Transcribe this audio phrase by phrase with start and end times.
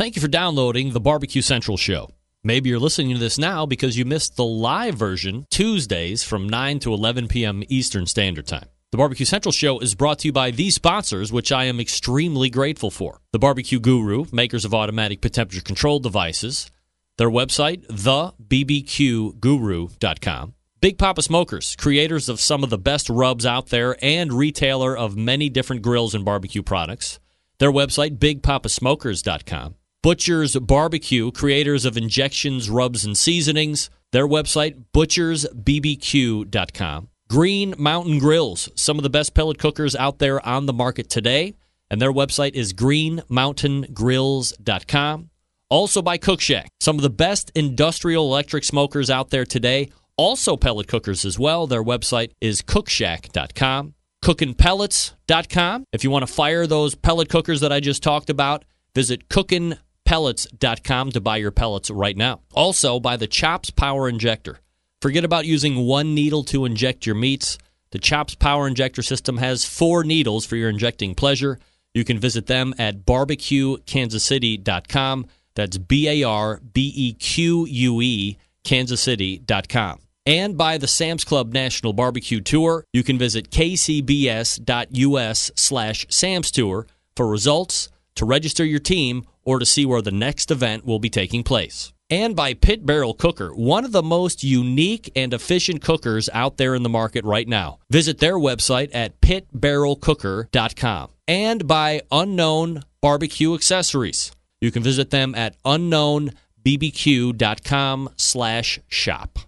[0.00, 2.08] Thank you for downloading the Barbecue Central show.
[2.42, 6.78] Maybe you're listening to this now because you missed the live version Tuesdays from 9
[6.78, 7.62] to 11 p.m.
[7.68, 8.64] Eastern Standard Time.
[8.92, 12.48] The Barbecue Central show is brought to you by these sponsors, which I am extremely
[12.48, 13.20] grateful for.
[13.32, 16.70] The Barbecue Guru, makers of automatic temperature control devices.
[17.18, 20.54] Their website, thebbqguru.com.
[20.80, 25.18] Big Papa Smokers, creators of some of the best rubs out there and retailer of
[25.18, 27.20] many different grills and barbecue products.
[27.58, 29.74] Their website, bigpapasmokers.com.
[30.02, 33.90] Butcher's Barbecue, creators of injections, rubs, and seasonings.
[34.12, 37.08] Their website, butchersbbq.com.
[37.28, 41.54] Green Mountain Grills, some of the best pellet cookers out there on the market today.
[41.90, 45.30] And their website is greenmountaingrills.com.
[45.68, 49.90] Also by Cook Shack, some of the best industrial electric smokers out there today.
[50.16, 51.66] Also pellet cookers as well.
[51.66, 53.94] Their website is cookshack.com.
[54.24, 55.84] Cookinpellets.com.
[55.92, 58.64] If you want to fire those pellet cookers that I just talked about,
[58.94, 59.78] visit cookin
[60.10, 62.40] pellets.com to buy your pellets right now.
[62.52, 64.58] Also, by the Chops Power Injector.
[65.00, 67.58] Forget about using one needle to inject your meats.
[67.92, 71.60] The Chops Power Injector system has four needles for your injecting pleasure.
[71.94, 75.26] You can visit them at barbecuekansascity.com.
[75.54, 80.00] That's B A R B E Q U E, kansascity.com.
[80.26, 86.88] And by the Sam's Club National Barbecue Tour, you can visit kcbs.us slash Sam's Tour
[87.14, 87.90] for results,
[88.20, 91.94] to register your team, or to see where the next event will be taking place.
[92.10, 96.74] And by Pit Barrel Cooker, one of the most unique and efficient cookers out there
[96.74, 97.78] in the market right now.
[97.88, 101.08] Visit their website at pitbarrelcooker.com.
[101.26, 104.32] And by Unknown Barbecue Accessories.
[104.60, 109.38] You can visit them at unknownbbq.com slash shop.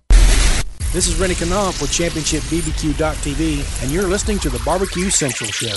[0.94, 5.76] This is Rennie Knopf with ChampionshipBBQ.tv, and you're listening to the Barbecue Central Show.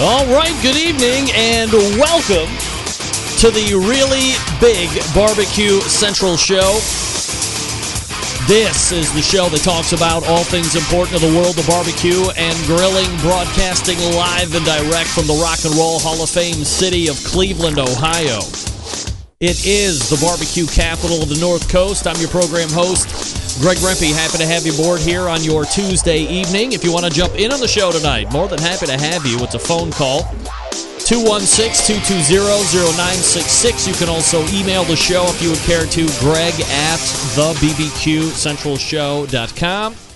[0.00, 2.46] All right, good evening and welcome
[3.42, 6.78] to the really big Barbecue Central show.
[8.46, 12.30] This is the show that talks about all things important to the world of barbecue
[12.38, 17.08] and grilling, broadcasting live and direct from the Rock and Roll Hall of Fame city
[17.10, 18.38] of Cleveland, Ohio.
[19.42, 22.06] It is the barbecue capital of the North Coast.
[22.06, 23.10] I'm your program host,
[23.60, 26.70] Greg Rempe, happy to have you aboard here on your Tuesday evening.
[26.72, 29.26] If you want to jump in on the show tonight, more than happy to have
[29.26, 29.42] you.
[29.42, 30.20] It's a phone call.
[31.08, 33.88] 216-220-0966.
[33.88, 37.00] You can also email the show if you would care to, greg at
[37.34, 40.07] thebbqcentralshow.com.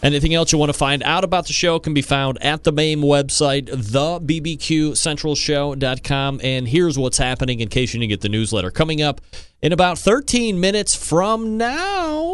[0.00, 2.70] Anything else you want to find out about the show can be found at the
[2.70, 6.40] main website, thebbqcentralshow.com.
[6.44, 8.70] And here's what's happening in case you didn't get the newsletter.
[8.70, 9.20] Coming up
[9.60, 12.32] in about 13 minutes from now,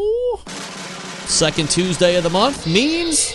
[1.25, 3.33] second Tuesday of the month, means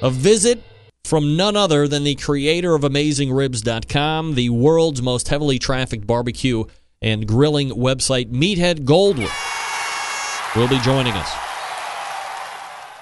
[0.00, 0.62] a visit
[1.04, 6.64] from none other than the creator of AmazingRibs.com, the world's most heavily trafficked barbecue
[7.02, 9.28] and grilling website, Meathead Goldwyn,
[10.56, 11.49] will be joining us.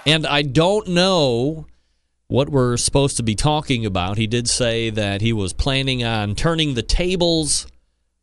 [0.09, 1.67] And I don't know
[2.29, 4.17] what we're supposed to be talking about.
[4.17, 7.67] He did say that he was planning on turning the tables,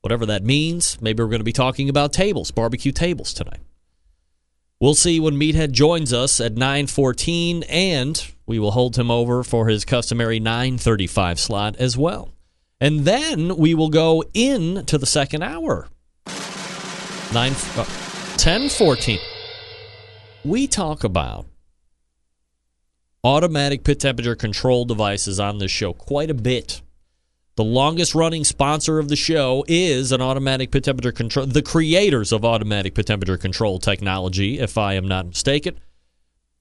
[0.02, 1.00] whatever that means.
[1.00, 3.60] Maybe we're going to be talking about tables, barbecue tables tonight.
[4.80, 9.68] We'll see when Meathead joins us at 9:14 and we will hold him over for
[9.68, 12.32] his customary 9:35 slot as well.
[12.82, 15.88] And then we will go into the second hour.
[16.26, 17.86] 9 uh,
[18.38, 19.20] 10:14.
[20.44, 21.46] We talk about
[23.26, 26.84] automatic pit temperature control devices on this show quite a bit.
[27.56, 32.32] The longest running sponsor of the show is an automatic pit temperature control, the creators
[32.32, 35.80] of automatic pit temperature control technology, if I am not mistaken.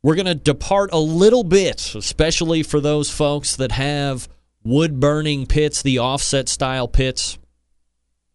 [0.03, 4.27] We're going to depart a little bit, especially for those folks that have
[4.63, 7.39] wood burning pits, the offset style pits.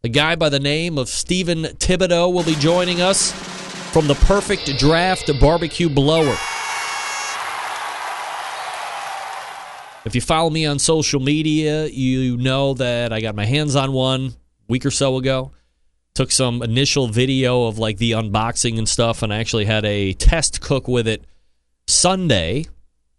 [0.04, 3.31] A guy by the name of Stephen Thibodeau will be joining us
[3.92, 6.38] from the Perfect Draft Barbecue Blower.
[10.06, 13.92] If you follow me on social media, you know that I got my hands on
[13.92, 14.34] one
[14.68, 15.51] week or so ago.
[16.13, 20.13] Took some initial video of like the unboxing and stuff, and I actually had a
[20.13, 21.25] test cook with it
[21.88, 22.66] Sunday.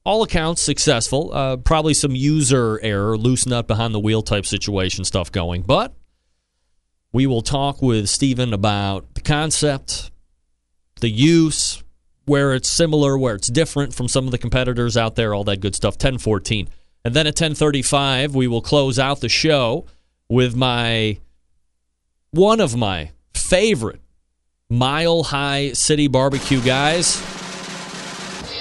[0.05, 1.33] All accounts successful.
[1.35, 5.63] Uh, probably some user error, loose nut behind the wheel type situation stuff going.
[5.63, 5.95] But
[7.13, 10.11] we will talk with Steven about the concept,
[11.01, 11.83] the use,
[12.27, 15.61] where it's similar, where it's different from some of the competitors out there, all that
[15.61, 15.95] good stuff.
[15.95, 16.69] 1014.
[17.05, 19.87] And then at 1035, we will close out the show
[20.29, 21.19] with my
[22.31, 24.01] one of my favorite
[24.69, 27.17] Mile High City Barbecue guys,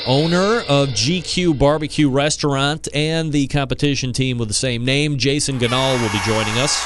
[0.08, 6.02] owner of GQue Barbecue Restaurant and the competition team with the same name, Jason Ganyard,
[6.02, 6.84] will be joining us.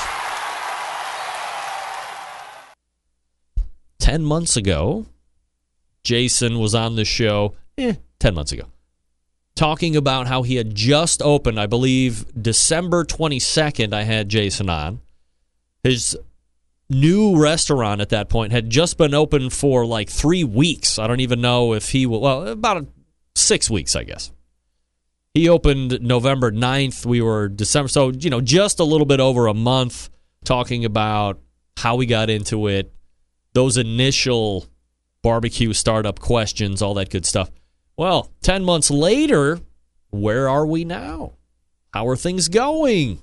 [3.99, 5.05] 10 months ago,
[6.03, 8.65] Jason was on the show, eh, 10 months ago,
[9.55, 15.01] talking about how he had just opened, I believe December 22nd, I had Jason on.
[15.83, 16.17] His
[16.89, 20.99] new restaurant at that point had just been open for like three weeks.
[20.99, 22.85] I don't even know if he will, well, about
[23.35, 24.31] six weeks, I guess.
[25.33, 27.05] He opened November 9th.
[27.05, 27.87] We were December.
[27.87, 30.09] So, you know, just a little bit over a month
[30.43, 31.39] talking about
[31.77, 32.93] how we got into it,
[33.53, 34.67] those initial
[35.23, 37.49] barbecue startup questions, all that good stuff.
[37.97, 39.59] Well, 10 months later,
[40.11, 41.33] where are we now?
[41.93, 43.21] How are things going?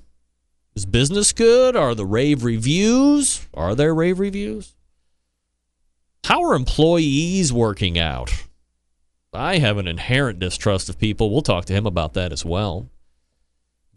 [0.75, 1.75] Is business good?
[1.75, 3.47] Are the rave reviews?
[3.53, 4.75] Are there rave reviews?
[6.25, 8.31] How are employees working out?
[9.33, 11.31] I have an inherent distrust of people.
[11.31, 12.89] We'll talk to him about that as well.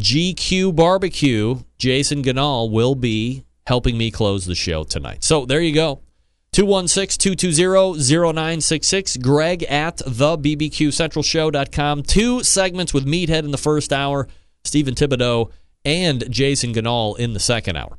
[0.01, 5.23] GQue Barbecue, Jason Ganyard will be helping me close the show tonight.
[5.23, 6.01] So there you go.
[6.55, 9.17] 216 220 0966.
[9.17, 12.05] Greg at thebbqcentralshow.com.
[12.05, 14.29] Two segments with Meathead in the first hour,
[14.63, 15.51] Stephen Thibodeau
[15.85, 17.99] and Jason Ganyard in the second hour.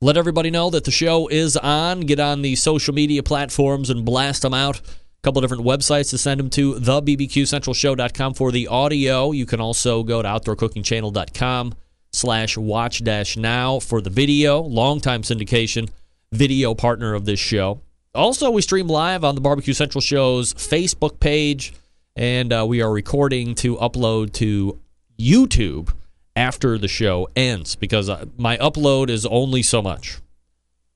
[0.00, 2.02] Let everybody know that the show is on.
[2.02, 4.78] Get on the social media platforms and blast them out.
[4.78, 4.82] A
[5.24, 9.32] couple different websites to send them to thebbqcentralshow.com for the audio.
[9.32, 11.74] You can also go to outdoorcookingchannel.com
[12.12, 14.60] slash watch dash now for the video.
[14.60, 15.88] Longtime syndication
[16.34, 17.80] video partner of this show.
[18.14, 21.72] Also, we stream live on the Barbecue Central Show's Facebook page,
[22.14, 24.78] and uh, we are recording to upload to
[25.18, 25.92] YouTube
[26.36, 30.20] after the show ends because uh, my upload is only so much.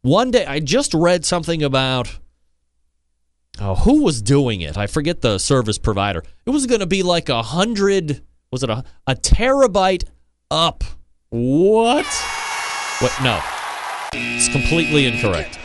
[0.03, 2.19] One day, I just read something about
[3.61, 4.77] oh, who was doing it.
[4.77, 6.23] I forget the service provider.
[6.47, 8.23] It was going to be like a hundred.
[8.53, 10.05] Was it a a terabyte
[10.51, 10.85] up?
[11.31, 12.07] What?
[13.01, 13.13] What?
[13.23, 13.41] No,
[14.13, 15.59] it's completely incorrect.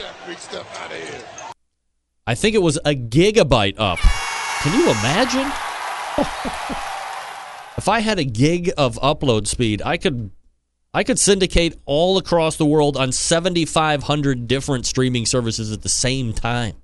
[2.26, 4.00] I think it was a gigabyte up.
[4.62, 5.52] Can you imagine?
[7.78, 10.32] if I had a gig of upload speed, I could
[10.94, 16.34] I could syndicate all across the world on 7500 different streaming services at the same
[16.34, 16.76] time.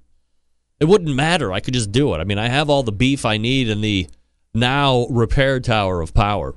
[0.79, 1.53] It wouldn't matter.
[1.53, 2.17] I could just do it.
[2.17, 4.07] I mean, I have all the beef I need in the
[4.53, 6.55] now repair tower of power.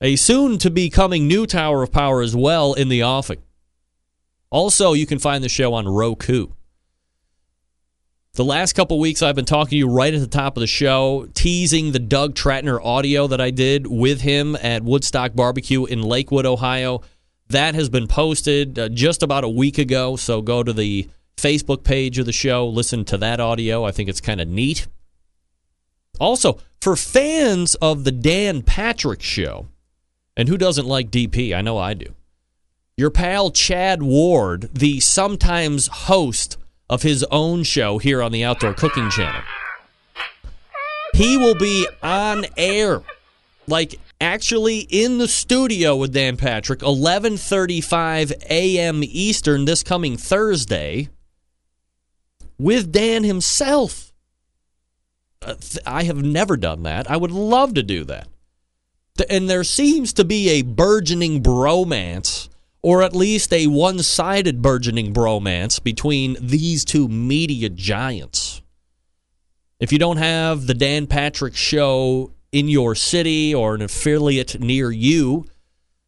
[0.00, 3.42] A soon to be coming new tower of power as well in the offing.
[4.50, 6.48] Also, you can find the show on Roku.
[8.34, 10.66] The last couple weeks, I've been talking to you right at the top of the
[10.66, 16.02] show, teasing the Doug Trattner audio that I did with him at Woodstock Barbecue in
[16.02, 17.02] Lakewood, Ohio.
[17.48, 20.14] That has been posted uh, just about a week ago.
[20.14, 23.84] So go to the Facebook page of the show, listen to that audio.
[23.84, 24.86] I think it's kind of neat.
[26.20, 29.66] Also, for fans of the Dan Patrick show,
[30.36, 31.54] and who doesn't like DP?
[31.54, 32.14] I know I do.
[32.96, 36.56] Your pal Chad Ward, the sometimes host
[36.90, 39.42] of his own show here on the Outdoor Cooking Channel.
[41.14, 43.02] He will be on air,
[43.66, 49.00] like actually in the studio with Dan Patrick, 11:35 a.m.
[49.02, 51.08] Eastern this coming Thursday
[52.58, 54.12] with Dan himself.
[55.40, 55.54] Uh,
[55.86, 57.10] I have never done that.
[57.10, 58.28] I would love to do that.
[59.30, 62.49] And there seems to be a burgeoning bromance
[62.82, 68.62] or at least a one sided burgeoning bromance between these two media giants.
[69.78, 74.90] If you don't have the Dan Patrick Show in your city or an affiliate near
[74.90, 75.46] you,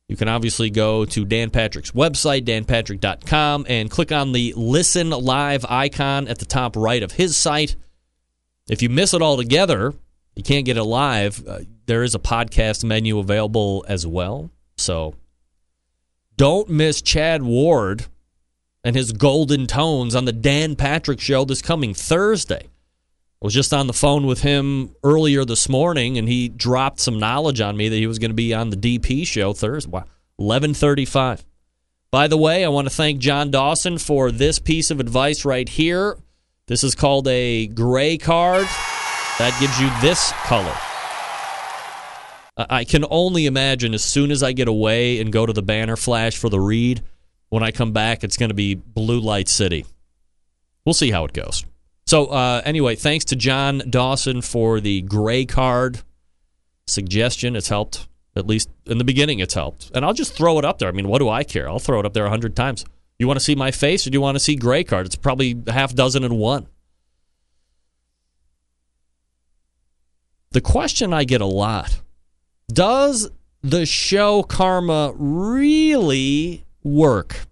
[0.09, 5.65] you can obviously go to Dan Patrick's website, danpatrick.com, and click on the Listen Live
[5.67, 7.77] icon at the top right of his site.
[8.69, 9.95] If you miss it altogether,
[10.37, 14.51] you can't get it live, uh, there is a podcast menu available as well.
[14.77, 15.15] So
[16.37, 18.07] don't miss Chad Ward
[18.85, 22.67] and his golden tones on the Dan Patrick Show this coming Thursday.
[22.67, 27.19] I was just on the phone with him earlier this morning, and he dropped some
[27.19, 29.91] knowledge on me that he was going to be on the DP show Thursday.
[29.91, 30.05] Wow,
[30.39, 31.45] eleven thirty-five.
[32.13, 35.69] By the way, I want to thank John Dawson for this piece of advice right
[35.69, 36.19] here.
[36.69, 38.67] This is called a gray card.
[39.39, 40.77] That gives you this color.
[42.57, 45.97] I can only imagine as soon as I get away and go to the banner
[45.97, 47.03] flash for the read,
[47.49, 49.87] when I come back, it's going to be Blue Light City.
[50.85, 51.65] We'll see how it goes.
[52.07, 56.01] So, uh, anyway, thanks to John Dawson for the gray card
[56.87, 57.57] suggestion.
[57.57, 58.09] It's helped.
[58.35, 59.91] At least in the beginning, it's helped.
[59.95, 60.89] And I'll just throw it up there.
[60.89, 61.69] I mean, what do I care?
[61.69, 62.85] I'll throw it up there a hundred times.
[63.19, 65.07] You want to see my face or do you want to see gray card?
[65.07, 66.67] It's probably half dozen and one.
[70.51, 72.01] The question I get a lot
[72.73, 73.31] does
[73.63, 77.47] the show karma really work?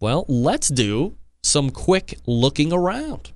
[0.00, 3.32] Well, let's do some quick looking around.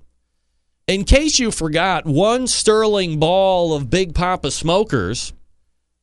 [0.87, 5.33] In case you forgot, one Sterling Ball of Big Papa Smokers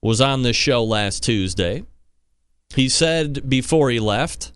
[0.02, 1.84] was on this show last Tuesday.
[2.76, 4.52] He said before he left,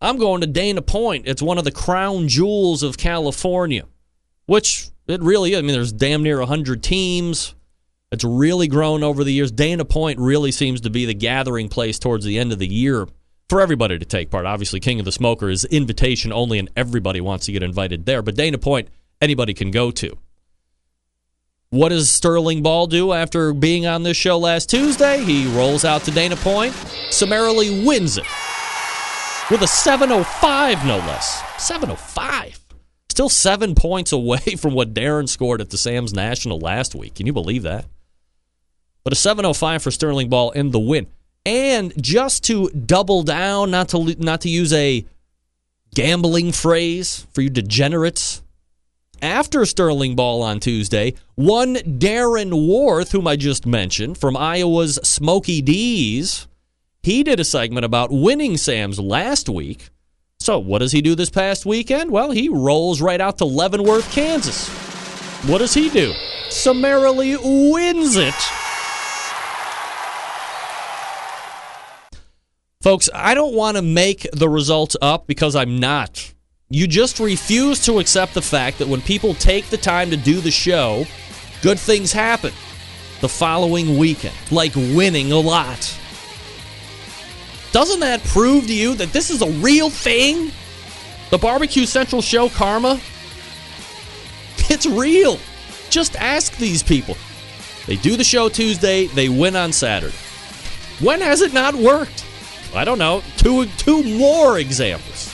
[0.00, 1.28] I'm going to Dana Point.
[1.28, 3.84] It's one of the crown jewels of California,
[4.46, 5.58] which it really is.
[5.58, 7.54] I mean, there's damn near 100 teams.
[8.12, 9.50] It's really grown over the years.
[9.50, 13.08] Dana Point really seems to be the gathering place towards the end of the year
[13.48, 14.44] for everybody to take part.
[14.44, 18.20] Obviously, King of the Smoker is invitation only, and everybody wants to get invited there.
[18.20, 18.88] But Dana Point,
[19.22, 20.18] anybody can go to.
[21.70, 25.24] What does Sterling Ball do after being on this show last Tuesday?
[25.24, 26.74] He rolls out to Dana Point,
[27.10, 28.26] summarily wins it
[29.50, 31.42] with a 705, no less.
[31.56, 32.60] 705.
[33.08, 37.14] Still seven points away from what Darren scored at the Sam's National last week.
[37.14, 37.86] Can you believe that?
[39.04, 41.06] But a 705 for Sterling Ball in the win.
[41.44, 45.04] And just to double down, not to not to use a
[45.94, 48.42] gambling phrase for you degenerates,
[49.20, 55.62] after Sterling Ball on Tuesday, one Darren Warth, whom I just mentioned from Iowa's Smokey
[55.62, 56.48] D's,
[57.02, 59.90] he did a segment about winning Sam's last week.
[60.40, 62.10] So, what does he do this past weekend?
[62.10, 64.68] Well, he rolls right out to Leavenworth, Kansas.
[65.48, 66.12] What does he do?
[66.50, 68.34] Summarily wins it
[72.82, 76.34] Folks, I don't want to make the results up because I'm not.
[76.68, 80.40] You just refuse to accept the fact that when people take the time to do
[80.40, 81.06] the show,
[81.62, 82.52] good things happen
[83.20, 85.96] the following weekend, like winning a lot.
[87.70, 90.50] Doesn't that prove to you that this is a real thing?
[91.30, 93.00] The Barbecue Central show karma?
[94.68, 95.38] It's real.
[95.88, 97.16] Just ask these people.
[97.86, 100.16] They do the show Tuesday, they win on Saturday.
[100.98, 102.24] When has it not worked?
[102.74, 105.32] I don't know, two two more examples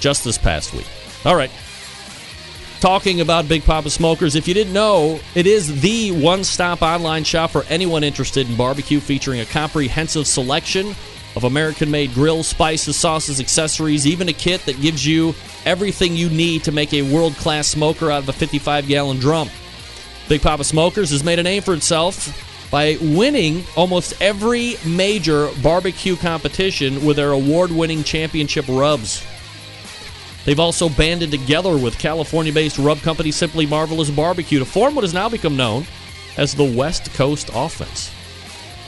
[0.00, 0.86] just this past week.
[1.24, 1.50] All right.
[2.80, 7.22] Talking about Big Papa Smokers, if you didn't know, it is the one stop online
[7.22, 10.88] shop for anyone interested in barbecue, featuring a comprehensive selection
[11.36, 15.32] of American made grills, spices, sauces, accessories, even a kit that gives you
[15.64, 19.48] everything you need to make a world class smoker out of a 55 gallon drum.
[20.28, 26.16] Big Papa Smokers has made a name for itself by winning almost every major barbecue
[26.16, 29.24] competition with their award winning championship rubs.
[30.46, 35.04] They've also banded together with California based rub company Simply Marvelous Barbecue to form what
[35.04, 35.84] has now become known
[36.38, 38.10] as the West Coast Offense.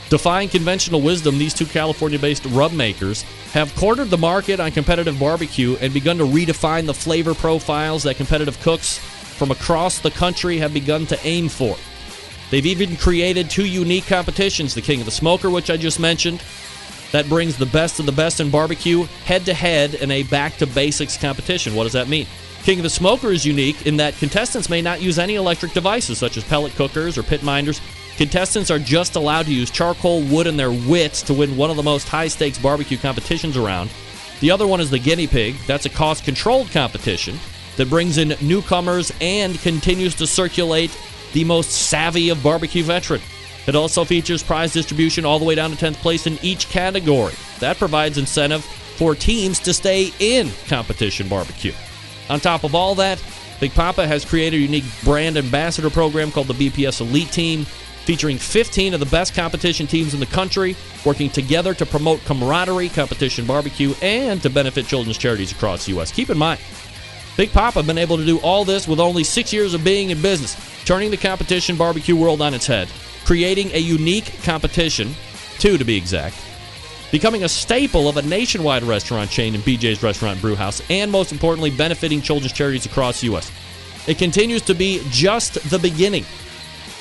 [0.09, 3.21] Defying conventional wisdom, these two California based rub makers
[3.53, 8.17] have cornered the market on competitive barbecue and begun to redefine the flavor profiles that
[8.17, 11.77] competitive cooks from across the country have begun to aim for.
[12.51, 16.43] They've even created two unique competitions the King of the Smoker, which I just mentioned,
[17.11, 20.57] that brings the best of the best in barbecue head to head in a back
[20.57, 21.73] to basics competition.
[21.73, 22.27] What does that mean?
[22.63, 26.17] King of the Smoker is unique in that contestants may not use any electric devices
[26.17, 27.79] such as pellet cookers or pit minders.
[28.17, 31.75] Contestants are just allowed to use charcoal, wood, and their wits to win one of
[31.75, 33.91] the most high stakes barbecue competitions around.
[34.39, 35.55] The other one is the Guinea Pig.
[35.67, 37.39] That's a cost controlled competition
[37.77, 40.97] that brings in newcomers and continues to circulate
[41.35, 43.23] the most savvy of barbecue veterans.
[43.67, 47.33] It also features prize distribution all the way down to 10th place in each category.
[47.59, 51.73] That provides incentive for teams to stay in competition barbecue.
[52.29, 53.21] On top of all that,
[53.59, 57.65] Big Papa has created a unique brand ambassador program called the BPS Elite Team,
[58.05, 60.75] featuring 15 of the best competition teams in the country
[61.05, 66.11] working together to promote camaraderie, competition barbecue, and to benefit children's charities across the U.S.
[66.11, 66.61] Keep in mind,
[67.37, 70.21] Big Papa been able to do all this with only six years of being in
[70.21, 72.87] business, turning the competition barbecue world on its head,
[73.25, 75.13] creating a unique competition,
[75.59, 76.37] two to be exact,
[77.11, 81.71] becoming a staple of a nationwide restaurant chain in BJ's Restaurant Brewhouse, and most importantly,
[81.71, 83.51] benefiting children's charities across the U.S.
[84.07, 86.23] It continues to be just the beginning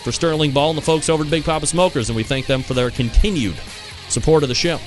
[0.02, 2.62] for Sterling Ball and the folks over at Big Papa Smokers, and we thank them
[2.62, 3.56] for their continued
[4.08, 4.80] support of the show.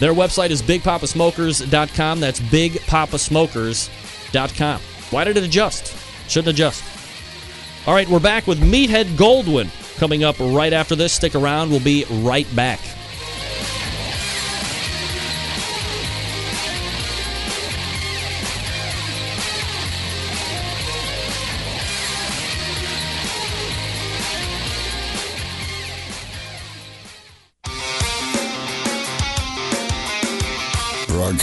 [0.00, 2.20] Their website is bigpapasmokers.com.
[2.20, 4.80] That's bigpapasmokers.com.
[5.10, 5.94] Why did it adjust?
[6.28, 6.82] Shouldn't adjust.
[7.86, 11.12] All right, we're back with Meathead Goldwyn coming up right after this.
[11.12, 11.70] Stick around.
[11.70, 12.80] We'll be right back.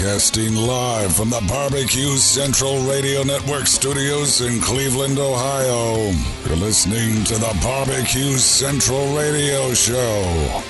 [0.01, 6.11] Broadcasting live from the Barbecue Central Radio Network studios in Cleveland, Ohio.
[6.43, 10.63] You're listening to the Barbecue Central Radio Show.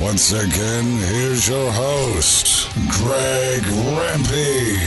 [0.00, 4.78] Once again, here's your host, Greg Rempe.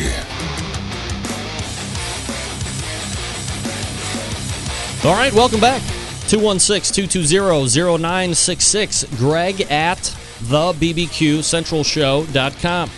[5.06, 5.84] All right, welcome back.
[6.28, 9.04] 216 220 0966.
[9.18, 10.00] Greg at
[10.46, 12.90] thebbqcentralshow.com.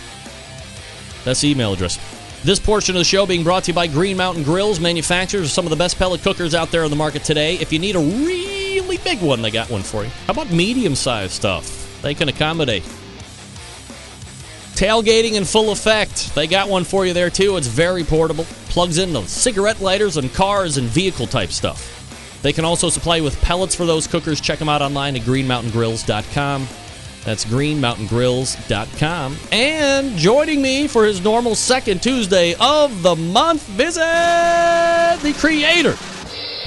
[1.26, 1.98] That's the email address.
[2.44, 5.50] This portion of the show being brought to you by Green Mountain Grills, manufacturers of
[5.50, 7.56] some of the best pellet cookers out there on the market today.
[7.56, 10.10] If you need a really big one, they got one for you.
[10.28, 12.00] How about medium sized stuff?
[12.00, 12.84] They can accommodate.
[14.76, 16.32] Tailgating in full effect.
[16.36, 17.56] They got one for you there too.
[17.56, 18.44] It's very portable.
[18.68, 22.40] Plugs into cigarette lighters and cars and vehicle type stuff.
[22.42, 24.40] They can also supply you with pellets for those cookers.
[24.40, 26.68] Check them out online at greenmountaingrills.com.
[27.26, 29.36] That's greenmountaingrills.com.
[29.50, 34.00] And joining me for his normal second Tuesday of the month, visit
[35.22, 35.90] the creator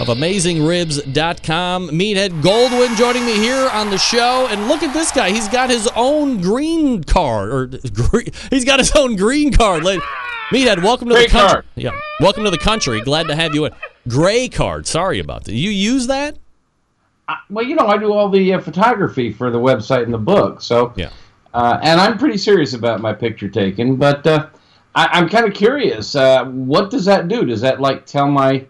[0.01, 4.47] of AmazingRibs.com, Meathead Goldwyn, joining me here on the show.
[4.49, 5.29] And look at this guy.
[5.31, 7.69] He's got his own green card, or
[8.49, 9.83] he's got his own green card.
[9.83, 11.49] Meathead, welcome to Gray the country.
[11.53, 11.65] card.
[11.75, 12.99] Yeah, welcome to the country.
[12.99, 13.63] Glad to have you.
[13.63, 13.71] In.
[14.09, 14.87] Gray card.
[14.87, 15.53] Sorry about that.
[15.53, 16.37] You use that?
[17.29, 20.17] I- well, you know, I do all the uh, photography for the website and the
[20.17, 21.09] book, so Yeah.
[21.53, 23.95] uh, and I'm pretty serious about my picture taking.
[23.95, 24.47] But uh,
[24.95, 26.15] I, I'm kind of curious.
[26.15, 27.45] Uh, what does that do?
[27.45, 28.65] Does that like tell my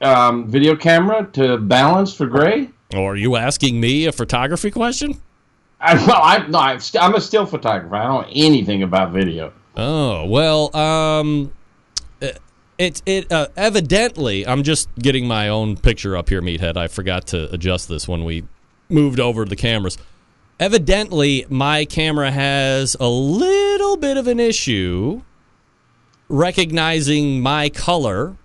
[0.00, 2.68] um, video camera to balance for gray?
[2.94, 5.20] Or are you asking me a photography question?
[5.80, 7.96] I, well, I, no, I'm, st- I'm a still photographer.
[7.96, 9.52] I don't know anything about video.
[9.76, 11.50] Oh well, um,
[12.78, 16.76] it it uh, evidently I'm just getting my own picture up here, meathead.
[16.76, 18.44] I forgot to adjust this when we
[18.88, 19.98] moved over the cameras.
[20.60, 25.22] Evidently, my camera has a little bit of an issue
[26.28, 28.36] recognizing my color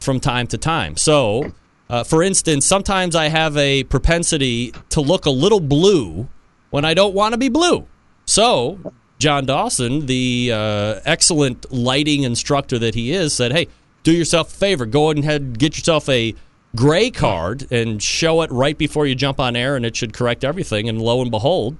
[0.00, 0.96] from time to time.
[0.96, 1.52] So,
[1.88, 6.28] uh, for instance, sometimes I have a propensity to look a little blue
[6.70, 7.86] when I don't want to be blue.
[8.24, 13.68] So, John Dawson, the uh, excellent lighting instructor that he is, said, "Hey,
[14.02, 14.84] do yourself a favor.
[14.84, 16.34] Go ahead and get yourself a
[16.74, 20.42] gray card and show it right before you jump on air, and it should correct
[20.42, 21.76] everything." And lo and behold,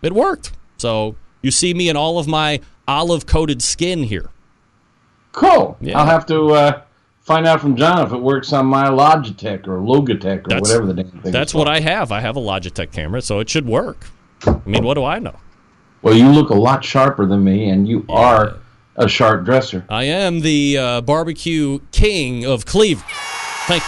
[0.00, 0.52] it worked.
[0.78, 4.30] So you see me in all of my olive coated skin here.
[5.32, 5.76] Cool.
[5.80, 5.98] Yeah.
[5.98, 6.82] I'll have to uh,
[7.20, 10.86] find out from John if it works on my Logitech or Logitech or That's- whatever
[10.86, 11.32] the damn thing.
[11.32, 11.66] That's what.
[11.66, 12.12] I have.
[12.12, 14.06] I have a Logitech camera, so it should work.
[14.46, 15.34] I mean, what do I know?
[16.02, 18.56] Well, you look a lot sharper than me, and you are
[18.96, 19.84] a sharp dresser.
[19.88, 23.10] I am the uh, barbecue king of Cleveland.
[23.66, 23.82] Thank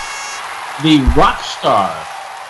[0.85, 0.99] you.
[0.99, 2.07] the rock star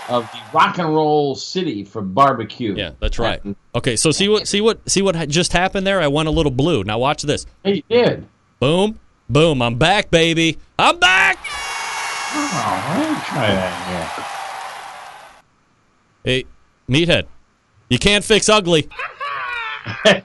[0.09, 2.75] of the rock and roll city for barbecue.
[2.75, 3.41] Yeah, that's right.
[3.75, 6.01] Okay, so see what see what see what just happened there?
[6.01, 6.83] I went a little blue.
[6.83, 7.47] Now watch this.
[7.63, 8.27] He did.
[8.59, 8.99] Boom,
[9.29, 9.63] boom.
[9.63, 10.59] I'm back, baby.
[10.79, 11.39] I'm back.
[12.35, 14.29] Oh, try that
[16.25, 16.45] Hey,
[16.89, 17.27] meathead.
[17.89, 18.89] You can't fix ugly.
[20.05, 20.23] Again.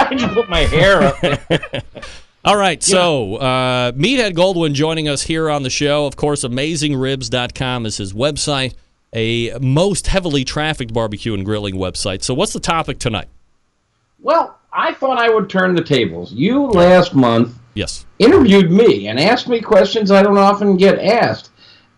[0.00, 1.20] I just put my hair up.
[1.20, 1.82] there.
[2.44, 6.06] All right, so uh, Meathead Goldwyn joining us here on the show.
[6.06, 8.74] Of course, AmazingRibs.com is his website,
[9.12, 12.22] a most heavily trafficked barbecue and grilling website.
[12.22, 13.28] So, what's the topic tonight?
[14.20, 16.32] well, I thought I would turn the tables.
[16.32, 18.04] You last month Yes.
[18.18, 21.50] interviewed me and asked me questions I don't often get asked.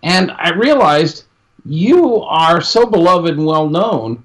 [0.03, 1.25] And I realized
[1.67, 4.23] you are so beloved and well known,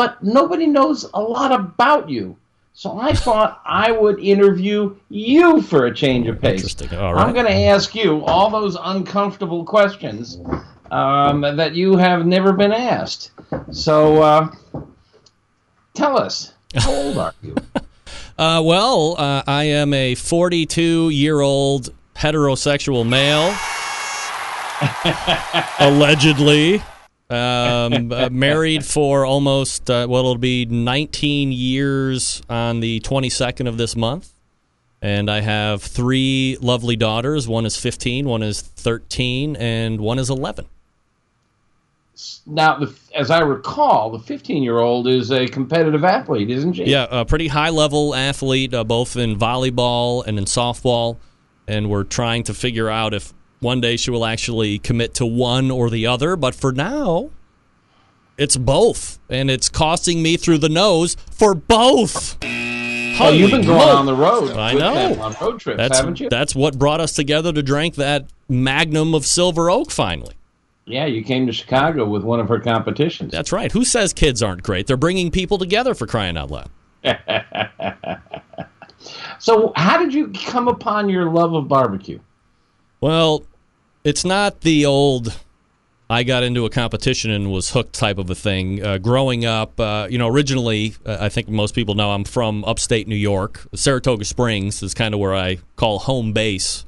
[0.00, 2.34] but nobody knows a lot about you.
[2.72, 6.62] So I thought I would interview you for a change of pace.
[6.62, 6.98] Interesting.
[6.98, 7.26] All right.
[7.26, 10.38] I'm going to ask you all those uncomfortable questions
[10.90, 13.32] um, that you have never been asked.
[13.72, 14.54] So uh,
[15.92, 17.54] tell us, how old are you?
[18.38, 23.54] Uh, well, uh, I am a 42 year old heterosexual male,
[25.78, 26.82] allegedly.
[27.30, 33.76] Um, uh, married for almost, uh, well, it'll be 19 years on the 22nd of
[33.76, 34.32] this month.
[35.02, 37.48] And I have three lovely daughters.
[37.48, 40.66] One is 15, one is 13, and one is 11.
[42.44, 46.84] now, the, as I recall, the 15 year old is a competitive athlete, isn't she?
[46.84, 51.16] Yeah, a pretty high level athlete, uh, both in volleyball and in softball.
[51.66, 55.70] And we're trying to figure out if one day she will actually commit to one
[55.70, 56.36] or the other.
[56.36, 57.30] But for now,
[58.36, 59.18] it's both.
[59.28, 62.36] And it's costing me through the nose for both.
[62.42, 64.52] Well, you've been going on the road.
[64.56, 65.20] I know.
[65.20, 66.30] on road trips, That's, haven't you?
[66.30, 70.34] that's what brought us together to drink that magnum of Silver Oak finally.
[70.86, 73.30] yeah, you came to Chicago with one of her competitions.
[73.30, 73.70] That's right.
[73.72, 74.86] Who says kids aren't great?
[74.86, 76.70] They're bringing people together for crying out loud.
[79.38, 82.18] So, how did you come upon your love of barbecue?
[83.00, 83.44] Well,
[84.04, 85.38] it's not the old
[86.10, 88.84] I got into a competition and was hooked type of a thing.
[88.84, 92.64] Uh, growing up, uh, you know, originally, uh, I think most people know I'm from
[92.64, 93.64] upstate New York.
[93.74, 96.84] Saratoga Springs is kind of where I call home base.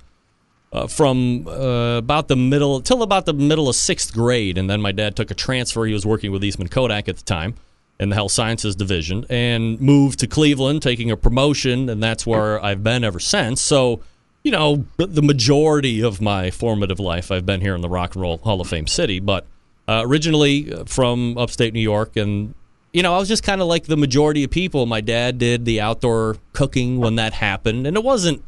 [0.72, 4.80] Uh, from uh, about the middle till about the middle of sixth grade, and then
[4.80, 5.84] my dad took a transfer.
[5.84, 7.56] He was working with Eastman Kodak at the time
[8.00, 12.64] in the health sciences division, and moved to Cleveland, taking a promotion, and that's where
[12.64, 13.60] I've been ever since.
[13.60, 14.00] So,
[14.42, 18.22] you know, the majority of my formative life, I've been here in the Rock and
[18.22, 19.46] Roll Hall of Fame city, but
[19.88, 22.54] uh, originally from upstate New York, and
[22.92, 24.84] you know, I was just kind of like the majority of people.
[24.84, 28.42] My dad did the outdoor cooking when that happened, and it wasn't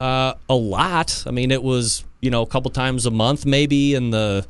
[0.00, 1.24] uh, a lot.
[1.26, 4.46] I mean, it was you know a couple times a month, maybe in the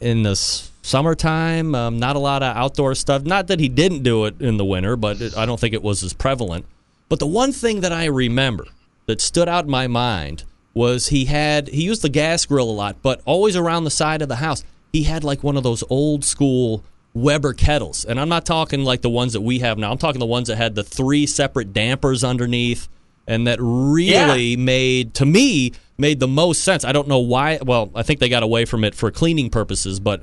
[0.00, 1.74] in the summertime.
[1.74, 3.22] Um, not a lot of outdoor stuff.
[3.22, 5.82] Not that he didn't do it in the winter, but it, I don't think it
[5.82, 6.66] was as prevalent.
[7.08, 8.66] But the one thing that I remember
[9.08, 10.44] that stood out in my mind
[10.74, 14.22] was he had he used the gas grill a lot, but always around the side
[14.22, 18.28] of the house he had like one of those old school Weber kettles, and I'm
[18.28, 19.90] not talking like the ones that we have now.
[19.90, 22.86] I'm talking the ones that had the three separate dampers underneath,
[23.26, 26.84] and that really made to me made the most sense.
[26.84, 27.58] I don't know why.
[27.62, 30.22] Well, I think they got away from it for cleaning purposes, but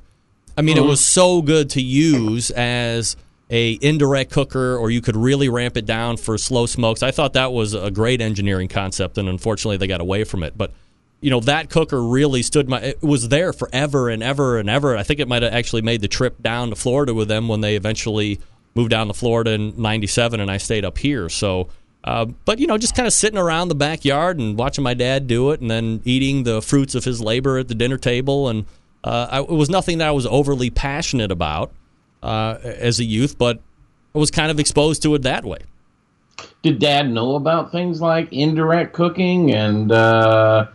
[0.58, 0.90] I mean, it uh-huh.
[0.90, 3.18] was so good to use as
[3.50, 7.04] a indirect cooker, or you could really ramp it down for slow smokes.
[7.04, 10.58] I thought that was a great engineering concept, and unfortunately, they got away from it.
[10.58, 10.72] But
[11.22, 12.80] you know, that cooker really stood my.
[12.80, 14.98] It was there forever and ever and ever.
[14.98, 17.62] I think it might have actually made the trip down to Florida with them when
[17.62, 18.40] they eventually
[18.74, 21.30] moved down to Florida in '97, and I stayed up here.
[21.30, 21.70] So.
[22.04, 25.26] Uh, but you know, just kind of sitting around the backyard and watching my dad
[25.26, 28.68] do it, and then eating the fruits of his labor at the dinner table, and
[29.04, 31.72] uh, I, it was nothing that I was overly passionate about
[32.26, 33.60] uh, as a youth, but
[34.14, 35.60] I was kind of exposed to it that way.
[36.64, 40.68] Did Dad know about things like indirect cooking and uh,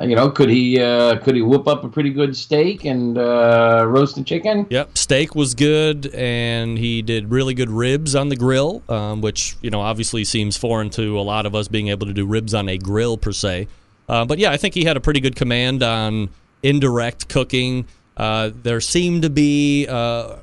[0.00, 3.84] you know could he uh, could he whip up a pretty good steak and uh,
[3.86, 4.66] roast a chicken?
[4.70, 9.56] Yep, steak was good, and he did really good ribs on the grill, um, which
[9.60, 12.54] you know obviously seems foreign to a lot of us being able to do ribs
[12.54, 13.68] on a grill per se.
[14.08, 16.30] Uh, but yeah, I think he had a pretty good command on
[16.62, 17.86] indirect cooking.
[18.16, 20.36] Uh, there seemed to be uh,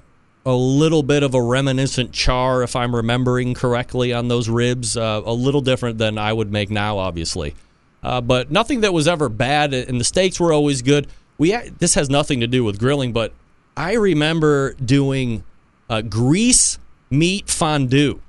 [0.46, 4.98] a little bit of a reminiscent char, if I'm remembering correctly, on those ribs.
[4.98, 7.56] Uh, a little different than I would make now, obviously.
[8.04, 11.08] Uh, but nothing that was ever bad, and the steaks were always good.
[11.38, 13.34] We ha- this has nothing to do with grilling, but
[13.78, 15.44] I remember doing
[15.90, 18.20] uh, grease meat fondue.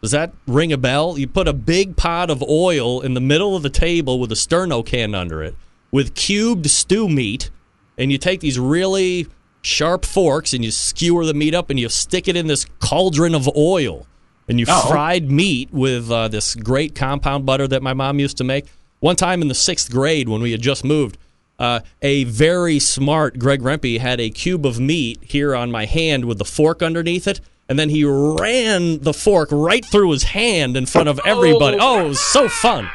[0.00, 1.16] Does that ring a bell?
[1.16, 4.34] You put a big pot of oil in the middle of the table with a
[4.34, 5.54] sterno can under it,
[5.92, 7.50] with cubed stew meat,
[7.96, 9.28] and you take these really
[9.62, 13.34] sharp forks and you skewer the meat up and you stick it in this cauldron
[13.34, 14.06] of oil,
[14.48, 14.88] and you Oh.
[14.88, 18.66] fried meat with uh, this great compound butter that my mom used to make.
[19.00, 21.16] One time in the sixth grade when we had just moved,
[21.58, 26.24] uh, a very smart Greg Rempe had a cube of meat here on my hand
[26.24, 30.76] with the fork underneath it, and then he ran the fork right through his hand
[30.76, 31.78] in front of everybody.
[31.80, 32.90] Oh, it was so fun.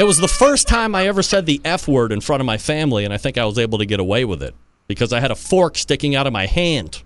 [0.00, 2.58] It was the first time I ever said the F word in front of my
[2.58, 4.54] family, and I think I was able to get away with it
[4.92, 7.02] because I had a fork sticking out of my hand.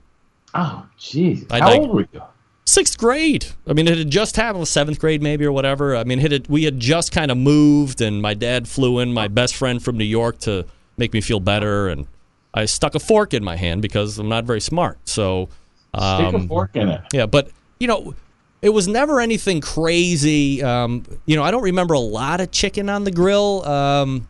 [0.55, 1.51] Oh, jeez.
[1.51, 2.23] How like- old were you?
[2.69, 3.47] Sixth grade.
[3.69, 5.95] I mean, it had just happened, seventh grade maybe or whatever.
[5.95, 9.13] I mean, it had, we had just kind of moved, and my dad flew in
[9.13, 12.09] my best friend from New York to make me feel better, and
[12.55, 14.99] I stuck a fork in my hand because I'm not very smart.
[15.05, 15.49] So,
[15.95, 17.03] Stick a um, fork in it.
[17.13, 18.17] yeah, but you know,
[18.63, 20.61] it was never anything crazy.
[20.61, 24.27] Um, you know, I don't remember a lot of chicken on the grill, um,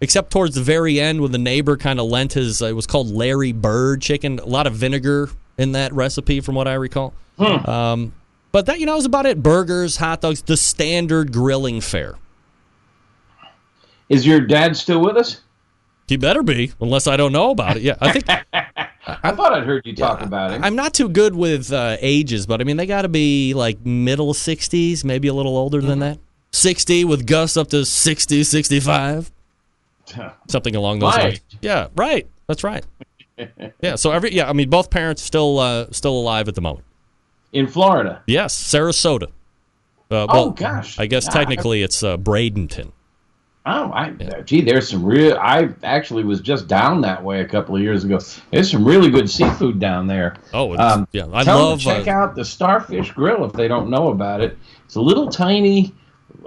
[0.00, 2.62] except towards the very end when the neighbor kind of lent his.
[2.62, 4.38] Uh, it was called Larry Bird chicken.
[4.38, 7.14] A lot of vinegar in that recipe, from what I recall.
[7.38, 8.12] Um,
[8.52, 9.42] but that you know was about it.
[9.42, 12.16] Burgers, hot dogs, the standard grilling fare.
[14.08, 15.40] Is your dad still with us?
[16.08, 17.82] He better be, unless I don't know about it.
[17.82, 18.28] Yeah, I think
[19.06, 20.62] I thought I'd heard you talk about him.
[20.62, 23.84] I'm not too good with uh, ages, but I mean they got to be like
[23.84, 26.18] middle 60s, maybe a little older than that.
[26.52, 29.32] 60 with gusts up to 60, 65,
[30.48, 31.40] something along those My lines.
[31.62, 32.26] Yeah, right.
[32.46, 32.84] That's right.
[33.82, 33.96] yeah.
[33.96, 36.84] So every yeah, I mean, both parents still uh, still alive at the moment.
[37.52, 38.22] In Florida.
[38.26, 39.28] Yes, Sarasota.
[40.10, 40.98] Uh, Oh, gosh.
[40.98, 42.92] I guess technically it's uh, Bradenton.
[43.68, 44.10] Oh, I,
[44.44, 45.36] gee, there's some real.
[45.40, 48.20] I actually was just down that way a couple of years ago.
[48.52, 50.36] There's some really good seafood down there.
[50.54, 51.26] Oh, it's, Um, yeah.
[51.32, 51.82] I Tell love.
[51.82, 54.56] them to check uh, out the Starfish Grill if they don't know about it.
[54.84, 55.92] It's a little tiny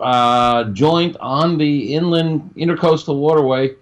[0.01, 3.75] uh, joint on the inland intercoastal waterway,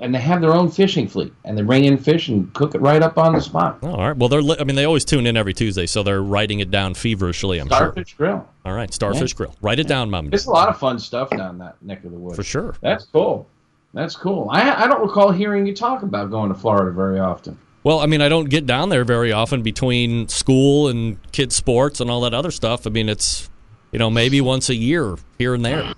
[0.00, 2.80] and they have their own fishing fleet, and they bring in fish and cook it
[2.80, 3.78] right up on the spot.
[3.82, 4.16] oh, all right.
[4.16, 4.42] Well, they're.
[4.42, 7.58] Li- I mean, they always tune in every Tuesday, so they're writing it down feverishly.
[7.58, 7.76] I'm sure.
[7.76, 8.48] Starfish Grill.
[8.64, 9.54] All right, Starfish Grill.
[9.60, 10.30] Write it down, Mom.
[10.30, 12.36] There's a lot of fun stuff down that neck of the woods.
[12.36, 12.74] For sure.
[12.80, 13.48] That's cool.
[13.92, 14.48] That's cool.
[14.50, 17.58] I, I don't recall hearing you talk about going to Florida very often.
[17.82, 22.00] Well, I mean, I don't get down there very often between school and kids' sports
[22.00, 22.86] and all that other stuff.
[22.86, 23.49] I mean, it's
[23.92, 25.94] you know maybe once a year here and there.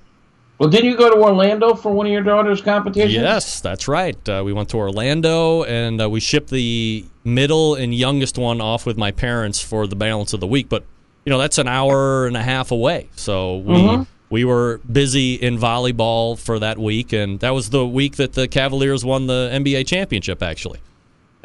[0.58, 3.14] Well, didn't you go to Orlando for one of your daughter's competitions?
[3.14, 4.16] Yes, that's right.
[4.28, 8.86] Uh, we went to Orlando and uh, we shipped the middle and youngest one off
[8.86, 10.68] with my parents for the balance of the week.
[10.68, 10.84] But
[11.24, 14.06] you know that's an hour and a half away, so we Mhm.
[14.30, 18.46] we were busy in volleyball for that week, and that was the week that the
[18.48, 20.78] Cavaliers won the NBA championship, actually.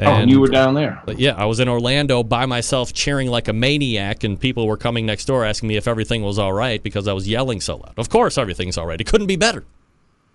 [0.00, 1.02] Oh, and you were down there.
[1.16, 5.06] Yeah, I was in Orlando by myself, cheering like a maniac, and people were coming
[5.06, 7.94] next door asking me if everything was all right because I was yelling so loud.
[7.96, 9.00] Of course, everything's all right.
[9.00, 9.64] It couldn't be better.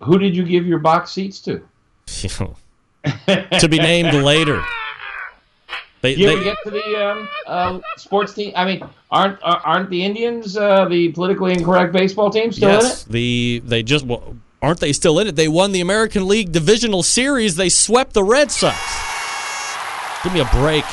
[0.02, 1.62] Who did you give your box seats to?
[3.26, 4.62] to be named later.
[6.02, 8.52] They, You they- get to the um, um, sports team?
[8.54, 13.04] I mean, aren't uh, aren't the Indians uh, the politically incorrect baseball team still yes,
[13.06, 13.12] in it?
[13.12, 15.36] the they just well, aren't they still in it?
[15.36, 17.56] They won the American League Divisional Series.
[17.56, 18.76] They swept the Red Sox.
[20.24, 20.84] Give me a break.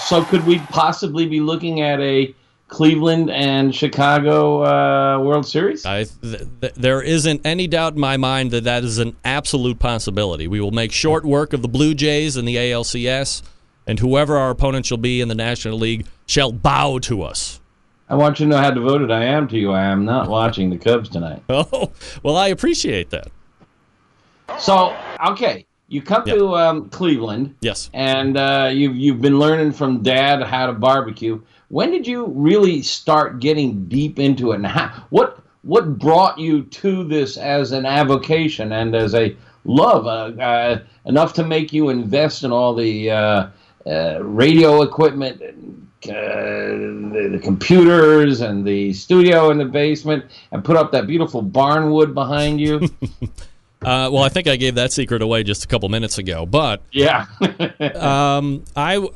[0.00, 2.34] So could we possibly be looking at a
[2.68, 5.84] Cleveland and Chicago uh, World Series?
[5.84, 9.78] I, th- th- there isn't any doubt in my mind that that is an absolute
[9.78, 10.48] possibility.
[10.48, 13.42] We will make short work of the Blue Jays and the ALCS,
[13.86, 17.60] and whoever our opponent shall be in the National League shall bow to us.
[18.08, 19.72] I want you to know how devoted I am to you.
[19.72, 21.42] I am not watching the Cubs tonight.
[21.50, 23.28] Oh, well, I appreciate that.
[24.58, 24.96] So
[25.26, 27.54] okay, you come to um, Cleveland.
[27.60, 27.90] Yes.
[27.92, 31.40] and uh, you've you've been learning from Dad how to barbecue.
[31.68, 36.62] When did you really start getting deep into it, and how, what what brought you
[36.62, 41.88] to this as an avocation and as a love uh, uh, enough to make you
[41.88, 43.46] invest in all the uh,
[43.86, 50.64] uh, radio equipment, and, uh, the, the computers, and the studio in the basement, and
[50.64, 52.88] put up that beautiful barnwood behind you?
[53.84, 56.82] Uh, well, I think I gave that secret away just a couple minutes ago, but
[56.92, 57.26] yeah.
[57.94, 59.06] um, I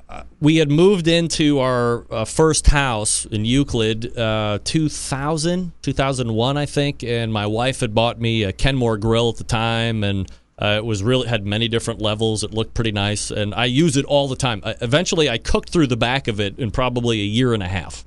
[0.41, 7.03] we had moved into our uh, first house in Euclid, uh, 2000, 2001, I think,
[7.03, 10.85] and my wife had bought me a Kenmore grill at the time, and uh, it
[10.85, 12.43] was really had many different levels.
[12.43, 14.61] It looked pretty nice, and I use it all the time.
[14.65, 17.69] Uh, eventually, I cooked through the back of it in probably a year and a
[17.69, 18.05] half.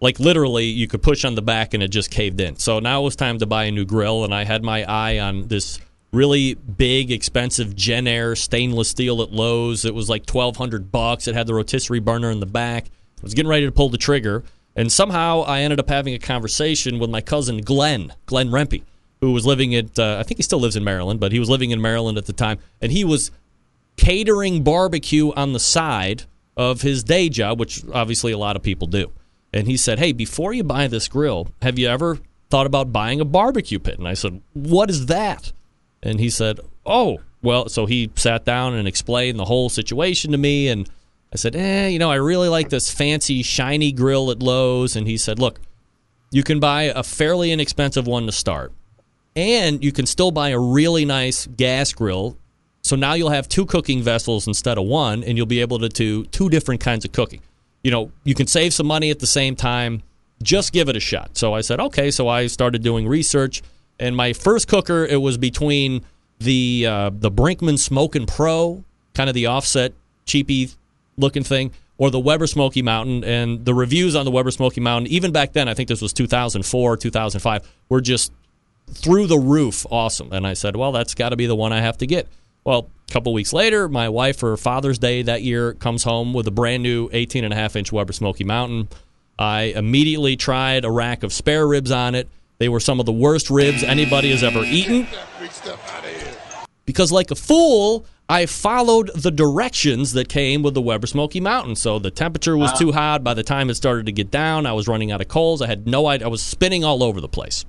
[0.00, 2.56] Like literally, you could push on the back and it just caved in.
[2.56, 5.18] So now it was time to buy a new grill, and I had my eye
[5.18, 5.80] on this
[6.12, 9.84] really big, expensive Jenn-Air stainless steel at Lowe's.
[9.84, 11.26] It was like twelve hundred bucks.
[11.28, 12.86] It had the rotisserie burner in the back.
[12.86, 16.18] I was getting ready to pull the trigger, and somehow I ended up having a
[16.18, 18.82] conversation with my cousin Glenn, Glenn Rempe,
[19.20, 21.48] who was living at uh, I think he still lives in Maryland, but he was
[21.48, 23.30] living in Maryland at the time, and he was
[23.96, 28.86] catering barbecue on the side of his day job, which obviously a lot of people
[28.86, 29.10] do.
[29.52, 32.18] And he said, Hey, before you buy this grill, have you ever
[32.50, 33.98] thought about buying a barbecue pit?
[33.98, 35.52] And I said, What is that?
[36.02, 40.38] And he said, Oh, well, so he sat down and explained the whole situation to
[40.38, 40.68] me.
[40.68, 40.88] And
[41.32, 44.96] I said, Eh, you know, I really like this fancy, shiny grill at Lowe's.
[44.96, 45.60] And he said, Look,
[46.30, 48.72] you can buy a fairly inexpensive one to start,
[49.34, 52.36] and you can still buy a really nice gas grill.
[52.82, 55.88] So now you'll have two cooking vessels instead of one, and you'll be able to
[55.88, 57.40] do two different kinds of cooking.
[57.86, 60.02] You know, you can save some money at the same time.
[60.42, 61.38] Just give it a shot.
[61.38, 62.10] So I said, okay.
[62.10, 63.62] So I started doing research,
[64.00, 66.04] and my first cooker it was between
[66.40, 68.82] the uh, the Brinkmann Smokin' Pro,
[69.14, 69.92] kind of the offset
[70.24, 70.70] cheapy
[71.16, 73.22] looking thing, or the Weber Smoky Mountain.
[73.22, 76.12] And the reviews on the Weber Smoky Mountain, even back then, I think this was
[76.12, 78.32] 2004, 2005, were just
[78.90, 80.32] through the roof awesome.
[80.32, 82.26] And I said, well, that's got to be the one I have to get.
[82.66, 86.48] Well, a couple weeks later, my wife for Father's Day that year comes home with
[86.48, 88.88] a brand new 18 and a half inch Weber Smoky Mountain.
[89.38, 92.28] I immediately tried a rack of spare ribs on it.
[92.58, 95.06] They were some of the worst ribs anybody has ever eaten.
[96.86, 101.76] Because, like a fool, I followed the directions that came with the Weber Smoky Mountain.
[101.76, 103.22] So the temperature was too hot.
[103.22, 105.62] By the time it started to get down, I was running out of coals.
[105.62, 106.26] I had no idea.
[106.26, 107.64] I was spinning all over the place.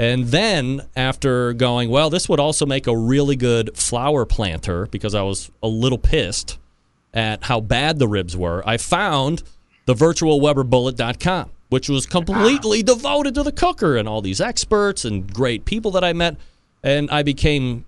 [0.00, 5.14] And then after going, well, this would also make a really good flower planter because
[5.14, 6.58] I was a little pissed.
[7.12, 9.42] at how bad the ribs were, I found
[9.84, 12.94] the virtualweberbullet.com, which was completely ah.
[12.94, 16.38] devoted to the cooker and all these experts and great people that I met.
[16.82, 17.84] And I became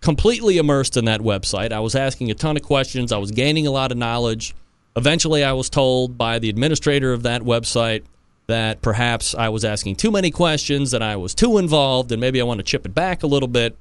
[0.00, 1.70] completely immersed in that website.
[1.70, 4.56] I was asking a ton of questions, I was gaining a lot of knowledge.
[4.96, 8.02] Eventually, I was told by the administrator of that website
[8.46, 12.40] that perhaps I was asking too many questions, that I was too involved, and maybe
[12.40, 13.76] I want to chip it back a little bit.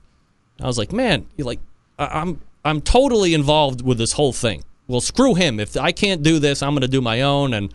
[0.61, 1.59] I was like, man, you like
[1.99, 4.63] I'm I'm totally involved with this whole thing.
[4.87, 5.59] Well, screw him.
[5.59, 7.53] If I can't do this, I'm going to do my own.
[7.53, 7.73] And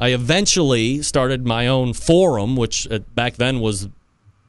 [0.00, 3.88] I eventually started my own forum, which uh, back then was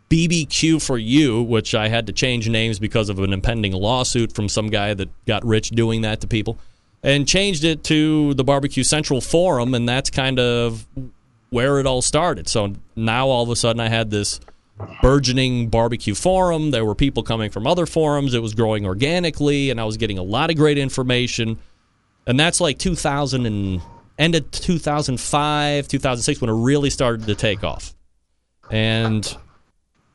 [0.09, 4.49] BBQ for you, which I had to change names because of an impending lawsuit from
[4.49, 6.57] some guy that got rich doing that to people,
[7.01, 10.85] and changed it to the Barbecue Central Forum, and that's kind of
[11.53, 12.49] where it all started.
[12.49, 14.39] So now all of a sudden I had this
[15.01, 16.71] burgeoning barbecue forum.
[16.71, 18.33] There were people coming from other forums.
[18.33, 21.59] It was growing organically, and I was getting a lot of great information.
[22.25, 23.81] And that's like 2000 and
[24.17, 27.93] end of 2005, 2006 when it really started to take off.
[28.71, 29.37] And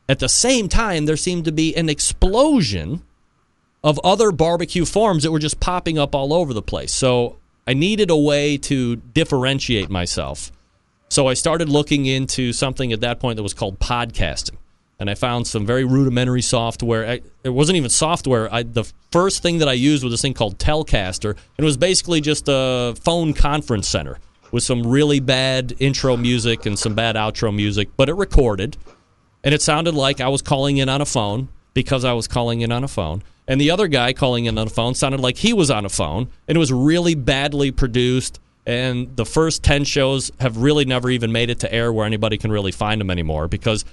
[0.08, 3.02] at the same time, there seemed to be an explosion
[3.84, 6.92] of other barbecue forums that were just popping up all over the place.
[6.92, 10.50] So I needed a way to differentiate myself.
[11.08, 14.56] So I started looking into something at that point that was called podcasting.
[15.00, 17.08] And I found some very rudimentary software.
[17.08, 18.52] I, it wasn't even software.
[18.52, 21.30] I, the first thing that I used was this thing called Telcaster.
[21.30, 24.18] And it was basically just a phone conference center
[24.50, 28.76] with some really bad intro music and some bad outro music, but it recorded.
[29.44, 32.60] And it sounded like I was calling in on a phone because I was calling
[32.62, 33.22] in on a phone.
[33.46, 35.88] And the other guy calling in on a phone sounded like he was on a
[35.88, 36.28] phone.
[36.48, 41.32] And it was really badly produced and the first 10 shows have really never even
[41.32, 43.84] made it to air where anybody can really find them anymore because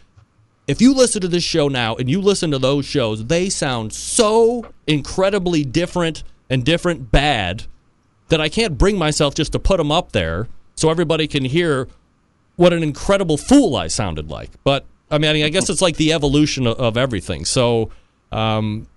[0.67, 3.93] if you listen to this show now and you listen to those shows they sound
[3.93, 7.63] so incredibly different and different bad
[8.27, 11.87] that I can't bring myself just to put them up there so everybody can hear
[12.57, 14.49] what an incredible fool I sounded like.
[14.63, 17.45] But I mean I guess it's like the evolution of, everything.
[17.45, 17.91] So
[18.31, 18.87] um,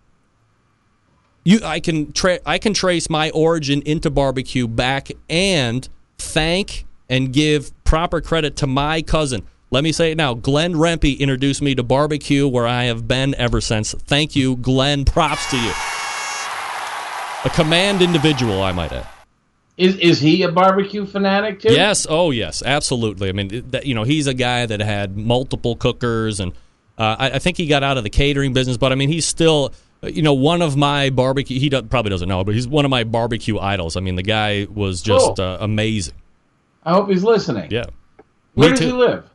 [1.49, 7.33] you I can tra- I can trace my origin into barbecue back and thank and
[7.33, 9.47] give proper credit to my cousin.
[9.71, 10.35] Let me say it now.
[10.35, 13.95] Glenn Rempe introduced me to barbecue where I have been ever since.
[13.95, 15.07] Thank you, Glenn.
[15.07, 15.73] Props to you.
[17.45, 19.07] A command individual, I might add.
[19.79, 21.73] Is is he a barbecue fanatic too?
[21.73, 22.07] Yes.
[22.11, 22.63] Oh, yes.
[22.63, 23.31] Absolutely.
[23.31, 26.53] I mean, that, you know, he's a guy that had multiple cookers, and
[26.99, 28.77] uh, I, I think he got out of the catering business.
[28.77, 31.59] But I mean, he's still you know, one of my barbecue.
[31.59, 33.97] He probably doesn't know, but he's one of my barbecue idols.
[33.97, 35.45] I mean, the guy was just Cool.
[35.45, 36.15] uh, amazing.
[36.85, 37.71] I hope he's listening.
[37.71, 37.87] Yeah,
[38.55, 39.29] Where Me does he live?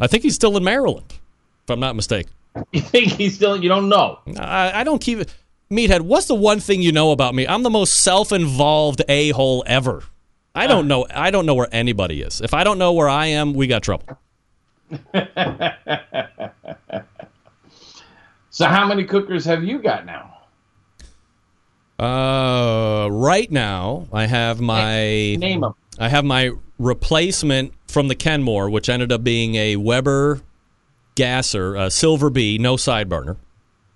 [0.00, 2.32] I think he's still in Maryland, if I'm not mistaken.
[2.72, 3.62] You think he's still?
[3.62, 4.18] You don't know.
[4.38, 5.34] I, I don't keep it.
[5.70, 7.46] Meathead, what's the one thing you know about me?
[7.46, 10.02] I'm the most self-involved a-hole ever.
[10.54, 11.06] I don't know.
[11.08, 12.42] I don't know where anybody is.
[12.42, 14.18] If I don't know where I am, we got trouble.
[18.52, 20.28] So how many cookers have you got now?
[21.98, 25.74] Uh, right now, I have my Name them.
[25.98, 30.42] I have my replacement from the Kenmore, which ended up being a Weber
[31.14, 33.38] gasser, a Silver B, no side burner.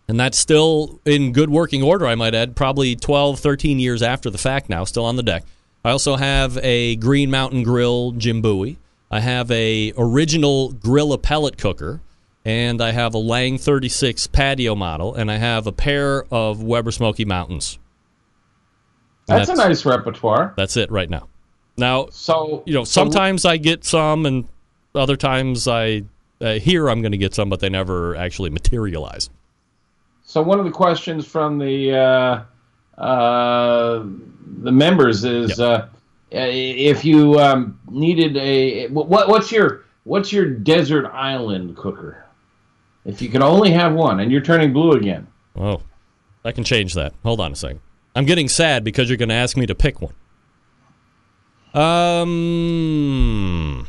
[0.09, 4.31] And that's still in good working order, I might add, probably 12, 13 years after
[4.31, 5.45] the fact now, still on the deck.
[5.85, 8.79] I also have a Green Mountain Grill Jim Bowie.
[9.11, 12.01] I have a original Grilla pellet cooker,
[12.47, 16.93] and I have a Lang 36 patio model, and I have a pair of Weber
[16.93, 17.81] Smoky Mountains.
[19.29, 20.55] And That's, a nice repertoire.
[20.57, 21.29] That's it right now.
[21.77, 24.47] Now, So you know, so- sometimes I get some, and
[24.95, 26.05] other times I
[26.41, 29.29] uh, hear I'm going to get some, but they never actually materialize.
[30.23, 34.05] So one of the questions from the uh, uh,
[34.63, 35.89] the members is uh,
[36.31, 42.26] if you um, needed a what, what's your what's your desert island cooker?
[43.07, 45.27] If you could only have one, and you're turning blue again.
[45.57, 45.81] Oh,
[46.45, 47.15] I can change that.
[47.23, 47.81] Hold on a second.
[48.15, 50.13] I'm getting sad because you're going to ask me to pick one.
[52.57, 53.89] Um.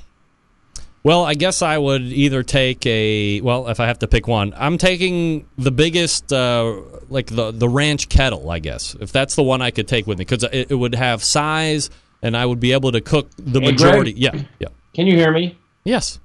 [1.03, 3.39] Well, I guess I would either take a.
[3.41, 7.69] Well, if I have to pick one, I'm taking the biggest, uh, like the the
[7.69, 8.49] ranch kettle.
[8.51, 10.95] I guess if that's the one I could take with me, because it, it would
[10.95, 11.89] have size,
[12.21, 13.79] and I would be able to cook the Hey, Greg?
[13.79, 14.13] majority.
[14.17, 15.57] Yeah, yeah, Can you hear me?
[15.85, 16.19] yes.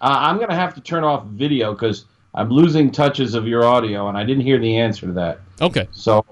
[0.00, 3.64] Uh, I'm going to have to turn off video because I'm losing touches of your
[3.64, 5.40] audio, and I didn't hear the answer to that.
[5.60, 5.88] Okay.
[5.92, 6.24] So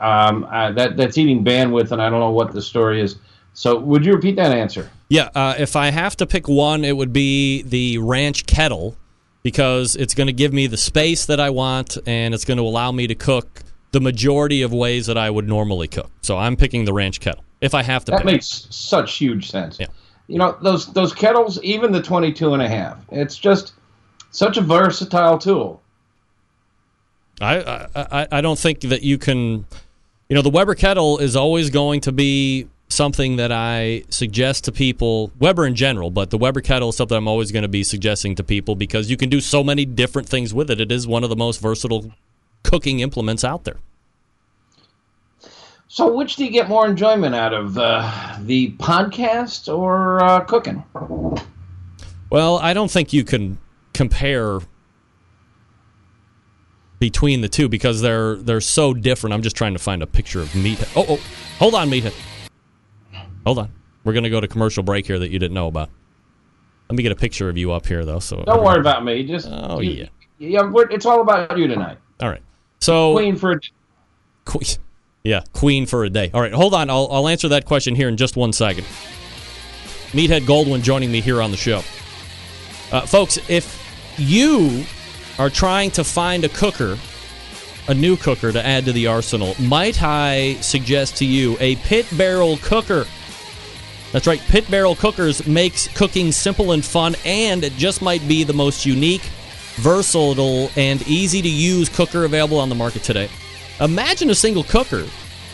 [0.00, 3.16] um, uh, that that's eating bandwidth, and I don't know what the story is.
[3.54, 4.90] So would you repeat that answer?
[5.08, 8.96] Yeah, uh, if I have to pick one, it would be the ranch kettle
[9.42, 12.64] because it's going to give me the space that I want and it's going to
[12.64, 13.62] allow me to cook
[13.92, 16.10] the majority of ways that I would normally cook.
[16.20, 18.10] So I'm picking the ranch kettle if I have to.
[18.10, 19.78] That makes such huge sense.
[19.78, 19.86] Yeah.
[20.28, 23.74] You know, those those kettles, even the 22 and a half, it's just
[24.30, 25.80] such a versatile tool.
[27.40, 29.66] I, I I I don't think that you can.
[30.28, 34.72] You know, the Weber kettle is always going to be something that I suggest to
[34.72, 37.84] people, Weber in general, but the Weber kettle is something I'm always going to be
[37.84, 40.80] suggesting to people because you can do so many different things with it.
[40.80, 42.12] It is one of the most versatile
[42.64, 43.76] cooking implements out there.
[45.96, 50.84] So, which do you get more enjoyment out of, uh, the podcast or uh, cooking?
[52.28, 53.56] Well, I don't think you can
[53.94, 54.58] compare
[56.98, 59.32] between the two because they're they're so different.
[59.32, 60.92] I'm just trying to find a picture of meathead.
[60.96, 61.20] Oh, oh,
[61.58, 62.12] hold on, meathead.
[63.46, 63.72] Hold on.
[64.04, 65.88] We're gonna go to commercial break here that you didn't know about.
[66.90, 68.18] Let me get a picture of you up here though.
[68.18, 69.26] So Don't worry about me.
[69.26, 70.60] Just Oh, you- yeah.
[70.60, 70.70] yeah.
[70.90, 71.96] it's all about you tonight.
[72.20, 72.42] All right.
[72.82, 73.58] So Queen for
[74.44, 74.66] Queen.
[75.26, 76.30] Yeah, queen for a day.
[76.32, 76.88] All right, hold on.
[76.88, 78.84] I'll, I'll answer that question here in just one second.
[80.12, 81.78] Meathead Goldwyn joining me here on the show.
[82.92, 83.82] Uh, folks, if
[84.18, 84.84] you
[85.40, 86.96] are trying to find a cooker,
[87.88, 92.06] a new cooker to add to the arsenal, might I suggest to you a pit
[92.16, 93.04] barrel cooker?
[94.12, 98.44] That's right, pit barrel cookers makes cooking simple and fun, and it just might be
[98.44, 99.28] the most unique,
[99.74, 103.28] versatile, and easy to use cooker available on the market today.
[103.80, 105.04] Imagine a single cooker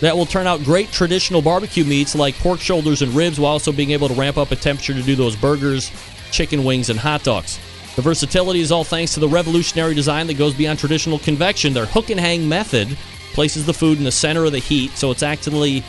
[0.01, 3.73] that will turn out great traditional barbecue meats like pork shoulders and ribs while also
[3.73, 5.91] being able to ramp up a temperature to do those burgers,
[6.31, 7.59] chicken wings, and hot dogs.
[7.97, 11.75] The versatility is all thanks to the revolutionary design that goes beyond traditional convection.
[11.75, 12.97] Their hook and hang method
[13.33, 15.83] places the food in the center of the heat, so it's actually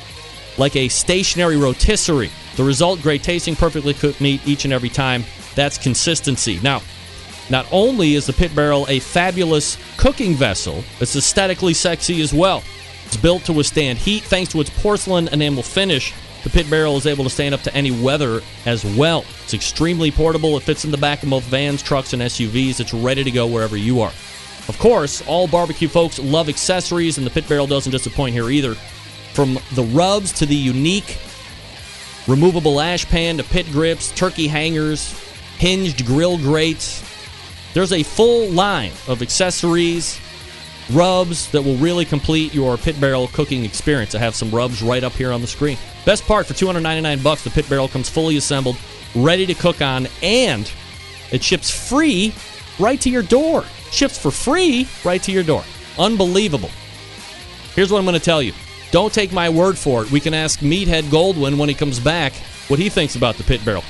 [0.58, 2.32] like a stationary rotisserie.
[2.56, 5.24] The result great tasting, perfectly cooked meat each and every time.
[5.56, 6.60] That's consistency.
[6.62, 6.82] Now,
[7.50, 12.64] not only is the pit barrel a fabulous cooking vessel, it's aesthetically sexy as well.
[13.06, 16.14] It's built to withstand heat thanks to its porcelain enamel finish.
[16.44, 19.24] The pit barrel is able to stand up to any weather as well.
[19.44, 20.58] It's extremely portable.
[20.58, 22.80] It fits in the back of both vans, trucks, and SUVs.
[22.80, 24.12] It's ready to go wherever you are.
[24.68, 28.76] Of course, all barbecue folks love accessories, and the pit barrel doesn't disappoint here either.
[29.34, 31.18] From the rubs to the unique
[32.28, 35.12] removable ash pan to pit grips, turkey hangers,
[35.58, 37.04] hinged grill grates,
[37.74, 40.20] there's a full line of accessories,
[40.92, 44.16] rubs that will really complete your pit barrel cooking experience.
[44.16, 45.78] I have some rubs right up here on the screen.
[46.06, 48.78] Best part for 299 bucks, the pit barrel comes fully assembled,
[49.16, 50.72] ready to cook on, and
[51.32, 52.34] it ships free
[52.80, 53.64] right to your door.
[53.92, 55.64] Ships for free right to your door.
[55.98, 56.70] Unbelievable.
[57.76, 58.54] Here's what I'm going to tell you.
[58.92, 60.12] Don't take my word for it.
[60.12, 62.34] We can ask Meathead Goldwyn when he comes back
[62.68, 63.84] what he thinks about the pit barrel.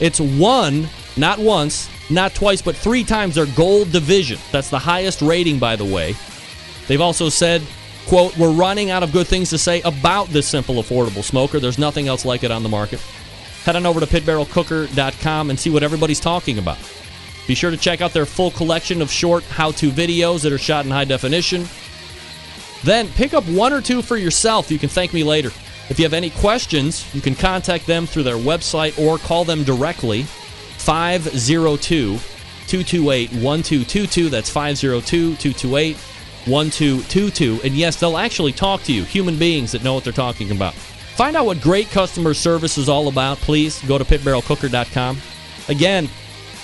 [0.00, 4.38] It's won, not once, not twice, but three times their gold division.
[4.52, 6.14] That's the highest rating, by the way.
[6.88, 7.62] They've also said,
[8.06, 11.60] quote, we're running out of good things to say about this simple, affordable smoker.
[11.60, 13.00] There's nothing else like it on the market.
[13.64, 16.78] Head on over to pitbarrelcooker.com and see what everybody's talking about.
[17.46, 20.58] Be sure to check out their full collection of short how to videos that are
[20.58, 21.66] shot in high definition.
[22.82, 24.70] Then pick up one or two for yourself.
[24.70, 25.50] You can thank me later.
[25.90, 29.64] If you have any questions, you can contact them through their website or call them
[29.64, 30.26] directly
[30.80, 32.18] 502
[32.66, 34.28] 228 1222.
[34.28, 35.96] That's 502 228
[36.46, 37.60] 1222.
[37.64, 40.74] And yes, they'll actually talk to you, human beings that know what they're talking about.
[40.74, 43.82] Find out what great customer service is all about, please.
[43.84, 45.18] Go to pitbarrelcooker.com.
[45.68, 46.08] Again,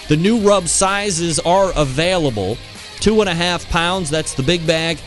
[0.09, 2.57] the new rub sizes are available.
[3.01, 4.99] Two and a half pounds, that's the big bag.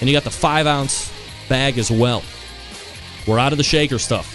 [0.00, 1.10] And you got the five ounce
[1.48, 2.22] bag as well.
[3.26, 4.34] We're out of the shaker stuff.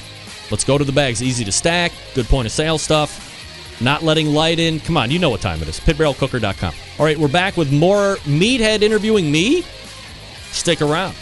[0.50, 1.22] Let's go to the bags.
[1.22, 3.31] Easy to stack, good point of sale stuff.
[3.82, 4.80] Not letting light in.
[4.80, 5.80] Come on, you know what time it is.
[5.80, 6.74] Pitbarrelcooker.com.
[7.00, 9.64] All right, we're back with more Meathead interviewing me.
[10.52, 11.16] Stick around.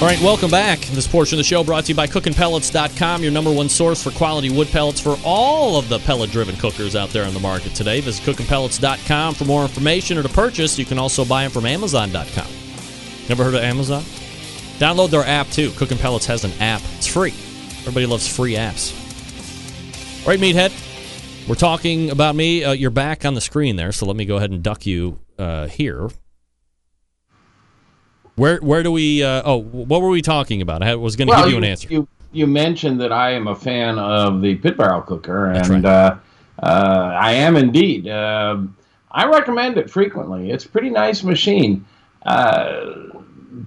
[0.00, 0.78] All right, welcome back.
[0.78, 4.12] This portion of the show brought to you by CookingPellets.com, your number one source for
[4.12, 8.00] quality wood pellets for all of the pellet-driven cookers out there on the market today.
[8.00, 10.78] Visit CookingPellets.com for more information or to purchase.
[10.78, 12.46] You can also buy them from Amazon.com.
[13.28, 14.04] Never heard of Amazon?
[14.78, 15.70] Download their app too.
[15.72, 16.80] Cooking Pellets has an app.
[16.96, 17.32] It's free.
[17.80, 18.94] Everybody loves free apps.
[20.24, 20.72] All right, Meathead.
[21.48, 22.62] We're talking about me.
[22.62, 25.18] Uh, you're back on the screen there, so let me go ahead and duck you
[25.38, 26.08] uh, here.
[28.36, 29.24] Where where do we?
[29.24, 30.82] Uh, oh, what were we talking about?
[30.82, 31.88] I was going to give you an answer.
[31.90, 35.84] You, you mentioned that I am a fan of the pit barrel cooker, and right.
[35.84, 36.16] uh,
[36.62, 38.06] uh, I am indeed.
[38.06, 38.58] Uh,
[39.10, 40.50] I recommend it frequently.
[40.50, 41.84] It's a pretty nice machine.
[42.24, 43.17] Uh,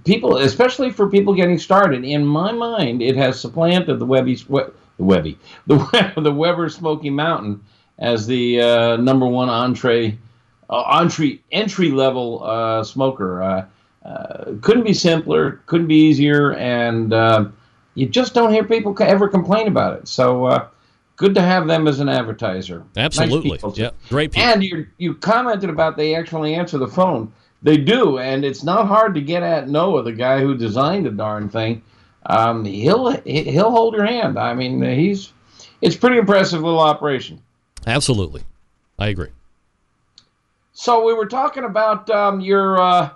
[0.04, 4.72] people, especially for people getting started, in my mind, it has supplanted the Webby, the
[4.98, 7.62] Webby, the the Weber Smoky Mountain
[7.98, 10.18] as the uh, number one entree,
[10.70, 13.42] uh, entree entry level uh, smoker.
[13.42, 13.66] Uh,
[14.04, 17.44] uh, couldn't be simpler, couldn't be easier, and uh,
[17.94, 20.08] you just don't hear people ever complain about it.
[20.08, 20.66] So uh,
[21.16, 22.84] good to have them as an advertiser.
[22.96, 23.58] Absolutely.
[23.58, 23.72] too.
[23.76, 23.90] yeah.
[24.08, 24.48] Great people.
[24.48, 27.32] And you you commented about they actually answer the phone.
[27.62, 31.10] They do, and it's not hard to get at Noah, the guy who designed the
[31.10, 31.82] darn thing.
[32.26, 34.38] Um, he'll he'll hold your hand.
[34.38, 35.32] I mean, he's
[35.80, 37.42] it's pretty impressive little operation.
[37.86, 38.42] Absolutely.
[38.98, 39.30] I agree.
[40.72, 43.10] So we were talking about um, your uh,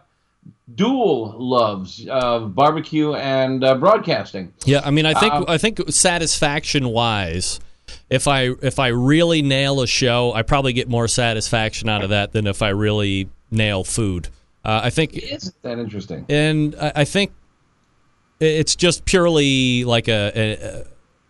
[0.74, 4.52] dual loves of barbecue and uh, broadcasting.
[4.64, 7.60] Yeah, I mean, I think Um, I think satisfaction wise,
[8.10, 12.10] if I if I really nail a show, I probably get more satisfaction out of
[12.10, 14.28] that than if I really nail food.
[14.64, 16.26] Uh, I think, Isn't that interesting?
[16.28, 17.32] and I, I think
[18.40, 20.84] it's just purely like a,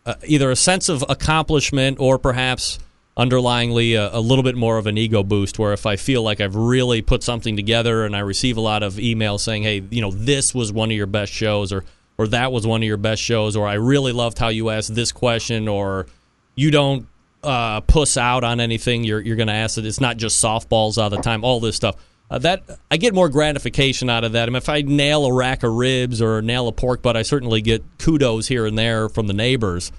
[0.07, 2.79] a, a either a sense of accomplishment or perhaps
[3.17, 6.41] underlyingly a, a little bit more of an ego boost where if I feel like
[6.41, 10.01] I've really put something together and I receive a lot of emails saying, hey, you
[10.01, 11.85] know, this was one of your best shows or
[12.19, 14.95] or that was one of your best shows or I really loved how you asked
[14.95, 16.07] this question or
[16.55, 17.07] you don't
[17.47, 19.87] uh, puss out on anything you're, you're going to ask it.
[19.87, 21.97] It's not just softballs all the time, all this stuff.
[22.29, 24.43] Uh, that I get more gratification out of that.
[24.43, 27.23] I mean, if I nail a rack of ribs or nail a pork butt, I
[27.23, 29.93] certainly get kudos here and there from the neighbors.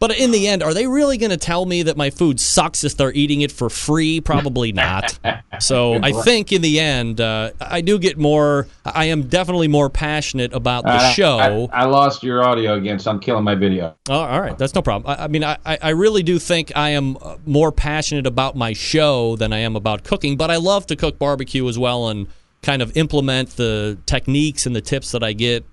[0.00, 2.84] But in the end, are they really going to tell me that my food sucks
[2.84, 4.20] if they're eating it for free?
[4.20, 5.18] Probably not.
[5.60, 8.68] So I think in the end, uh, I do get more.
[8.84, 11.68] I am definitely more passionate about the Uh, show.
[11.72, 13.96] I, I lost your audio again, so I'm killing my video.
[14.08, 15.10] Oh, all right, that's no problem.
[15.18, 18.54] I, I mean, I, I I really do think I am uh, more passionate about
[18.54, 22.08] my show than I am about cooking, but I love to cook barbecue as well
[22.08, 22.28] and
[22.62, 25.64] kind of implement the techniques and the tips that I get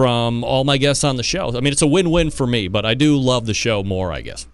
[0.00, 1.54] from all my guests on the show.
[1.54, 4.22] I mean, it's a win-win for me, but I do love the show more, I
[4.22, 4.48] guess.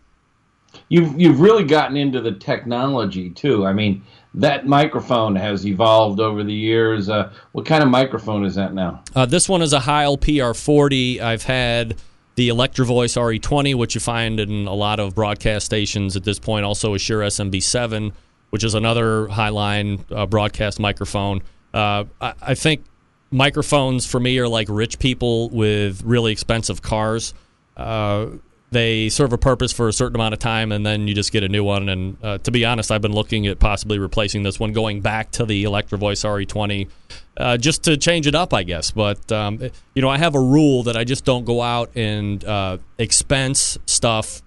[0.89, 3.65] You've you've really gotten into the technology too.
[3.65, 4.03] I mean,
[4.35, 7.09] that microphone has evolved over the years.
[7.09, 9.05] Uh, what kind of microphone is that now?
[9.15, 11.21] Uh, this one is a Heil PR40.
[11.21, 11.97] I've had
[12.35, 16.41] the Electro Voice RE20, which you find in a lot of broadcast stations at this
[16.41, 16.65] point.
[16.65, 18.13] Also, a Shure SMB7,
[18.51, 21.41] which is another Highline uh, broadcast microphone.
[21.73, 22.83] Uh, I, I think
[23.31, 27.35] microphones for me are like rich people with really expensive cars.
[27.77, 28.27] Uh,
[28.71, 31.45] they serve a purpose for a certain amount of time, and then you just get
[31.45, 31.89] a new one.
[31.89, 35.31] And uh, to be honest, I've been looking at possibly replacing this one, going back
[35.33, 36.89] to the Electrovoice RE20,
[37.37, 38.91] uh, just to change it up, I guess.
[38.91, 39.61] But um,
[39.95, 43.79] you know, I have a rule that I just don't go out and uh, expense
[43.87, 44.43] stuff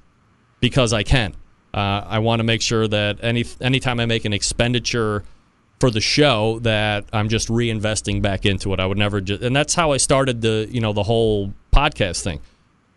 [0.60, 1.36] because I can.
[1.74, 5.24] Uh, I want to make sure that any anytime I make an expenditure
[5.80, 8.80] for the show, that I'm just reinvesting back into it.
[8.80, 12.24] I would never just, and that's how I started the you know the whole podcast
[12.24, 12.40] thing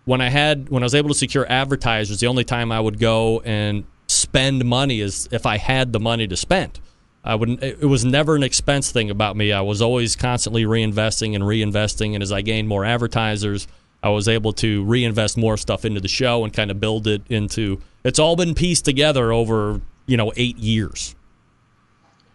[0.05, 2.99] when I had when I was able to secure advertisers, the only time I would
[2.99, 6.81] go and spend money is if I had the money to spend.
[7.25, 9.53] I would it was never an expense thing about me.
[9.53, 13.69] I was always constantly reinvesting and reinvesting and as I gained more advertisers,
[14.03, 17.23] I was able to reinvest more stuff into the show and kind of build it
[17.29, 21.15] into it's all been pieced together over, you know, 8 years.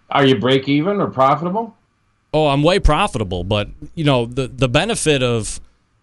[0.10, 1.76] Are you break even or profitable?
[2.34, 5.60] Oh, I'm way profitable, but you know, the the benefit of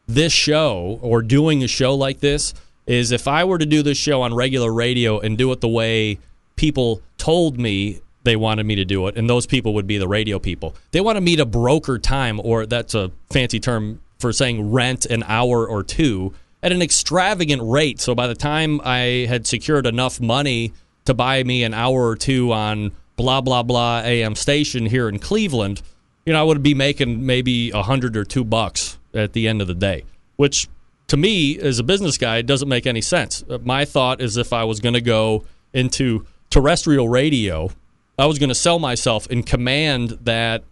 [0.07, 2.55] this show or doing a show like this
[2.87, 5.69] is if I were to do this show on regular radio and do it the
[5.69, 6.19] way
[6.57, 10.09] people told me they wanted me to do it, and those people would be the
[10.09, 10.75] radio people.
[10.93, 15.23] They wanted me to broker time, or that's a fancy term for saying rent an
[15.27, 16.33] hour or two
[16.63, 18.01] at an extravagant rate.
[18.01, 20.73] So by the time I had secured enough money
[21.05, 25.19] to buy me an hour or two on blah blah blah AM station here in
[25.19, 25.83] Cleveland,
[26.27, 29.61] you know, I would be making maybe a hundred or two bucks at the end
[29.61, 30.05] of the day,
[30.37, 30.69] which
[31.09, 33.45] to me, as a business guy, it doesn't make any sense.
[33.49, 37.71] Uh, My thought is if I was going to go into terrestrial radio,
[38.19, 40.65] I was going to sell myself and command that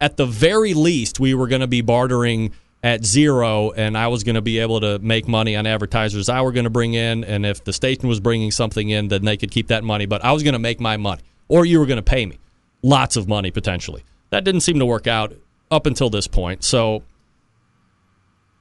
[0.00, 4.22] at the very least we were going to be bartering at zero and I was
[4.24, 7.24] going to be able to make money on advertisers I were going to bring in
[7.24, 10.22] and if the station was bringing something in then they could keep that money but
[10.22, 12.38] I was going to make my money or you were going to pay me
[12.82, 14.04] lots of money potentially.
[14.30, 15.34] That didn't seem to work out
[15.70, 16.64] up until this point.
[16.64, 17.02] So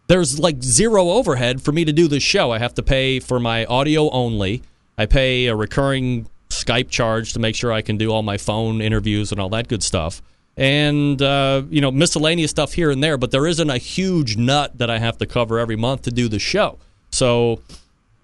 [0.07, 2.51] there's like zero overhead for me to do this show.
[2.51, 4.61] I have to pay for my audio only.
[4.97, 8.81] I pay a recurring Skype charge to make sure I can do all my phone
[8.81, 10.21] interviews and all that good stuff.
[10.55, 13.17] and uh, you know miscellaneous stuff here and there.
[13.17, 16.27] But there isn't a huge nut that I have to cover every month to do
[16.27, 16.77] the show.
[17.11, 17.59] So.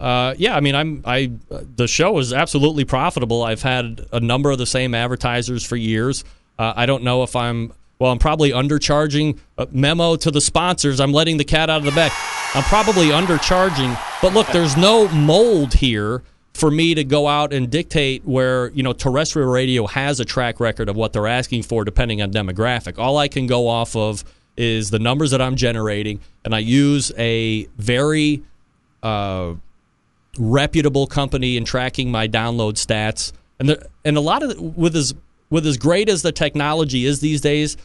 [0.00, 1.30] Uh, yeah, I mean, I'm I.
[1.76, 3.42] The show is absolutely profitable.
[3.42, 6.24] I've had a number of the same advertisers for years.
[6.58, 8.10] Uh, I don't know if I'm well.
[8.10, 9.38] I'm probably undercharging.
[9.58, 11.00] A memo to the sponsors.
[11.00, 12.12] I'm letting the cat out of the bag.
[12.54, 13.98] I'm probably undercharging.
[14.22, 16.22] But look, there's no mold here
[16.54, 20.60] for me to go out and dictate where you know terrestrial radio has a track
[20.60, 22.98] record of what they're asking for depending on demographic.
[22.98, 24.24] All I can go off of
[24.56, 28.42] is the numbers that I'm generating, and I use a very
[29.02, 29.54] uh,
[30.38, 33.32] reputable company in tracking my download stats.
[33.58, 35.14] And and a lot of the, with as
[35.50, 37.76] with as great as the technology is these days,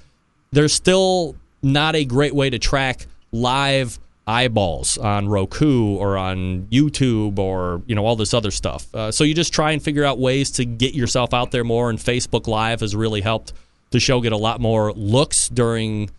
[0.52, 7.38] there's still not a great way to track live eyeballs on Roku or on YouTube
[7.38, 8.94] or you know all this other stuff.
[8.94, 11.90] Uh, so you just try and figure out ways to get yourself out there more.
[11.90, 13.54] And Facebook Live has really helped
[13.92, 16.10] the show get a lot more looks during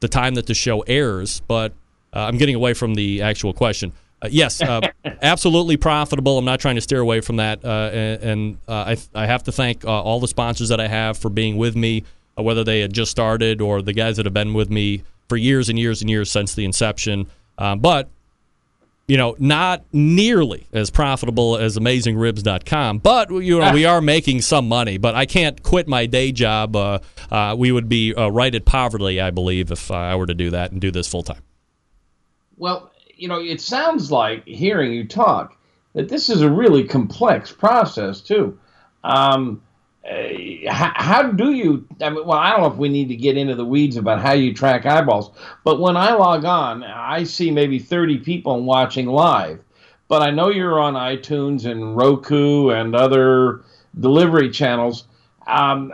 [0.00, 1.40] the time that the show airs.
[1.46, 1.72] But
[2.12, 3.92] uh, I'm getting away from the actual question.
[4.20, 4.80] Uh, yes, uh,
[5.22, 6.38] absolutely profitable.
[6.38, 9.44] I'm not trying to steer away from that, uh, and, and uh, I, I have
[9.44, 12.04] to thank uh, all the sponsors that I have for being with me,
[12.36, 15.36] uh, whether they had just started or the guys that have been with me for
[15.36, 17.26] years and years and years since the inception.
[17.56, 18.08] but
[19.06, 24.68] you know, not nearly as profitable as AmazingRibs.com, but you know, we are making some
[24.68, 24.98] money.
[24.98, 26.76] But I can't quit my day job.
[27.56, 30.80] we would be right at poverty, I believe, if I were to do that and
[30.80, 31.42] do this full time.
[32.58, 35.56] Well, you know, it sounds like hearing you talk
[35.94, 38.58] that this is a really complex process too.
[39.04, 39.60] Um,
[40.08, 41.86] uh, how, how, do you?
[42.00, 44.22] I mean, well, I don't know if we need to get into the weeds about
[44.22, 45.32] how you track eyeballs,
[45.64, 49.60] but when I log on, I see maybe 30 people watching live.
[50.06, 53.62] But I know you're on iTunes and Roku and other
[54.00, 55.04] delivery channels.
[55.46, 55.92] Um,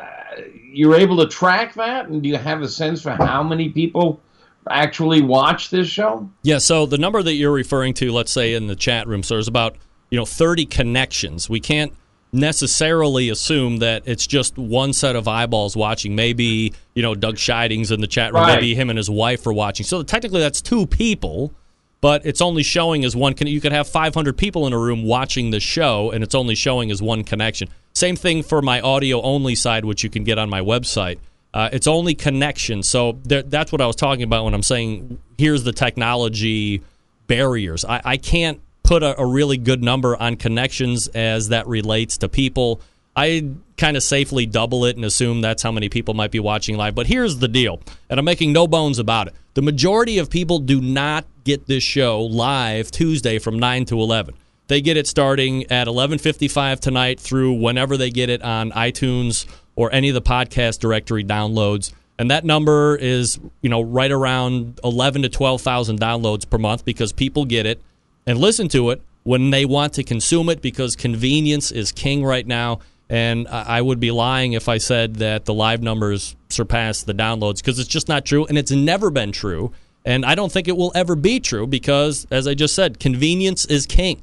[0.71, 4.21] you're able to track that, and do you have a sense for how many people
[4.69, 6.29] actually watch this show?
[6.43, 9.35] Yeah, so the number that you're referring to, let's say in the chat room, so
[9.35, 9.77] there's about,
[10.11, 11.49] you know, 30 connections.
[11.49, 11.93] We can't
[12.35, 16.17] necessarily assume that it's just one set of eyeballs watching.
[16.17, 18.57] Maybe, you know, Doug Scheiding's in the chat room, right.
[18.57, 19.87] maybe him and his wife are watching.
[19.87, 21.55] So technically that's two people,
[22.01, 25.05] but it's only showing as one con- you could have 500 people in a room
[25.05, 27.69] watching the show and it's only showing as one connection.
[27.95, 31.19] Same thing for my audio only side which you can get on my website.
[31.55, 32.83] Uh, it's only connection.
[32.83, 36.83] So that's what I was talking about when I'm saying here's the technology
[37.29, 37.85] barriers.
[37.85, 42.29] I, I can't put a, a, really good number on connections as that relates to
[42.29, 42.81] people.
[43.17, 46.77] I kind of safely double it and assume that's how many people might be watching
[46.77, 46.97] live.
[46.97, 47.81] But here's the deal,
[48.11, 49.35] and I'm making no bones about it.
[49.55, 54.35] The majority of people do not get this show live Tuesday from 9 to 11.
[54.67, 59.47] They get it starting at 11:55 tonight through whenever they get it on iTunes
[59.77, 61.93] or any of the podcast directory downloads.
[62.19, 67.13] And that number is, you know, right around 11 to 12,000 downloads per month because
[67.13, 67.81] people get it
[68.27, 72.47] and listen to it when they want to consume it because convenience is king right
[72.47, 72.81] now.
[73.11, 77.57] And I would be lying if I said that the live numbers surpass the downloads
[77.59, 79.73] because it's just not true and it's never been true.
[80.07, 83.65] And I don't think it will ever be true because, as I just said, convenience
[83.67, 84.23] is king.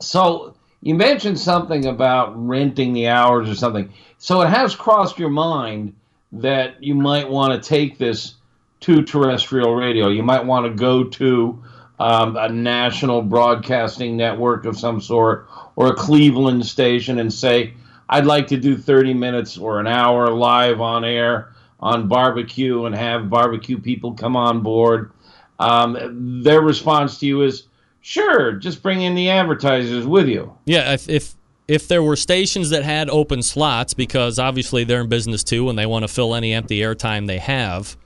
[0.00, 0.55] So
[0.86, 3.92] you mentioned something about renting the hours or something.
[4.18, 5.92] So it has crossed your mind
[6.30, 8.34] that you might want to take this
[8.82, 10.10] to terrestrial radio.
[10.10, 11.60] You might want to go to
[11.98, 17.74] um, a national broadcasting network of some sort or a Cleveland station and say,
[18.08, 22.94] I'd like to do 30 minutes or an hour live on air on barbecue and
[22.94, 25.10] have barbecue people come on board.
[25.58, 27.64] Um, their response to you is,
[28.06, 30.56] Sure, just bring in the advertisers with you.
[30.64, 31.34] Yeah, if, if
[31.66, 35.76] if there were stations that had open slots, because obviously they're in business too, and
[35.76, 37.96] they want to fill any empty airtime they have,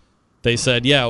[0.40, 1.08] they said, "Yeah,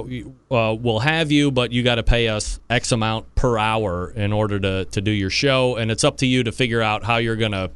[0.50, 4.32] uh, we'll have you, but you got to pay us X amount per hour in
[4.32, 7.18] order to to do your show, and it's up to you to figure out how
[7.18, 7.70] you're to."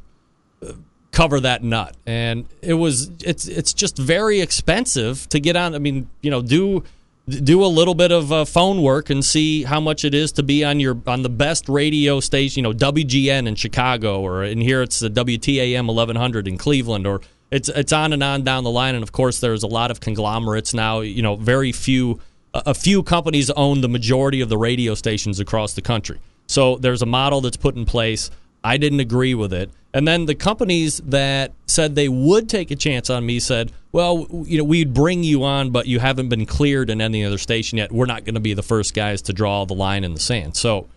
[0.61, 0.73] Uh,
[1.11, 5.79] cover that nut and it was it's it's just very expensive to get on i
[5.79, 6.83] mean you know do
[7.27, 10.43] do a little bit of uh, phone work and see how much it is to
[10.43, 14.61] be on your on the best radio station, you know, WGN in Chicago, or in
[14.61, 17.21] here it's the WTAM 1100 in Cleveland, or
[17.51, 18.95] it's it's on and on down the line.
[18.95, 21.01] And of course, there's a lot of conglomerates now.
[21.01, 22.19] You know, very few
[22.53, 26.19] a few companies own the majority of the radio stations across the country.
[26.47, 28.29] So there's a model that's put in place.
[28.65, 29.69] I didn't agree with it.
[29.93, 34.27] And then the companies that said they would take a chance on me said, "Well,
[34.45, 37.77] you know, we'd bring you on, but you haven't been cleared in any other station
[37.77, 37.91] yet.
[37.91, 40.57] We're not going to be the first guys to draw the line in the sand."
[40.57, 40.87] So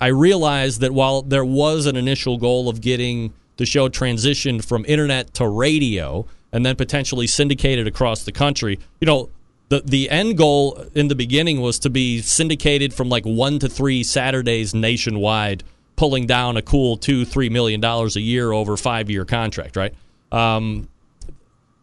[0.00, 4.84] I realized that while there was an initial goal of getting the show transitioned from
[4.86, 8.78] internet to radio, and then potentially syndicated across the country.
[9.00, 9.30] You know,
[9.68, 13.68] the the end goal in the beginning was to be syndicated from like one to
[13.68, 15.64] three Saturdays nationwide,
[15.96, 19.94] pulling down a cool two three million dollars a year over five year contract, right?
[20.30, 20.88] Um,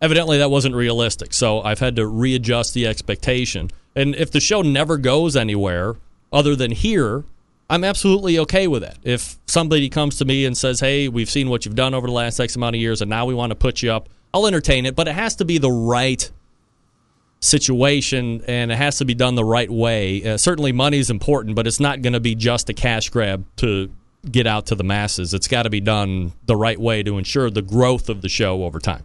[0.01, 3.71] evidently, that wasn't realistic, so I've had to readjust the expectation.
[3.95, 5.95] And if the show never goes anywhere
[6.31, 7.23] other than here,
[7.69, 8.97] I'm absolutely okay with that.
[9.03, 12.13] If somebody comes to me and says, "Hey, we've seen what you've done over the
[12.13, 14.85] last X amount of years, and now we want to put you up," I'll entertain
[14.85, 16.29] it, but it has to be the right
[17.43, 20.23] situation and it has to be done the right way.
[20.23, 23.45] Uh, certainly, money is important, but it's not going to be just a cash grab
[23.57, 23.91] to
[24.29, 25.33] get out to the masses.
[25.33, 28.63] It's got to be done the right way to ensure the growth of the show
[28.63, 29.03] over time.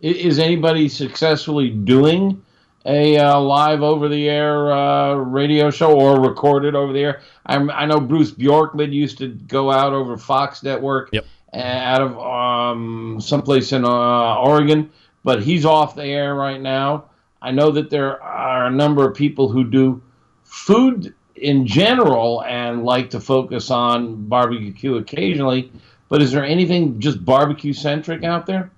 [0.00, 2.42] Is anybody successfully doing
[2.86, 7.20] a uh, live over the air uh, radio show or recorded over the air?
[7.44, 11.26] I'm, i know Bruce Bjorkman used to go out over Fox Network yep.
[11.52, 14.90] out of um, someplace in uh, Oregon,
[15.22, 17.10] but he's off the air right now.
[17.42, 20.02] I know that there are a number of people who do
[20.44, 25.72] food in general and like to focus on barbecue occasionally,
[26.08, 28.70] but is there anything just barbecue centric out there?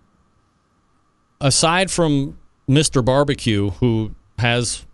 [1.41, 2.39] Aside from
[2.69, 3.05] Mr.
[3.05, 4.85] Barbecue, who has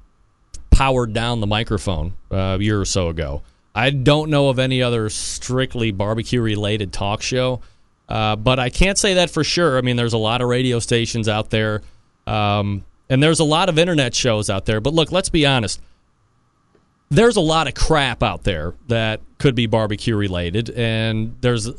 [0.71, 3.43] powered down the microphone uh, a year or so ago,
[3.75, 7.61] I don't know of any other strictly barbecue related talk show.
[8.09, 9.77] Uh, but I can't say that for sure.
[9.77, 11.83] I mean, there's a lot of radio stations out there.
[12.27, 14.81] Um, and there's a lot of internet shows out there.
[14.81, 15.81] But look, let's be honest.
[17.11, 20.71] There's a lot of crap out there that could be barbecue related.
[20.71, 21.71] And there's,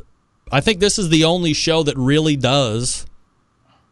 [0.51, 3.05] I think this is the only show that really does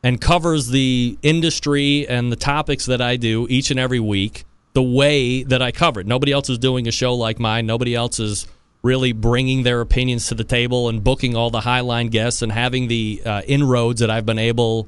[0.03, 4.83] and covers the industry and the topics that I do each and every week the
[4.83, 6.07] way that I cover it.
[6.07, 7.65] Nobody else is doing a show like mine.
[7.65, 8.47] Nobody else is
[8.83, 12.88] really bringing their opinions to the table and booking all the highline guests and having
[12.88, 14.88] the uh, inroads that I've been able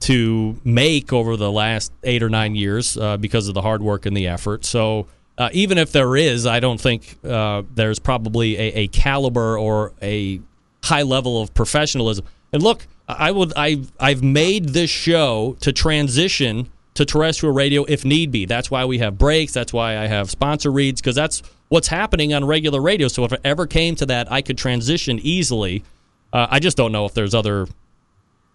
[0.00, 4.06] to make over the last eight or nine years uh, because of the hard work
[4.06, 4.64] and the effort.
[4.64, 5.06] So
[5.38, 9.92] uh, even if there is, I don't think uh, there's probably a, a, caliber or
[10.00, 10.40] a
[10.82, 12.24] high level of professionalism.
[12.52, 18.04] And look, I would I I've made this show to transition to terrestrial radio if
[18.04, 18.46] need be.
[18.46, 19.52] That's why we have breaks.
[19.52, 23.08] That's why I have sponsor reads because that's what's happening on regular radio.
[23.08, 25.84] So if it ever came to that, I could transition easily.
[26.32, 27.68] Uh, I just don't know if there's other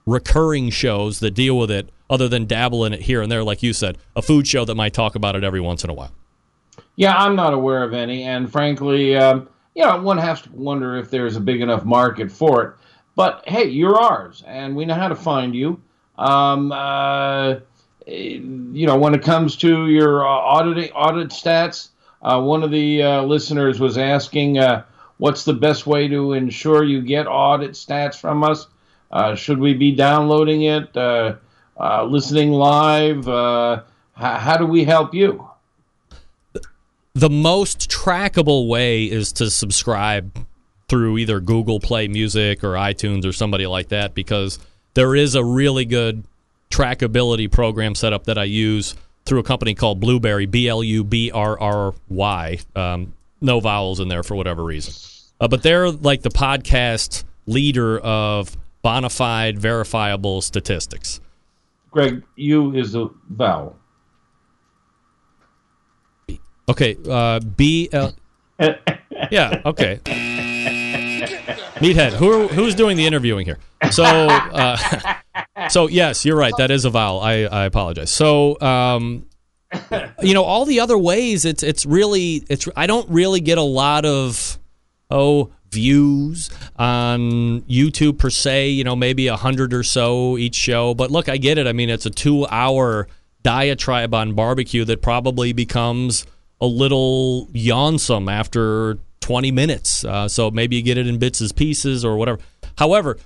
[0.05, 3.61] recurring shows that deal with it other than dabble in it here and there, like
[3.61, 6.11] you said, a food show that might talk about it every once in a while.
[7.01, 10.97] Yeah, I'm not aware of any, and frankly, um, you know, one has to wonder
[10.97, 12.75] if there's a big enough market for it.
[13.15, 15.81] But hey, you're ours, and we know how to find you.
[16.19, 17.55] Um, uh,
[18.05, 21.89] you know, when it comes to your uh, audit audit stats,
[22.21, 24.83] uh, one of the uh, listeners was asking, uh,
[25.17, 28.67] "What's the best way to ensure you get audit stats from us?"
[29.11, 31.33] Uh, should we be downloading it, uh,
[32.05, 33.25] listening live?
[33.25, 35.50] How do we help you?
[37.13, 40.45] The most trackable way is to subscribe
[40.87, 44.59] through either Google Play Music or iTunes or somebody like that because
[44.93, 46.23] there is a really good
[46.69, 48.95] trackability program set up that I use
[49.25, 52.59] through a company called Blubrry, B L U B R R Y.
[52.75, 54.93] Um, no vowels in there for whatever reason.
[55.39, 61.19] Uh, but they're like the podcast leader of bona fide, verifiable statistics.
[61.89, 63.77] Greg, U is a vowel.
[66.71, 68.13] Okay, uh, B L.
[69.29, 69.99] yeah, okay.
[71.81, 73.59] Meathead, who who's doing the interviewing here?
[73.91, 74.77] So, uh,
[75.69, 76.53] so yes, you're right.
[76.57, 77.19] That is a vowel.
[77.19, 78.09] I, I apologize.
[78.09, 79.27] So, um,
[80.21, 82.69] you know, all the other ways, it's it's really it's.
[82.77, 84.57] I don't really get a lot of
[85.09, 90.93] oh views on YouTube per se, you know, maybe a hundred or so each show.
[90.93, 91.67] But look, I get it.
[91.67, 93.09] I mean, it's a two hour
[93.43, 96.25] diatribe on barbecue that probably becomes
[96.61, 100.05] a little yawnsome after 20 minutes.
[100.05, 102.39] Uh, so maybe you get it in bits and pieces or whatever.
[102.77, 103.17] However,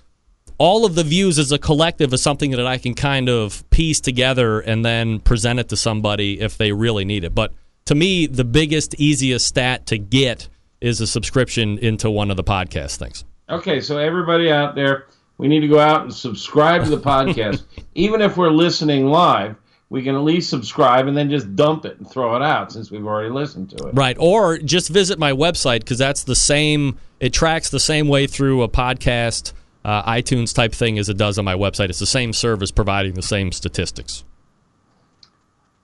[0.57, 3.99] all of the views as a collective is something that I can kind of piece
[3.99, 7.35] together and then present it to somebody if they really need it.
[7.35, 7.53] But
[7.85, 10.47] to me, the biggest, easiest stat to get
[10.81, 13.25] is a subscription into one of the podcast things.
[13.49, 15.07] Okay, so everybody out there,
[15.37, 17.63] we need to go out and subscribe to the podcast.
[17.93, 19.55] Even if we're listening live,
[19.89, 22.89] we can at least subscribe and then just dump it and throw it out since
[22.89, 23.93] we've already listened to it.
[23.93, 24.17] Right.
[24.19, 28.63] Or just visit my website because that's the same, it tracks the same way through
[28.63, 31.89] a podcast, uh, iTunes type thing as it does on my website.
[31.89, 34.23] It's the same service providing the same statistics.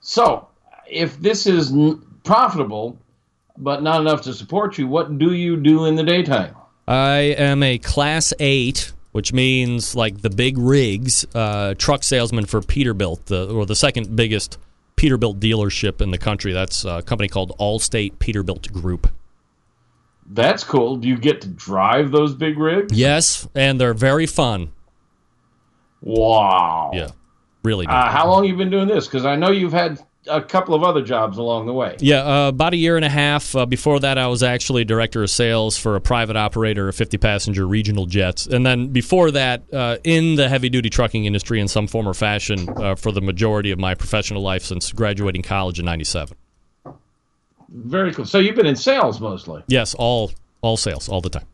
[0.00, 0.48] So,
[0.90, 2.98] if this is n- profitable,
[3.56, 6.56] but not enough to support you, what do you do in the daytime?
[6.88, 12.60] I am a class eight which means like the big rigs, uh, truck salesman for
[12.60, 14.58] Peterbilt, the, or the second biggest
[14.96, 16.52] Peterbilt dealership in the country.
[16.52, 19.08] That's a company called Allstate Peterbilt Group.
[20.26, 20.96] That's cool.
[20.96, 22.96] Do you get to drive those big rigs?
[22.96, 24.72] Yes, and they're very fun.
[26.00, 26.90] Wow.
[26.94, 27.10] Yeah,
[27.62, 27.86] really.
[27.86, 29.06] Uh, how long you been doing this?
[29.06, 31.96] Because I know you've had a couple of other jobs along the way.
[31.98, 33.54] Yeah, uh, about a year and a half.
[33.56, 37.18] Uh, before that, I was actually director of sales for a private operator of 50
[37.18, 38.46] passenger regional jets.
[38.46, 42.14] And then before that, uh, in the heavy duty trucking industry in some form or
[42.14, 46.36] fashion uh, for the majority of my professional life since graduating college in 97.
[47.68, 48.26] Very cool.
[48.26, 49.62] So you've been in sales mostly.
[49.66, 51.46] Yes, all all sales, all the time.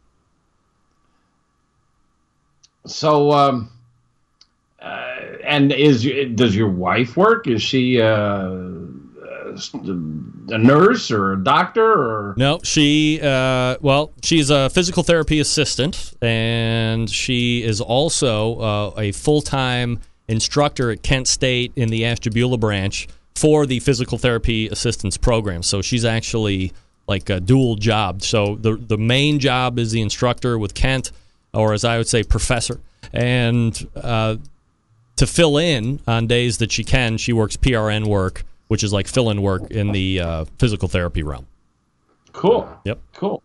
[2.87, 3.71] So, um,
[4.81, 5.08] uh,
[5.49, 7.47] and is does your wife work?
[7.47, 8.51] Is she uh,
[10.51, 12.35] a nurse or a doctor or?
[12.37, 19.13] No, she, uh, well, she's a physical therapy assistant, and she is also uh, a
[19.13, 25.17] full time instructor at Kent State in the Ashtabula branch for the physical therapy assistance
[25.17, 25.63] program.
[25.63, 26.73] So she's actually
[27.07, 28.23] like a dual job.
[28.23, 31.13] So the the main job is the instructor with Kent,
[31.55, 32.81] or as I would say, professor,
[33.13, 34.37] and uh,
[35.19, 39.07] to fill in on days that she can, she works PRN work, which is like
[39.07, 41.47] fill in work in the uh, physical therapy realm.
[42.33, 42.69] Cool.
[42.85, 43.01] Yep.
[43.15, 43.43] Cool.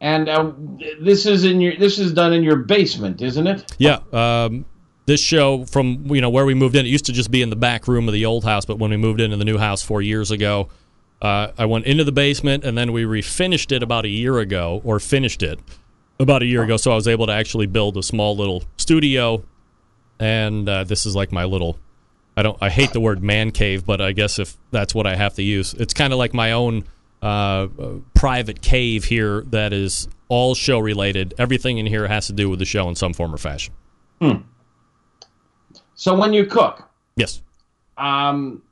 [0.00, 0.52] And uh,
[1.00, 3.72] this is in your this is done in your basement, isn't it?
[3.78, 4.00] Yeah.
[4.12, 4.64] Um,
[5.06, 7.50] this show from you know where we moved in, it used to just be in
[7.50, 9.82] the back room of the old house, but when we moved into the new house
[9.82, 10.68] four years ago,
[11.20, 14.80] uh, I went into the basement and then we refinished it about a year ago,
[14.84, 15.60] or finished it
[16.18, 16.76] about a year ago.
[16.76, 19.44] So I was able to actually build a small little studio,
[20.18, 21.78] and uh, this is like my little.
[22.36, 22.56] I don't.
[22.60, 25.42] I hate the word man cave, but I guess if that's what I have to
[25.42, 26.84] use, it's kind of like my own
[27.20, 27.68] uh,
[28.14, 31.34] private cave here that is all show related.
[31.38, 33.74] Everything in here has to do with the show in some form or fashion.
[34.20, 34.38] Hmm.
[35.94, 37.42] So when you cook, yes,
[37.96, 38.62] um,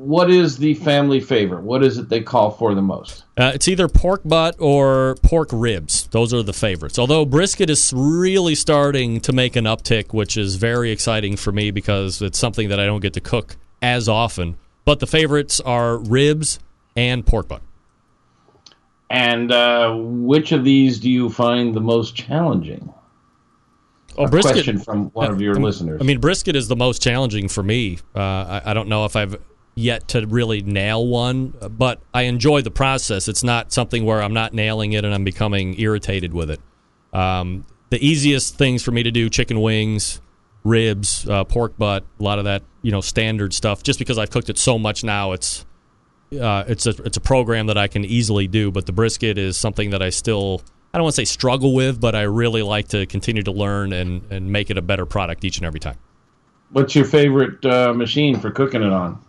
[0.00, 1.62] what is the family favorite?
[1.62, 3.24] What is it they call for the most?
[3.36, 6.06] Uh, it's either pork butt or pork ribs.
[6.10, 6.98] Those are the favorites.
[6.98, 11.70] Although brisket is really starting to make an uptick, which is very exciting for me
[11.70, 14.56] because it's something that I don't get to cook as often.
[14.86, 16.58] But the favorites are ribs
[16.96, 17.60] and pork butt.
[19.10, 22.92] And uh, which of these do you find the most challenging?
[24.16, 24.52] Oh, A brisket.
[24.54, 26.00] question from one of your I- listeners.
[26.00, 27.98] I mean, brisket is the most challenging for me.
[28.14, 29.36] Uh, I, I don't know if I've
[29.74, 33.28] yet to really nail one, but I enjoy the process.
[33.28, 36.60] It's not something where I'm not nailing it and I'm becoming irritated with it.
[37.12, 40.20] Um, the easiest things for me to do: chicken wings,
[40.64, 43.82] ribs, uh, pork butt, a lot of that, you know, standard stuff.
[43.82, 45.66] Just because I've cooked it so much now, it's
[46.40, 48.70] uh, it's a it's a program that I can easily do.
[48.70, 50.62] But the brisket is something that I still
[50.92, 53.92] I don't want to say struggle with, but I really like to continue to learn
[53.92, 55.96] and and make it a better product each and every time.
[56.70, 59.20] What's your favorite uh, machine for cooking it on?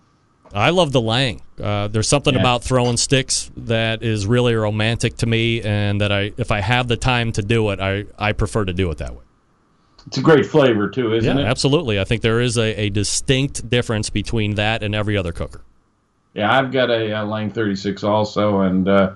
[0.54, 1.42] I love the Lang.
[1.62, 2.40] Uh, there's something Yeah.
[2.42, 6.88] about throwing sticks that is really romantic to me, and that I if I have
[6.88, 9.24] the time to do it, I I prefer to do it that way.
[10.08, 11.48] It's a great flavor too, isn't yeah, it?
[11.48, 12.00] absolutely.
[12.00, 15.62] I think there is a, a distinct difference between that and every other cooker.
[16.34, 19.12] Yeah, I've got a, uh Lang 36 also, and uh,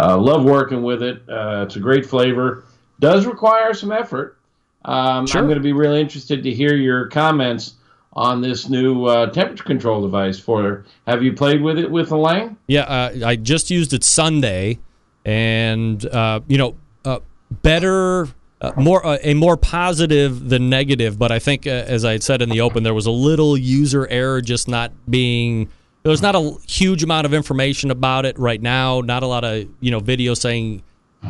[0.00, 1.22] uh, love working with it.
[1.28, 2.64] Uh, it's a great flavor.
[3.00, 4.36] Does require some effort.
[4.84, 5.40] Um, Sure.
[5.40, 7.74] I'm going to be really interested to hear your comments
[8.14, 10.38] on this new uh, temperature control device.
[10.38, 10.84] For her.
[11.06, 12.56] have you played with it with Lang?
[12.66, 14.78] Yeah, uh, I just used it Sunday,
[15.24, 18.28] and uh, you know, uh, better,
[18.60, 21.18] uh, more uh, a more positive than negative.
[21.18, 24.06] But I think, as I had said in the open, there was a little user
[24.08, 25.68] error, just not being.
[26.04, 29.00] There's not a huge amount of information about it right now.
[29.00, 30.82] Not a lot of you know video saying,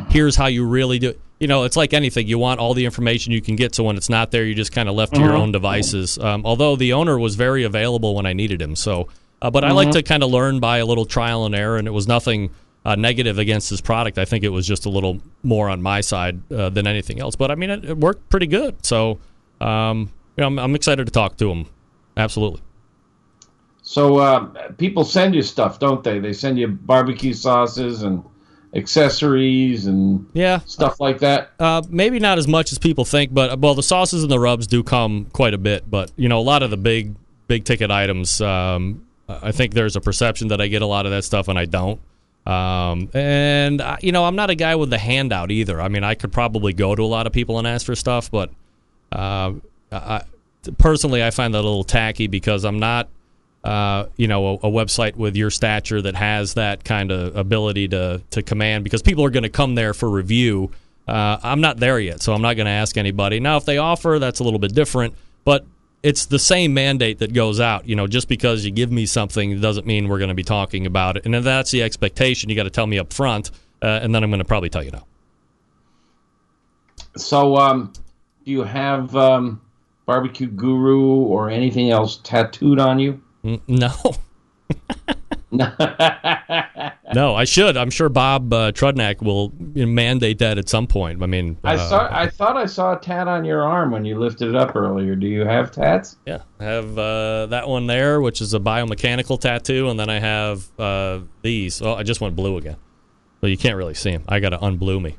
[0.09, 1.19] "Here's how you really do." it.
[1.45, 2.27] You know, it's like anything.
[2.27, 4.71] You want all the information you can get, so when it's not there, you just
[4.71, 6.17] kind of left to your own devices.
[6.17, 9.09] Um, although the owner was very available when I needed him, so.
[9.43, 11.87] Uh, but I like to kind of learn by a little trial and error, and
[11.87, 12.49] it was nothing
[12.83, 14.17] uh, negative against his product.
[14.17, 17.35] I think it was just a little more on my side uh, than anything else.
[17.35, 18.83] But I mean, it, it worked pretty good.
[18.83, 19.19] So
[19.61, 21.67] um, you know, I'm, I'm excited to talk to him.
[22.17, 22.61] Absolutely.
[23.83, 26.17] So uh, people send you stuff, don't they?
[26.17, 28.23] They send you barbecue sauces and
[28.75, 30.59] accessories and Yeah.
[30.65, 31.51] stuff like that.
[31.59, 34.67] Uh, maybe not as much as people think, but well, the sauces and the rubs
[34.67, 35.89] do come quite a bit.
[35.89, 37.15] But you know, a lot of the big,
[37.47, 41.11] big ticket items, um, I think there's a perception that I get a lot of
[41.11, 41.99] that stuff, and I don't.
[42.45, 45.81] Um, and I, you know, I'm not a guy with the handout either.
[45.81, 48.29] I mean, I could probably go to a lot of people and ask for stuff,
[48.29, 48.51] but
[49.11, 49.53] uh,
[49.91, 50.21] I,
[50.77, 53.07] personally, I find that a little tacky because I'm not.
[53.65, 57.87] Uh, you know, a, a website with your stature that has that kind of ability
[57.87, 60.69] to to command because people are going to come there for review
[61.07, 63.39] Uh, I'm not there yet, so I'm not going to ask anybody.
[63.39, 65.13] Now, if they offer, that's a little bit different,
[65.43, 65.65] but
[66.01, 67.87] it's the same mandate that goes out.
[67.87, 70.85] You know, just because you give me something doesn't mean we're going to be talking
[70.87, 71.25] about it.
[71.25, 73.51] And that's the expectation, you got to tell me up front,
[73.81, 75.03] uh, and then I'm going to probably tell you no.
[77.17, 77.93] So, um,
[78.43, 79.61] do you have um,
[80.05, 83.21] barbecue guru or anything else tattooed on you?
[83.67, 83.91] No.
[87.13, 87.77] no, I should.
[87.77, 91.21] I'm sure Bob uh, Trudnak will mandate that at some point.
[91.21, 92.09] I mean, I uh, saw.
[92.11, 95.15] I thought I saw a tat on your arm when you lifted it up earlier.
[95.15, 96.17] Do you have tats?
[96.25, 100.19] Yeah, I have uh, that one there, which is a biomechanical tattoo, and then I
[100.19, 101.81] have uh, these.
[101.81, 102.77] Oh, I just went blue again,
[103.41, 104.23] so you can't really see them.
[104.27, 105.17] I got to unblue me.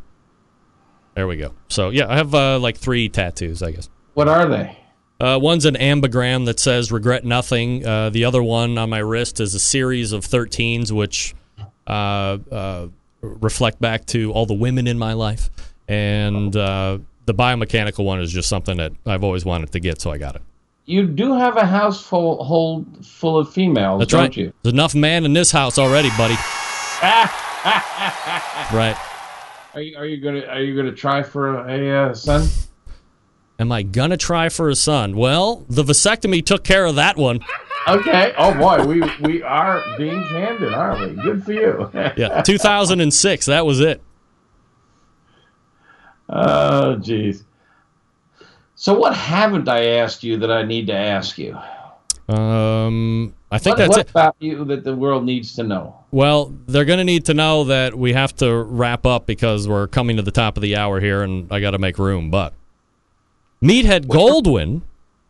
[1.15, 1.55] There we go.
[1.69, 3.89] So yeah, I have uh, like three tattoos, I guess.
[4.15, 4.77] What are they?
[5.19, 9.41] Uh, one's an ambigram that says "regret nothing." Uh, the other one on my wrist
[9.41, 11.35] is a series of 13s, which
[11.87, 12.89] uh, uh,
[13.23, 15.51] reflect back to all the women in my life.
[15.89, 20.11] And uh, the biomechanical one is just something that I've always wanted to get, so
[20.11, 20.43] I got it.
[20.85, 24.37] You do have a house full hold full of females, That's don't right.
[24.37, 24.53] you?
[24.63, 26.35] There's enough man in this house already, buddy.
[28.73, 28.97] right.
[29.75, 32.47] Are you, are you gonna Are you gonna try for a, a uh, son?
[33.59, 35.17] Am I gonna try for a son?
[35.17, 37.41] Well, the vasectomy took care of that one.
[37.89, 38.35] Okay.
[38.37, 41.23] Oh boy, we we are being candid, aren't we?
[41.23, 41.91] Good for you.
[42.17, 43.47] Yeah, 2006.
[43.47, 44.03] That was it.
[46.29, 47.45] oh, jeez.
[48.75, 51.57] So what haven't I asked you that I need to ask you?
[52.29, 54.11] Um, I think What, that's what it.
[54.11, 55.97] about you that the world needs to know?
[56.11, 59.87] Well, they're going to need to know that we have to wrap up because we're
[59.87, 62.31] coming to the top of the hour here, and I got to make room.
[62.31, 62.53] But
[63.63, 64.83] Meathead Goldwyn.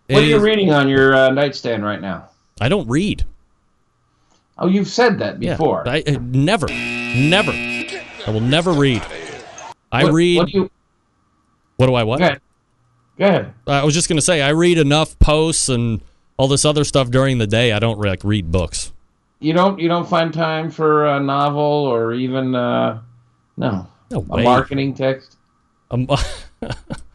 [0.08, 2.28] What are you reading on your uh, nightstand right now?
[2.60, 3.24] I don't read.
[4.58, 5.86] Oh, you've said that Yeah, before.
[5.86, 7.52] I, I never, never.
[7.52, 9.02] I will never read.
[9.92, 10.38] I what, read.
[10.38, 10.70] What do you?
[11.76, 12.18] what do I what?
[12.18, 12.40] Go ahead.
[13.18, 13.54] Go ahead.
[13.66, 16.00] I was just going to say I read enough posts and
[16.36, 17.72] all this other stuff during the day.
[17.72, 18.92] I don't like read books.
[19.40, 19.78] You don't.
[19.78, 23.00] You don't find time for a novel or even uh,
[23.56, 25.36] no No a marketing text.
[25.90, 26.08] Um,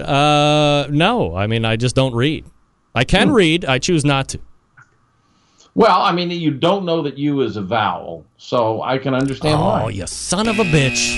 [0.00, 2.44] uh, no, I mean I just don't read.
[2.94, 3.34] I can Hmm.
[3.34, 3.64] read.
[3.64, 4.40] I choose not to.
[5.76, 9.54] Well, I mean, you don't know that you is a vowel, so I can understand
[9.54, 9.90] Oh, why.
[9.90, 11.16] you son of a bitch!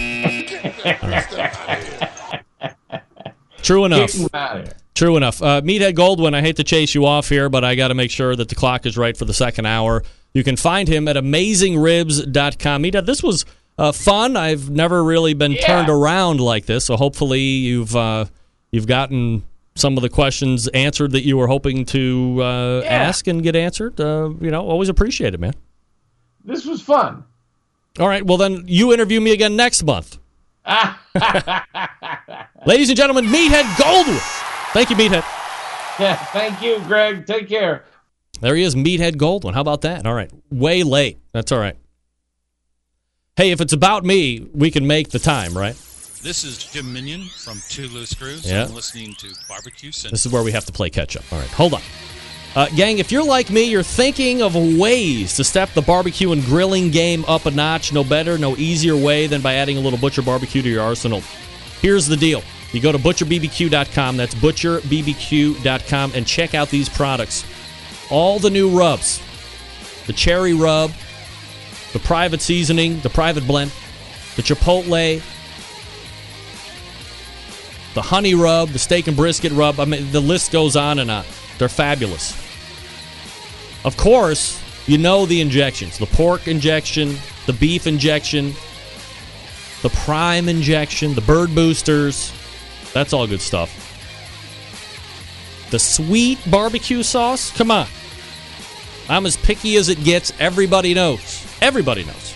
[3.62, 4.12] True enough.
[4.12, 4.76] Get him out of here.
[4.94, 5.40] True enough.
[5.42, 8.10] Uh, Meathead Goldwyn, I hate to chase you off here, but I got to make
[8.10, 10.02] sure that the clock is right for the second hour.
[10.34, 12.82] You can find him at amazingribs.com.
[12.82, 13.44] Meathead, this was
[13.78, 14.36] uh, fun.
[14.36, 15.66] I've never really been Yeah.
[15.66, 18.26] turned around like this, so hopefully you've uh,
[18.72, 19.44] you've gotten
[19.74, 22.90] some of the questions answered that you were hoping to uh, Yeah.
[22.90, 24.00] ask and get answered.
[24.00, 25.54] Uh, you know, always appreciate it, man.
[26.44, 27.24] This was fun.
[28.00, 30.18] All right, well then you interview me again next month.
[32.66, 34.18] Ladies and gentlemen, Meathead Goldwyn.
[34.72, 35.24] Thank you, Meathead.
[35.98, 37.26] Yeah, thank you, Greg.
[37.26, 37.84] Take care.
[38.40, 39.54] There he is, Meathead Goldwyn.
[39.54, 40.06] How about that?
[40.06, 40.30] All right.
[40.50, 41.18] Way late.
[41.32, 41.76] That's all right.
[43.36, 45.76] Hey, if it's about me, we can make the time, right?
[46.22, 48.48] This is Jim Minion from Two Loose Screws.
[48.48, 48.64] Yeah.
[48.64, 50.12] I'm listening to Barbecue Central.
[50.12, 51.24] This is where we have to play catch up.
[51.32, 51.82] All right, hold on.
[52.54, 56.44] Uh, gang, if you're like me, you're thinking of ways to step the barbecue and
[56.44, 57.92] grilling game up a notch.
[57.92, 61.22] No better, no easier way than by adding a little Butcher Barbecue to your arsenal.
[61.80, 62.42] Here's the deal
[62.72, 67.44] you go to butcherbbq.com, that's butcherbbq.com, and check out these products.
[68.10, 69.20] All the new rubs
[70.06, 70.92] the cherry rub,
[71.92, 73.72] the private seasoning, the private blend,
[74.36, 75.22] the chipotle,
[77.95, 79.78] the honey rub, the steak and brisket rub.
[79.78, 81.24] I mean, the list goes on and on.
[81.59, 82.32] They're fabulous.
[83.84, 87.16] Of course, you know the injections the pork injection,
[87.47, 88.53] the beef injection,
[89.82, 92.32] the prime injection, the bird boosters.
[92.93, 93.78] That's all good stuff.
[95.70, 97.51] The sweet barbecue sauce?
[97.57, 97.86] Come on.
[99.09, 100.32] I'm as picky as it gets.
[100.38, 101.47] Everybody knows.
[101.61, 102.34] Everybody knows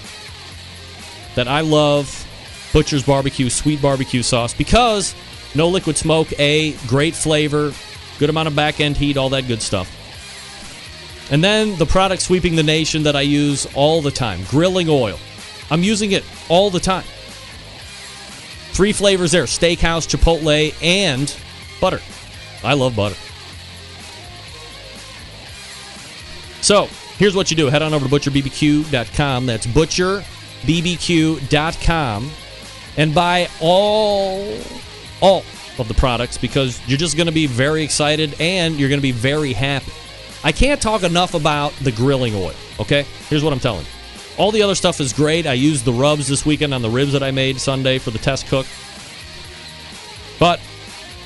[1.35, 2.27] that I love
[2.73, 5.15] Butcher's Barbecue Sweet Barbecue Sauce because
[5.57, 7.73] no liquid smoke, A, great flavor,
[8.19, 9.93] good amount of back end heat, all that good stuff.
[11.31, 15.19] And then the product sweeping the nation that I use all the time grilling oil.
[15.71, 17.05] I'm using it all the time.
[18.73, 21.35] Three flavors there steakhouse, chipotle, and
[21.81, 22.01] butter.
[22.63, 23.17] I love butter.
[26.63, 29.47] So here's what you do head on over to butcherbbq.com.
[29.47, 32.31] That's butcherbbq.com
[32.97, 34.59] and buy all
[35.21, 35.45] all
[35.79, 39.03] of the products because you're just going to be very excited and you're going to
[39.03, 39.93] be very happy.
[40.45, 43.05] I can't talk enough about the grilling oil, okay?
[43.29, 43.91] Here's what I'm telling you.
[44.39, 45.47] All the other stuff is great.
[45.47, 48.19] I used the rubs this weekend on the ribs that I made Sunday for the
[48.19, 48.67] test cook.
[50.39, 50.61] But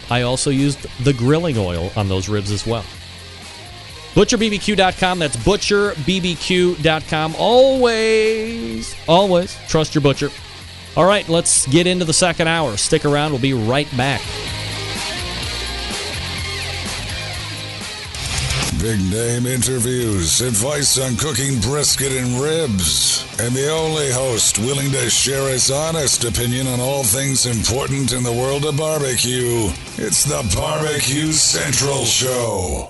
[0.08, 2.84] I also used the grilling oil on those ribs as well.
[4.14, 5.18] ButcherBBQ.com.
[5.18, 7.34] That's ButcherBBQ.com.
[7.38, 10.30] Always, always trust your butcher.
[10.96, 12.76] All right, let's get into the second hour.
[12.76, 13.30] Stick around.
[13.32, 14.20] We'll be right back.
[18.80, 25.10] Big name interviews, advice on cooking brisket and ribs, and the only host willing to
[25.10, 29.68] share his honest opinion on all things important in the world of barbecue.
[29.98, 32.89] It's the Barbecue Central Show.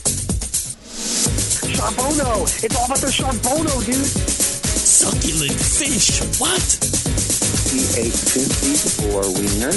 [1.71, 2.43] Charbono!
[2.63, 3.95] It's all about the Charbono, dude!
[3.95, 6.19] Succulent fish.
[6.39, 6.61] What?
[7.71, 9.71] He ate two feet or wiener.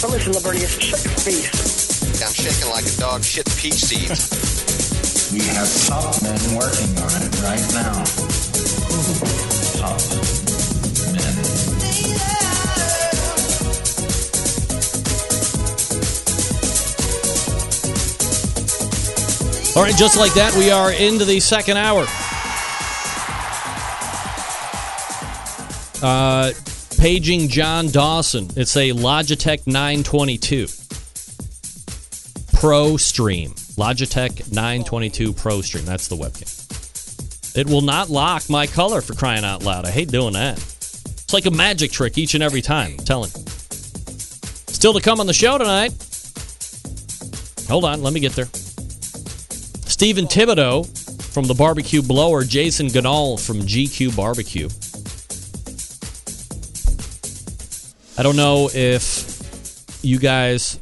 [0.00, 2.22] But listen, Libertius, shut your face.
[2.22, 4.10] I'm shaking like a dog shit peach seed.
[5.32, 8.04] We have top men working on it right now.
[9.78, 10.34] Top
[19.76, 22.06] All right, just like that, we are into the second hour.
[26.02, 26.52] Uh,
[26.98, 28.48] paging John Dawson.
[28.56, 30.66] It's a Logitech 922
[32.54, 33.50] Pro Stream.
[33.76, 35.84] Logitech 922 Pro Stream.
[35.84, 37.56] That's the webcam.
[37.56, 39.86] It will not lock my color for crying out loud.
[39.86, 40.56] I hate doing that.
[40.58, 42.92] It's like a magic trick each and every time.
[42.98, 43.30] I'm telling.
[43.30, 45.92] Still to come on the show tonight.
[47.68, 48.46] Hold on, let me get there.
[49.98, 50.86] Stephen Thibodeau
[51.32, 54.68] from the Barbecue Blower, Jason Ganyard from GQue Barbecue.
[58.16, 60.78] I don't know if you guys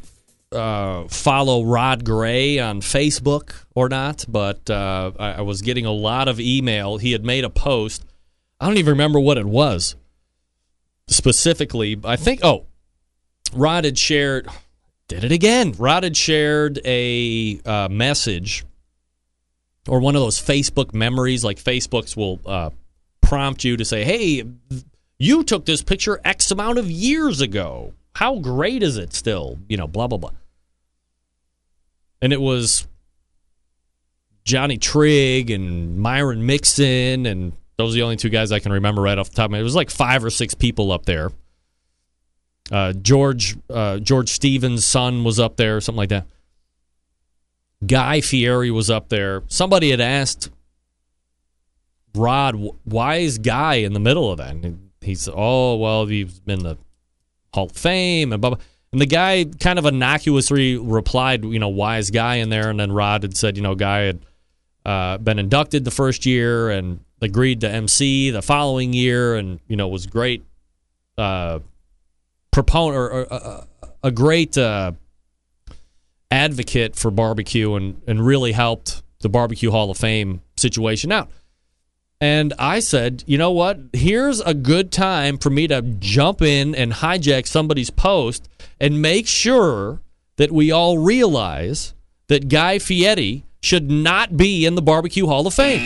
[0.52, 5.92] uh, follow Rod Gray on Facebook or not, but uh, I, I was getting a
[5.92, 6.98] lot of email.
[6.98, 8.04] He had made a post.
[8.60, 9.96] I don't even remember what it was
[11.08, 11.98] specifically.
[12.04, 12.66] I think, oh,
[13.54, 14.46] Rod had shared,
[15.08, 15.72] did it again.
[15.78, 18.66] Rod had shared a uh, message
[19.88, 22.70] or one of those Facebook memories, like Facebook's will uh,
[23.20, 24.44] prompt you to say, hey,
[25.18, 27.94] you took this picture X amount of years ago.
[28.14, 29.58] How great is it still?
[29.68, 30.32] You know, blah, blah, blah.
[32.22, 32.86] And it was
[34.44, 39.02] Johnny Trigg and Myron Mixon, and those are the only two guys I can remember
[39.02, 39.62] right off the top of my head.
[39.62, 41.30] It was like five or six people up there.
[42.70, 46.26] Uh, George uh, George Stevens' son was up there, something like that.
[47.84, 49.42] Guy Fieri was up there.
[49.48, 50.50] Somebody had asked
[52.14, 54.50] Rod, "Wh- why is Guy in the middle of that?
[54.52, 56.76] And said, oh, well, he's been the
[57.54, 58.58] Hall of Fame and blah, blah.
[58.92, 62.70] And the guy kind of innocuously replied, you know, why is Guy in there?
[62.70, 64.20] And then Rod had said, you know, Guy had
[64.84, 69.76] uh, been inducted the first year and agreed to MC the following year and, you
[69.76, 70.44] know, was great
[71.18, 71.58] uh,
[72.50, 73.64] proponent or, or uh,
[74.02, 74.92] a great uh,
[76.30, 81.30] advocate for barbecue and, and really helped the Barbecue Hall of Fame situation out.
[82.20, 83.78] And I said, you know what?
[83.92, 88.48] Here's a good time for me to jump in and hijack somebody's post
[88.80, 90.00] and make sure
[90.36, 91.94] that we all realize
[92.28, 95.80] that Guy Fieri should not be in the Barbecue Hall of Fame.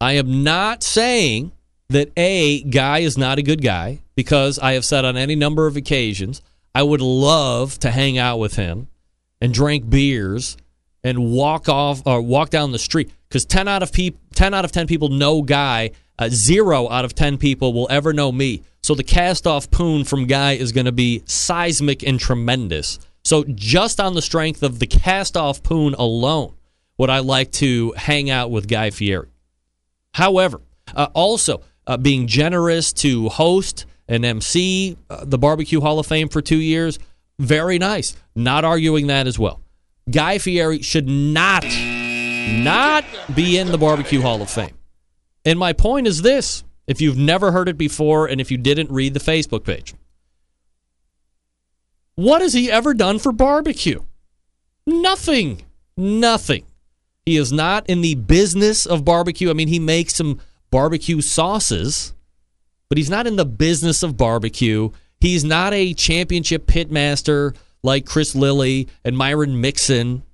[0.00, 1.52] I am not saying
[1.92, 5.66] that A, Guy is not a good guy because I have said on any number
[5.66, 6.42] of occasions
[6.74, 8.88] I would love to hang out with him
[9.40, 10.56] and drink beers
[11.04, 14.64] and walk off or walk down the street because 10 out of peop 10 out
[14.64, 18.62] of 10 people know Guy, uh, 0 out of 10 people will ever know me.
[18.82, 22.98] So the cast off poon from Guy is going to be seismic and tremendous.
[23.24, 26.54] So just on the strength of the cast off poon alone
[26.98, 29.28] would I like to hang out with Guy Fieri.
[30.14, 30.60] However,
[30.94, 36.28] uh, also uh, being generous to host and MC uh, the Barbecue Hall of Fame
[36.28, 36.98] for two years,
[37.38, 38.16] very nice.
[38.34, 39.60] Not arguing that as well.
[40.10, 43.04] Guy Fieri should not, not
[43.34, 44.76] be in the Barbecue Hall of Fame.
[45.44, 48.90] And my point is this if you've never heard it before and if you didn't
[48.90, 49.94] read the Facebook page,
[52.14, 54.02] what has he ever done for barbecue?
[54.86, 55.62] Nothing.
[55.96, 56.64] Nothing.
[57.24, 59.48] He is not in the business of barbecue.
[59.48, 60.40] I mean, he makes some
[60.72, 62.14] barbecue sauces,
[62.88, 64.90] but he's not in the business of barbecue.
[65.20, 67.54] He's not a championship pitmaster
[67.84, 70.24] like Chris Lilly and Myron Mixon,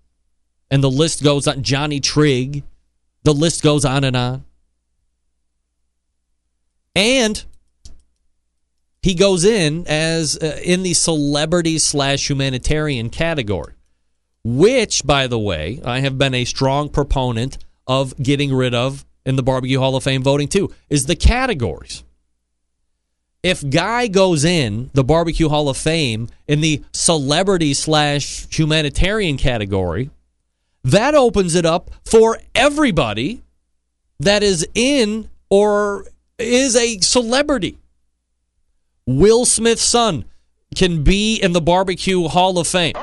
[0.71, 1.63] and the list goes on.
[1.63, 2.63] Johnny Trigg,
[3.25, 4.45] the list goes on and on.
[6.95, 7.45] And
[9.03, 13.75] he goes in as uh, in the celebrity slash humanitarian category,
[14.45, 19.37] which, by the way, I have been a strong proponent of getting rid of in
[19.37, 22.03] the Barbecue Hall of Fame voting too, is the categories.
[23.43, 30.09] If Guy goes in the Barbecue Hall of Fame in the celebrity slash humanitarian category,
[30.83, 33.43] that opens it up for everybody
[34.19, 36.07] that is in or
[36.39, 37.77] is a celebrity.
[39.07, 40.25] Will Smith's son
[40.75, 42.95] can be in the Barbecue Hall of Fame.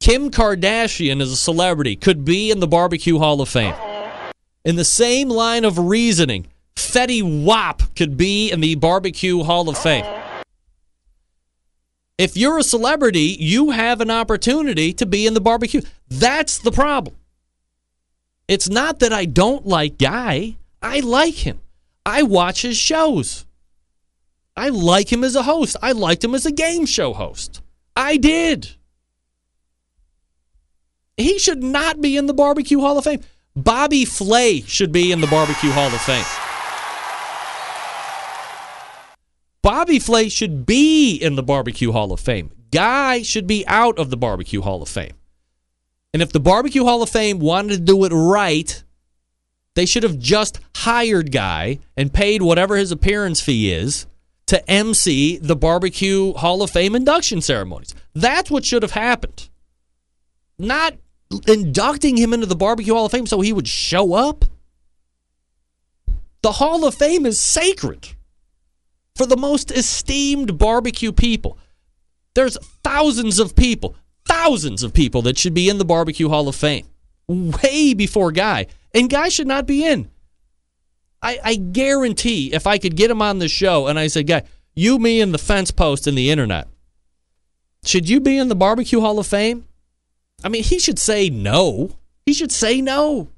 [0.00, 3.74] Kim Kardashian is a celebrity, could be in the Barbecue Hall of Fame.
[4.64, 9.78] In the same line of reasoning, Fetty Wap could be in the Barbecue Hall of
[9.78, 10.04] Fame.
[12.18, 15.82] If you're a celebrity, you have an opportunity to be in the barbecue.
[16.08, 17.14] That's the problem.
[18.48, 20.56] It's not that I don't like Guy.
[20.82, 21.60] I like him.
[22.04, 23.46] I watch his shows.
[24.56, 25.76] I like him as a host.
[25.80, 27.62] I liked him as a game show host.
[27.94, 28.70] I did.
[31.16, 33.20] He should not be in the Barbecue Hall of Fame.
[33.64, 36.24] Bobby Flay should be in the Barbecue Hall of Fame.
[39.62, 42.52] Bobby Flay should be in the Barbecue Hall of Fame.
[42.70, 45.14] Guy should be out of the Barbecue Hall of Fame.
[46.14, 48.84] And if the Barbecue Hall of Fame wanted to do it right,
[49.74, 54.06] they should have just hired Guy and paid whatever his appearance fee is
[54.46, 57.92] to MC the Barbecue Hall of Fame induction ceremonies.
[58.14, 59.48] That's what should have happened.
[60.60, 60.94] Not
[61.46, 64.44] inducting him into the Barbecue Hall of Fame so he would show up.
[66.42, 68.08] The Hall of Fame is sacred
[69.16, 71.58] for the most esteemed barbecue people.
[72.34, 76.54] There's thousands of people, thousands of people that should be in the Barbecue Hall of
[76.54, 76.86] Fame
[77.28, 78.66] way before Guy.
[78.94, 80.10] And Guy should not be in.
[81.20, 84.44] I, I guarantee if I could get him on the show and I said, Guy,
[84.74, 86.68] you, me, and the fence post and the internet,
[87.84, 89.66] should you be in the Barbecue Hall of Fame?
[90.42, 91.96] I mean, he should say no.
[92.26, 93.28] He should say no.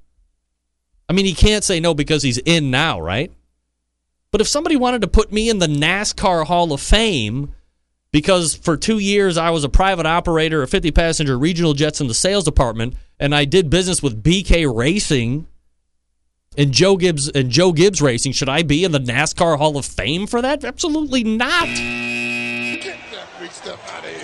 [1.09, 3.33] I mean, he can't say no because he's in now, right?
[4.31, 7.53] But if somebody wanted to put me in the NASCAR Hall of Fame
[8.13, 12.07] because for two years I was a private operator of 50 passenger regional jets in
[12.07, 15.47] the sales department and I did business with BK Racing
[16.57, 19.87] and Joe Gibbs and Joe Gibbs Racing, should I be in the NASCAR Hall of
[19.87, 20.65] Fame for that?
[20.65, 21.67] Absolutely not.
[21.67, 24.20] Get that free stuff out of here.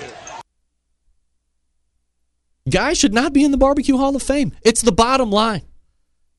[2.68, 4.52] Guys should not be in the Barbecue Hall of Fame.
[4.62, 5.62] It's the bottom line.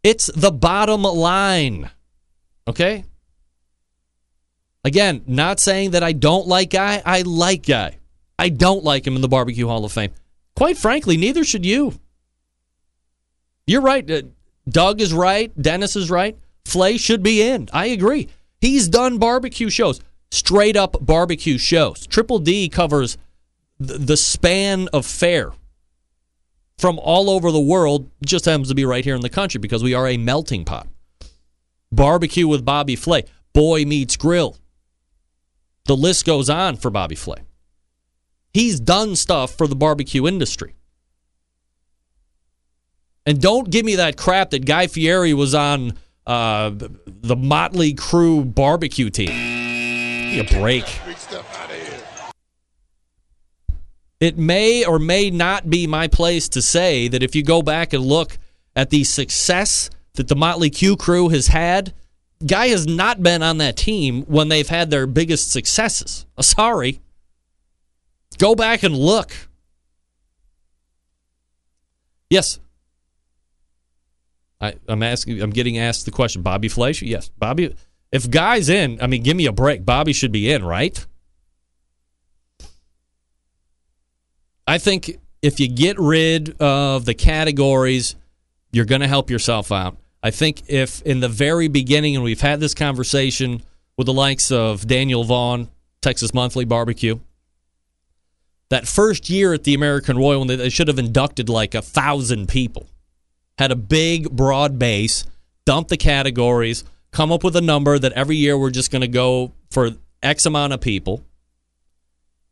[0.04, 1.90] It's the bottom line.
[2.68, 3.06] Okay?
[4.84, 7.02] Again, not saying that I don't like Guy.
[7.06, 7.98] I like Guy.
[8.38, 10.12] I don't like him in the Barbecue Hall of Fame.
[10.56, 11.94] Quite frankly, neither should you.
[13.66, 14.10] You're right.
[14.10, 14.24] Uh,
[14.68, 15.52] Doug is right.
[15.62, 16.38] Dennis is right.
[16.66, 17.70] Flay should be in.
[17.72, 18.28] I agree.
[18.60, 20.02] He's done barbecue shows,
[20.32, 22.06] straight up barbecue shows.
[22.08, 23.18] Triple D covers
[23.80, 25.54] the span of fare
[26.78, 28.10] from all over the world.
[28.26, 30.88] Just happens to be right here in the country because we are a melting pot.
[31.92, 33.24] Barbecue with Bobby Flay.
[33.54, 34.58] Boy meets grill.
[35.86, 37.40] The list goes on for Bobby Flay.
[38.54, 40.74] He's done stuff for the barbecue industry.
[43.26, 45.94] And don't give me that crap that Guy Fieri was on
[46.26, 46.72] uh,
[47.06, 49.28] the Motley Crew barbecue team.
[49.28, 50.86] Give me a break.
[54.20, 57.94] It may or may not be my place to say that if you go back
[57.94, 58.38] and look
[58.76, 61.94] at the success that the Motley Q crew has had,
[62.46, 66.26] Guy has not been on that team when they've had their biggest successes.
[66.38, 67.00] Uh, sorry.
[68.38, 69.32] Go back and look.
[72.30, 72.60] Yes.
[74.62, 75.42] I, I'm asking.
[75.42, 76.42] I'm getting asked the question.
[76.42, 77.02] Bobby Fleisch?
[77.02, 77.76] Yes, Bobby.
[78.12, 79.86] If Guy's in, I mean, give me a break.
[79.86, 81.06] Bobby should be in, right?
[84.68, 88.16] I think if you get rid of the categories,
[88.72, 89.98] you're going to help yourself out.
[90.22, 93.64] I think if in the very beginning, and we've had this conversation
[93.96, 95.70] with the likes of Daniel Vaughn,
[96.02, 97.20] Texas Monthly Barbecue,
[98.70, 102.50] that first year at the American Royal, when they should have inducted like a thousand
[102.50, 102.88] people,
[103.58, 105.24] had a big, broad base,
[105.66, 109.08] dump the categories, come up with a number that every year we're just going to
[109.08, 109.92] go for
[110.22, 111.24] X amount of people.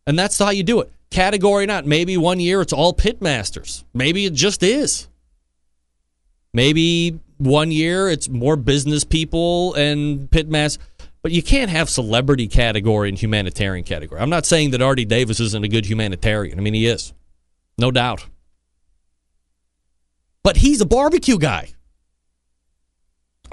[0.08, 0.92] And that's how you do it.
[1.16, 1.86] Category not.
[1.86, 3.86] Maybe one year it's all pitmasters.
[3.94, 5.08] Maybe it just is.
[6.54, 10.80] Maybe one year it's more business people and pitmasters.
[11.22, 14.20] But you can't have celebrity category and humanitarian category.
[14.20, 16.60] I'm not saying that Ardie Davis isn't a good humanitarian.
[16.60, 17.14] I mean, he is.
[17.78, 18.26] No doubt.
[20.44, 21.70] But he's a barbecue guy.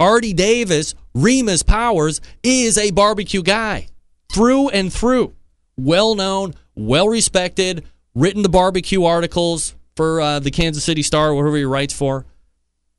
[0.00, 3.86] Ardie Davis, Remus Powers, is a barbecue guy
[4.32, 5.36] through and through.
[5.76, 7.84] Well known, well respected,
[8.14, 12.26] written the barbecue articles for uh, the Kansas City Star, whatever he writes for.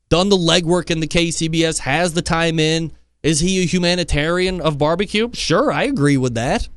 [0.09, 2.91] Done the legwork in the KCBS, has the time in.
[3.23, 5.29] Is he a humanitarian of barbecue?
[5.33, 6.67] Sure, I agree with that.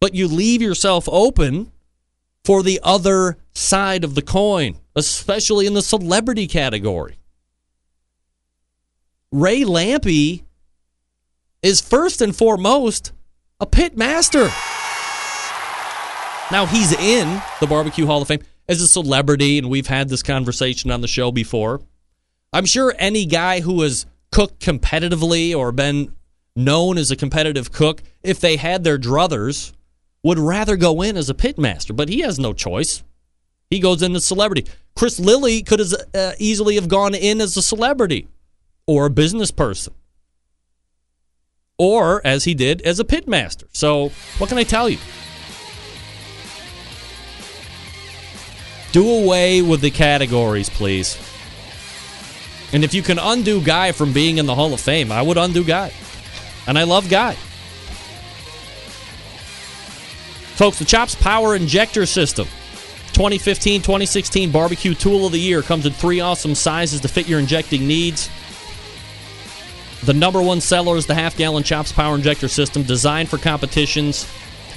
[0.00, 1.70] But you leave yourself open
[2.44, 7.18] for the other side of the coin, especially in the celebrity category.
[9.30, 10.42] Ray Lampe
[11.62, 13.12] is first and foremost
[13.60, 14.50] a pit master.
[16.52, 20.22] Now he's in the Barbecue Hall of Fame as a celebrity, and we've had this
[20.22, 21.80] conversation on the show before.
[22.52, 26.12] I'm sure any guy who has cooked competitively or been
[26.56, 29.72] known as a competitive cook, if they had their druthers,
[30.22, 33.04] would rather go in as a pitmaster, but he has no choice.
[33.70, 34.66] He goes in as celebrity.
[34.96, 38.26] Chris Lilly could as, uh, easily have gone in as a celebrity
[38.86, 39.94] or a business person.
[41.78, 43.64] Or, as he did, as a pitmaster.
[43.72, 44.98] So, what can I tell you?
[48.92, 51.16] Do away with the categories, please.
[52.72, 55.36] And if you can undo Guy from being in the Hall of Fame, I would
[55.36, 55.92] undo Guy.
[56.66, 57.34] And I love Guy.
[60.56, 62.46] Folks, the Chops Power Injector System.
[63.12, 67.40] 2015 2016 Barbecue Tool of the Year comes in three awesome sizes to fit your
[67.40, 68.30] injecting needs.
[70.04, 74.26] The number one seller is the half gallon Chops Power Injector System, designed for competitions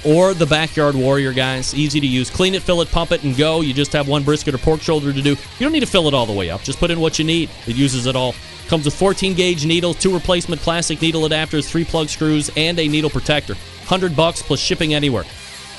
[0.06, 1.74] or the Backyard Warrior, guys.
[1.74, 2.30] Easy to use.
[2.30, 3.62] Clean it, fill it, pump it, and go.
[3.62, 5.32] You just have one brisket or pork shoulder to do.
[5.32, 6.62] You don't need to fill it all the way up.
[6.62, 7.50] Just put in what you need.
[7.68, 8.36] It uses it all.
[8.68, 12.88] Comes with 14 gauge needles, two replacement plastic needle adapters, three plug screws, and a
[12.88, 13.54] needle protector.
[13.54, 15.26] 100 bucks plus shipping anywhere.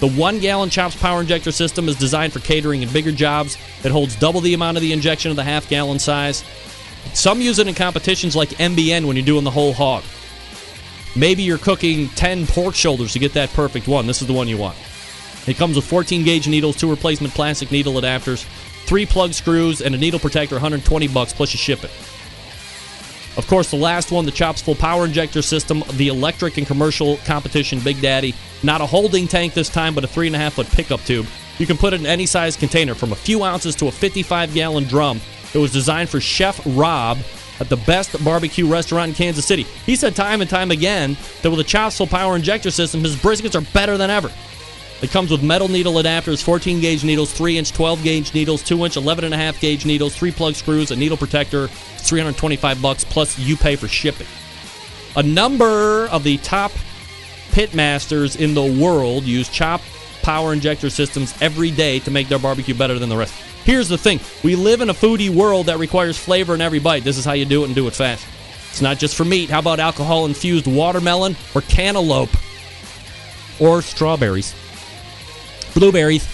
[0.00, 3.56] The one gallon Chops Power Injector System is designed for catering and bigger jobs.
[3.84, 6.44] It holds double the amount of the injection of the half gallon size.
[7.12, 10.02] Some use it in competitions like MBN when you're doing the whole hog.
[11.16, 14.06] Maybe you're cooking 10 pork shoulders to get that perfect one.
[14.06, 14.76] This is the one you want.
[15.46, 18.44] It comes with 14 gauge needles, two replacement plastic needle adapters,
[18.86, 21.90] three plug screws, and a needle protector, 120 bucks plus you ship it.
[23.36, 27.16] Of course, the last one, the Chops Full Power Injector System, the electric and commercial
[27.18, 28.32] competition Big Daddy.
[28.62, 31.26] Not a holding tank this time, but a three and a half foot pickup tube.
[31.58, 34.54] You can put it in any size container, from a few ounces to a 55
[34.54, 35.20] gallon drum.
[35.52, 37.18] It was designed for Chef Rob
[37.60, 39.62] at the best barbecue restaurant in Kansas City.
[39.86, 43.54] He said time and time again that with a Chops Power Injector System, his briskets
[43.54, 44.30] are better than ever.
[45.02, 48.84] It comes with metal needle adapters, 14 gauge needles, 3 inch 12 gauge needles, 2
[48.84, 51.64] inch 11 and a half gauge needles, 3 plug screws, a needle protector.
[51.64, 54.26] It's 325 bucks plus you pay for shipping.
[55.16, 56.72] A number of the top
[57.52, 59.80] pit masters in the world use chop
[60.24, 63.34] power injector systems every day to make their barbecue better than the rest.
[63.64, 67.04] Here's the thing we live in a foodie world that requires flavor in every bite.
[67.04, 68.26] This is how you do it and do it fast.
[68.70, 69.50] It's not just for meat.
[69.50, 72.34] How about alcohol infused watermelon or cantaloupe
[73.60, 74.54] or strawberries?
[75.74, 76.28] Blueberries.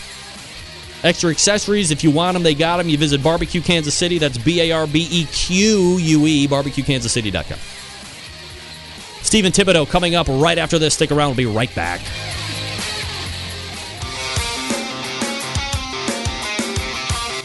[1.03, 2.89] Extra accessories, if you want them, they got them.
[2.89, 4.19] You visit Barbecue Kansas City.
[4.19, 7.59] That's B A R B E Q U E, barbecuekansascity.com.
[9.23, 10.95] Stephen Thibodeau coming up right after this.
[10.95, 11.29] Stick around.
[11.29, 12.01] We'll be right back.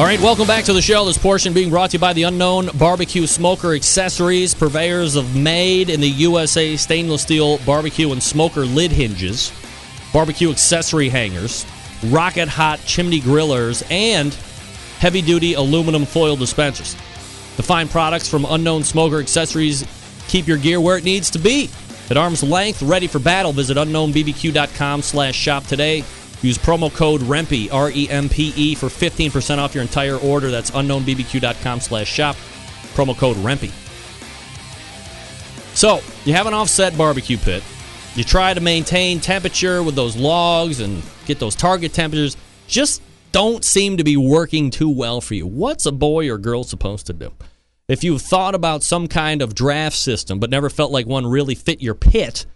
[0.00, 1.04] All right, welcome back to the show.
[1.04, 5.90] This portion being brought to you by the Unknown Barbecue Smoker Accessories, purveyors of made
[5.90, 9.52] in the USA stainless steel barbecue and smoker lid hinges,
[10.10, 11.66] barbecue accessory hangers,
[12.06, 14.32] rocket hot chimney grillers, and
[15.00, 16.94] heavy duty aluminum foil dispensers.
[17.58, 19.84] The fine products from Unknown Smoker Accessories
[20.28, 21.68] keep your gear where it needs to be.
[22.08, 26.04] At arm's length, ready for battle, visit unknownbbq.com slash shop today.
[26.42, 30.50] Use promo code REMPE, R-E-M-P-E, for 15% off your entire order.
[30.50, 32.36] That's unknownbbq.com slash shop.
[32.94, 33.70] Promo code REMPE.
[35.74, 37.62] So, you have an offset barbecue pit.
[38.16, 42.36] You try to maintain temperature with those logs and get those target temperatures.
[42.66, 43.02] Just
[43.32, 45.46] don't seem to be working too well for you.
[45.46, 47.32] What's a boy or girl supposed to do?
[47.88, 51.54] If you've thought about some kind of draft system but never felt like one really
[51.54, 52.46] fit your pit,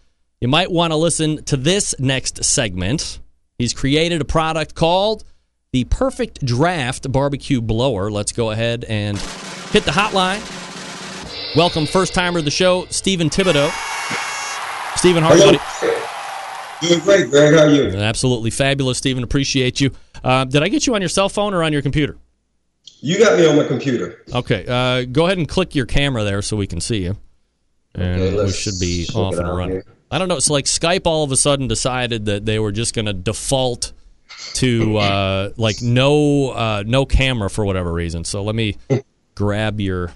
[0.41, 3.21] you might want to listen to this next segment.
[3.59, 5.25] He's created a product called
[5.73, 8.11] the perfect draft barbecue blower.
[8.11, 9.19] Let's go ahead and
[9.71, 10.41] hit the hotline.
[11.57, 13.71] Welcome, first timer of the show, Stephen Thibodeau.
[14.97, 16.81] Stephen, how are?
[16.81, 17.55] Doing great, Greg.
[17.55, 17.85] How are you?
[17.91, 19.23] Absolutely fabulous, Stephen.
[19.23, 19.91] Appreciate you.
[20.23, 22.17] Uh, did I get you on your cell phone or on your computer?
[23.01, 24.23] You got me on my computer.
[24.33, 24.65] Okay.
[24.67, 27.17] Uh, go ahead and click your camera there so we can see you.
[27.95, 29.71] And Okay, we should be off and running.
[29.77, 29.85] here.
[30.11, 30.37] I don't know.
[30.37, 33.93] It's like Skype all of a sudden decided that they were just going to default
[34.55, 38.25] to uh, like no uh, no camera for whatever reason.
[38.25, 38.77] So let me
[39.35, 40.13] grab your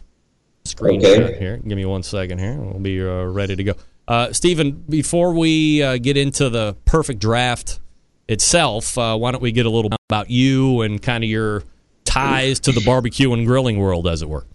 [0.65, 1.39] screenshot Okay.
[1.39, 1.57] here.
[1.57, 2.55] Give me one second here.
[2.57, 3.73] We'll be uh, ready to go.
[4.07, 7.81] Uh, Stephen, before we uh, get into the perfect draft
[8.29, 11.65] itself, uh, why don't we get a little about you and kind of your
[12.05, 14.47] ties to the barbecue and grilling world, as it were?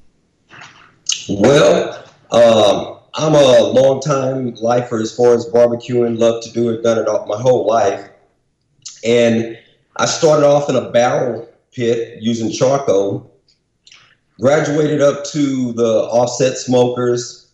[1.30, 6.18] Well, um, I'm a long time lifer as far as barbecuing.
[6.18, 6.82] Love to do it.
[6.82, 8.10] Done it all, my whole life.
[9.06, 9.58] And
[9.98, 13.30] I started off in a barrel pit using charcoal.
[14.40, 17.52] Graduated up to the offset smokers,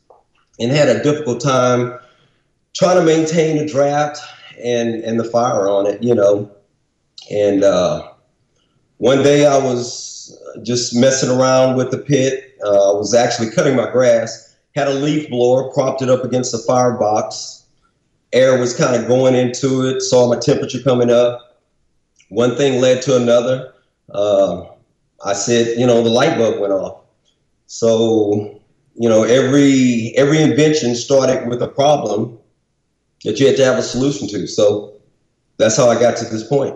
[0.60, 2.00] and had a difficult time
[2.74, 4.20] trying to maintain the draft
[4.64, 6.02] and and the fire on it.
[6.02, 6.50] You know,
[7.30, 8.10] and uh,
[8.98, 12.56] one day I was just messing around with the pit.
[12.64, 14.49] Uh, I was actually cutting my grass.
[14.76, 17.64] Had a leaf blower propped it up against the firebox.
[18.32, 20.02] Air was kind of going into it.
[20.02, 21.60] Saw my temperature coming up.
[22.30, 23.74] One thing led to another.
[24.14, 24.66] Uh,
[25.26, 27.02] I said, you know, the light bulb went off.
[27.66, 28.60] So,
[28.96, 32.38] you know, every every invention started with a problem
[33.24, 34.48] that you had to have a solution to.
[34.48, 34.94] So
[35.58, 36.76] that's how I got to this point.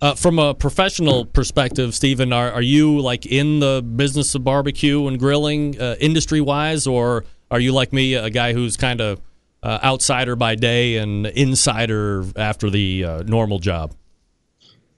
[0.00, 5.06] Uh, from a professional perspective, Stephen, are, are you like in the business of barbecue
[5.06, 7.24] and grilling uh, industry wise, or
[7.54, 9.20] are you like me, a guy who's kind of
[9.62, 13.94] uh, outsider by day and insider after the uh, normal job?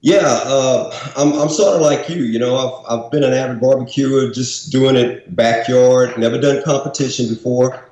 [0.01, 2.23] Yeah, uh, I'm, I'm sort of like you.
[2.23, 7.29] You know, I've, I've been an avid barbecuer, just doing it backyard, never done competition
[7.29, 7.91] before.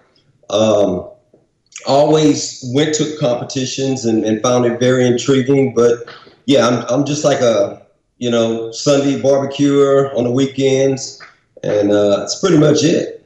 [0.49, 1.11] Um,
[1.87, 5.75] always went to competitions and, and found it very intriguing.
[5.75, 6.09] But
[6.47, 7.87] yeah, I'm, I'm just like a,
[8.17, 11.21] you know, Sunday barbecuer on the weekends.
[11.63, 13.24] And uh, that's pretty much it.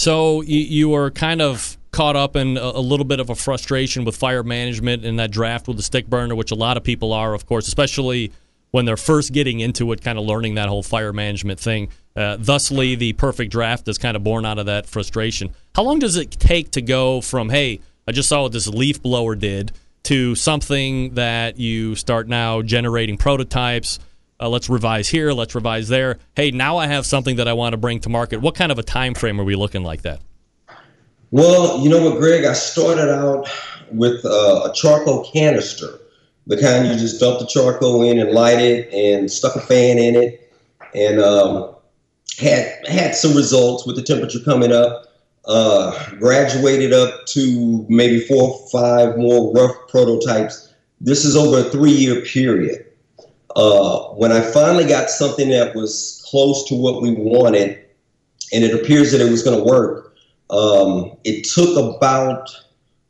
[0.00, 3.34] So you, you were kind of caught up in a, a little bit of a
[3.34, 6.84] frustration with fire management in that draft with the stick burner, which a lot of
[6.84, 8.32] people are, of course, especially
[8.70, 11.90] when they're first getting into it, kind of learning that whole fire management thing.
[12.16, 15.50] Uh, thusly, the perfect draft is kind of born out of that frustration.
[15.74, 19.02] How long does it take to go from, hey, I just saw what this leaf
[19.02, 19.70] blower did,
[20.04, 23.98] to something that you start now generating prototypes?
[24.40, 26.18] Uh, let's revise here, let's revise there.
[26.34, 28.40] Hey, now I have something that I want to bring to market.
[28.40, 30.20] What kind of a time frame are we looking like that?
[31.30, 32.44] Well, you know what, Greg?
[32.44, 33.48] I started out
[33.92, 36.00] with uh, a charcoal canister,
[36.46, 39.98] the kind you just dump the charcoal in and light it, and stuck a fan
[39.98, 40.52] in it,
[40.94, 41.74] and um,
[42.38, 45.06] had had some results with the temperature coming up.
[45.46, 50.72] Uh, graduated up to maybe four or five more rough prototypes.
[51.00, 52.89] This is over a three year period.
[53.56, 57.78] Uh, when I finally got something that was close to what we wanted,
[58.52, 60.14] and it appears that it was going to work,
[60.50, 62.50] um, it took about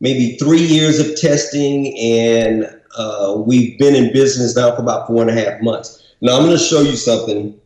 [0.01, 2.65] maybe three years of testing, and
[2.97, 6.15] uh, we've been in business now for about four and a half months.
[6.21, 7.59] Now, I'm going to show you something.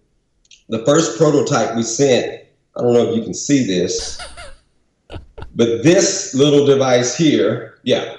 [0.68, 2.42] The first prototype we sent,
[2.76, 4.20] I don't know if you can see this,
[5.54, 8.16] but this little device here, yeah,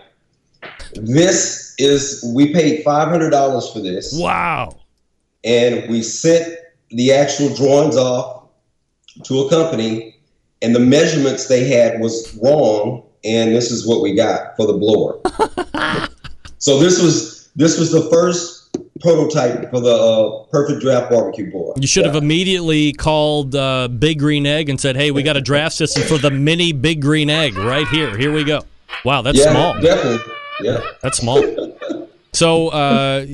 [0.93, 4.17] this is, we paid $500 for this.
[4.17, 4.77] Wow.
[5.43, 6.57] And we sent
[6.89, 8.49] the actual drawings off
[9.23, 10.15] to a company
[10.61, 14.73] and the measurements they had was wrong and this is what we got for the
[14.73, 15.19] blower
[16.57, 21.73] so this was this was the first prototype for the uh, perfect draft barbecue blower
[21.77, 25.41] You should have immediately called uh, Big Green Egg and said, "Hey, we got a
[25.41, 28.17] draft system for the mini Big Green Egg right here.
[28.17, 28.61] Here we go."
[29.03, 29.81] Wow, that's yeah small.
[29.81, 31.41] definitely yeah That's small.
[32.35, 33.25] So, uh,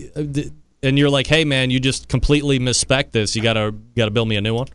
[0.83, 3.35] and you're like, "Hey, man, you just completely misspec this.
[3.35, 4.67] You gotta gotta build me a new one."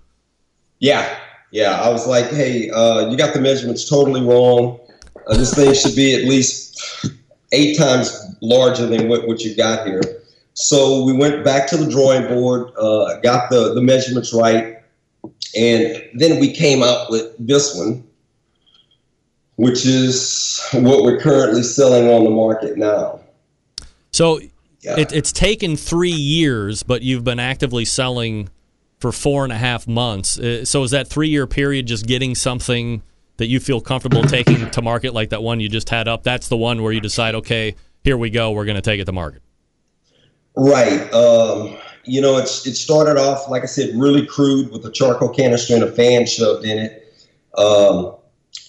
[0.79, 1.19] yeah.
[1.53, 1.81] Yeah.
[1.81, 4.79] I was like hey uh, you got the measurements totally wrong.
[5.27, 7.07] Uh, this thing should be at least
[7.53, 10.03] eight times larger than what, what you got here.
[10.55, 14.79] So we went back to the drawing board uh, got the, the measurements right
[15.57, 18.03] and then we came out with this one
[19.57, 23.21] which is what we're currently selling on the market now
[24.17, 24.39] So
[24.83, 28.49] it, it's taken three years, but you've been actively selling
[28.99, 30.39] for four and a half months.
[30.39, 33.03] Uh, so is that three year period just getting something
[33.37, 36.23] that you feel comfortable taking to market, like that one you just had up?
[36.23, 37.75] That's the one where you decide, okay,
[38.05, 39.43] here we go, we're going to take it to market.
[40.57, 41.13] Right.
[41.13, 45.29] Um, you know, it's it started off like I said, really crude with a charcoal
[45.29, 47.15] canister and a fan shoved in it.
[47.59, 48.16] Um,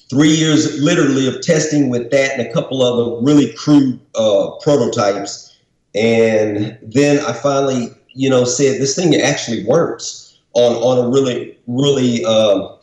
[0.10, 5.58] three years, literally, of testing with that and a couple other really crude uh, prototypes,
[5.96, 11.58] and then I finally, you know, said this thing actually works on on a really
[11.68, 12.76] really uh,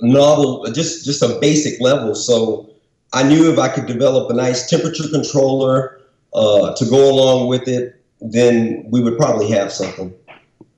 [0.00, 2.14] novel, just just a basic level.
[2.14, 2.70] So
[3.12, 6.00] I knew if I could develop a nice temperature controller
[6.32, 10.14] uh, to go along with it, then we would probably have something.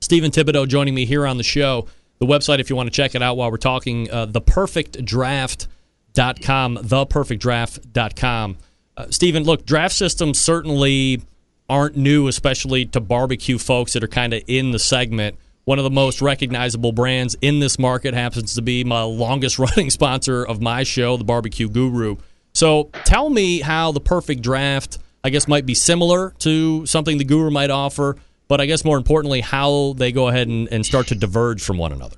[0.01, 1.87] Stephen Thibodeau joining me here on the show.
[2.23, 8.57] The website, if you want to check it out while we're talking, uh, theperfectdraft.com, theperfectdraft.com.
[8.95, 11.21] Uh, Stephen, look, draft systems certainly
[11.67, 15.37] aren't new, especially to barbecue folks that are kind of in the segment.
[15.65, 19.89] One of the most recognizable brands in this market happens to be my longest running
[19.89, 22.15] sponsor of my show, the Barbecue Guru.
[22.53, 27.25] So tell me how the perfect draft, I guess, might be similar to something the
[27.25, 28.15] Guru might offer,
[28.53, 31.79] but I guess more importantly, how they go ahead and, and start to diverge from
[31.79, 32.17] one another.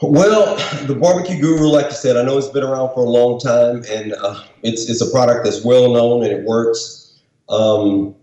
[0.00, 3.38] Well, the barbecue guru, like you said, I know it's been around for a long
[3.38, 7.12] time, and uh, it's it's a product that's well known and it works.
[7.50, 8.14] Um,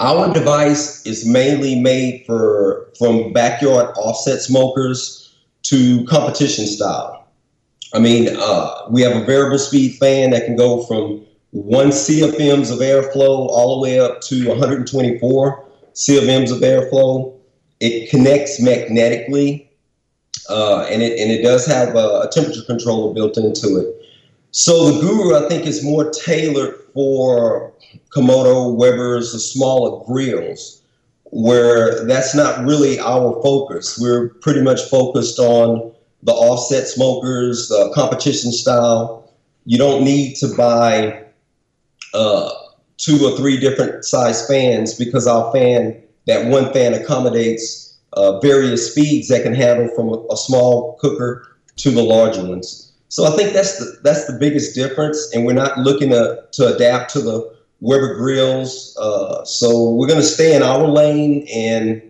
[0.00, 7.26] our device is mainly made for from backyard offset smokers to competition style.
[7.94, 11.24] I mean, uh, we have a variable speed fan that can go from
[11.54, 15.64] one CFMs of airflow all the way up to 124
[15.94, 17.32] CFMs of airflow.
[17.78, 19.70] It connects magnetically
[20.50, 24.04] uh, and it and it does have a, a, temperature controller built into it.
[24.50, 27.72] So the Guru, I think, is more tailored for
[28.10, 30.82] Komodo, Weber's, the smaller grills,
[31.24, 33.98] where that's not really our focus.
[33.98, 35.92] We're pretty much focused on
[36.24, 39.32] the offset smokers, uh, competition style.
[39.66, 41.23] You don't need to buy
[42.14, 42.50] uh,
[42.96, 47.84] two or three different size fans because our fan, that one fan accommodates
[48.14, 52.92] uh, various speeds that can handle from a, a, small cooker to the larger ones.
[53.08, 56.74] So I think that's the that's the biggest difference, and we're not looking to, to
[56.74, 58.96] adapt to the Weber grills.
[59.00, 62.02] Uh, so we're going to stay in our lane, and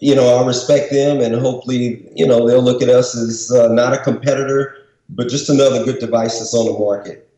[0.00, 3.68] you know I respect them, and hopefully you know they'll look at us as uh,
[3.72, 4.76] not a competitor,
[5.08, 7.28] but just another good device that's on the market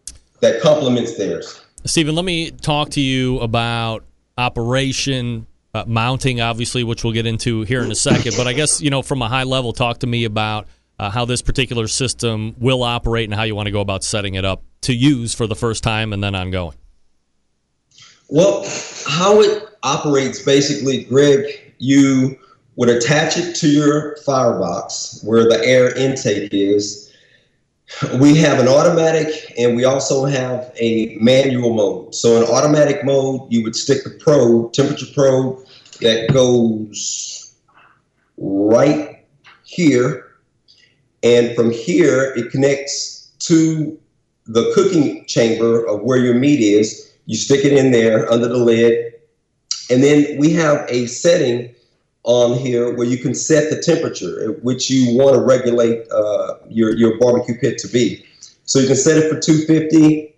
[0.41, 1.61] that complements theirs.
[1.87, 4.05] Stephen, let me talk to you about
[4.37, 8.35] operation uh, mounting, obviously, which we'll get into here in a second.
[8.37, 10.67] But I guess, you know, from a high level, talk to me about
[10.99, 14.35] uh, how this particular system will operate and how you want to go about setting
[14.35, 16.77] it up to use for the first time and then ongoing.
[18.29, 18.65] Well,
[19.07, 22.39] how it operates basically, Greg, you
[22.77, 27.13] would attach it to your firebox where the air intake is.
[28.19, 32.15] We have an automatic and we also have a manual mode.
[32.15, 35.65] So, in automatic mode, you would stick the probe, temperature probe,
[36.01, 37.55] that goes
[38.37, 39.25] right
[39.65, 40.35] here.
[41.23, 43.99] And from here, it connects to
[44.47, 47.13] the cooking chamber of where your meat is.
[47.27, 49.15] You stick it in there under the lid.
[49.91, 51.75] And then we have a setting
[52.27, 56.57] on here where you can set the temperature at which you want to regulate uh,
[56.69, 58.27] your, your barbecue pit to be.
[58.65, 60.35] So you can set it for 250.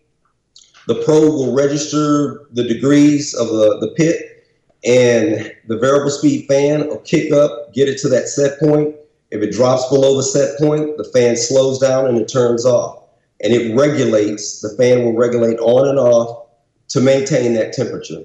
[0.86, 4.44] The probe will register the degrees of the, the pit
[4.84, 8.94] and the variable speed fan will kick up, get it to that set point.
[9.30, 13.04] If it drops below the set point, the fan slows down and it turns off.
[13.42, 16.48] And it regulates, the fan will regulate on and off
[16.88, 18.24] to maintain that temperature.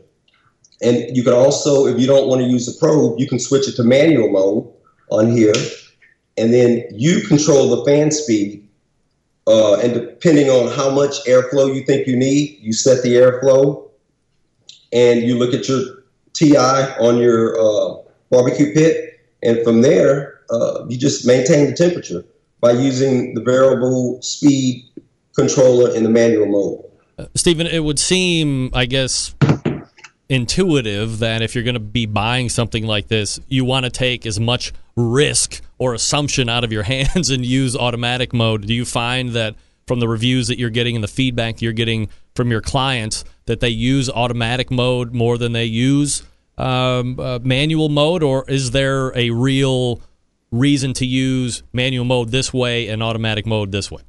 [0.84, 3.68] And you can also, if you don't want to use the probe, you can switch
[3.68, 4.70] it to manual mode
[5.10, 5.54] on here.
[6.38, 8.68] And then you control the fan speed.
[9.48, 13.90] Uh, and depending on how much airflow you think you need, you set the airflow
[14.92, 16.04] and you look at your
[16.34, 17.98] TI on your uh,
[18.30, 22.24] barbecue pit, and from there uh, you just maintain the temperature
[22.62, 24.86] by using the variable speed
[25.36, 26.86] controller in the manual mode.
[27.18, 29.36] Uh, Stephen, it would seem, I guess,
[30.34, 34.26] intuitive that if you're going to be buying something like this, you want to take
[34.26, 38.68] as much risk or assumption out of your hands and use automatic mode.
[38.68, 39.56] Do you find that
[39.88, 43.60] from the reviews that you're getting and the feedback you're getting from your clients that
[43.60, 46.24] they use automatic mode more than they use
[46.58, 50.02] um, uh, manual mode, or is there a real
[50.52, 54.02] reason to use manual mode this way and automatic mode this way?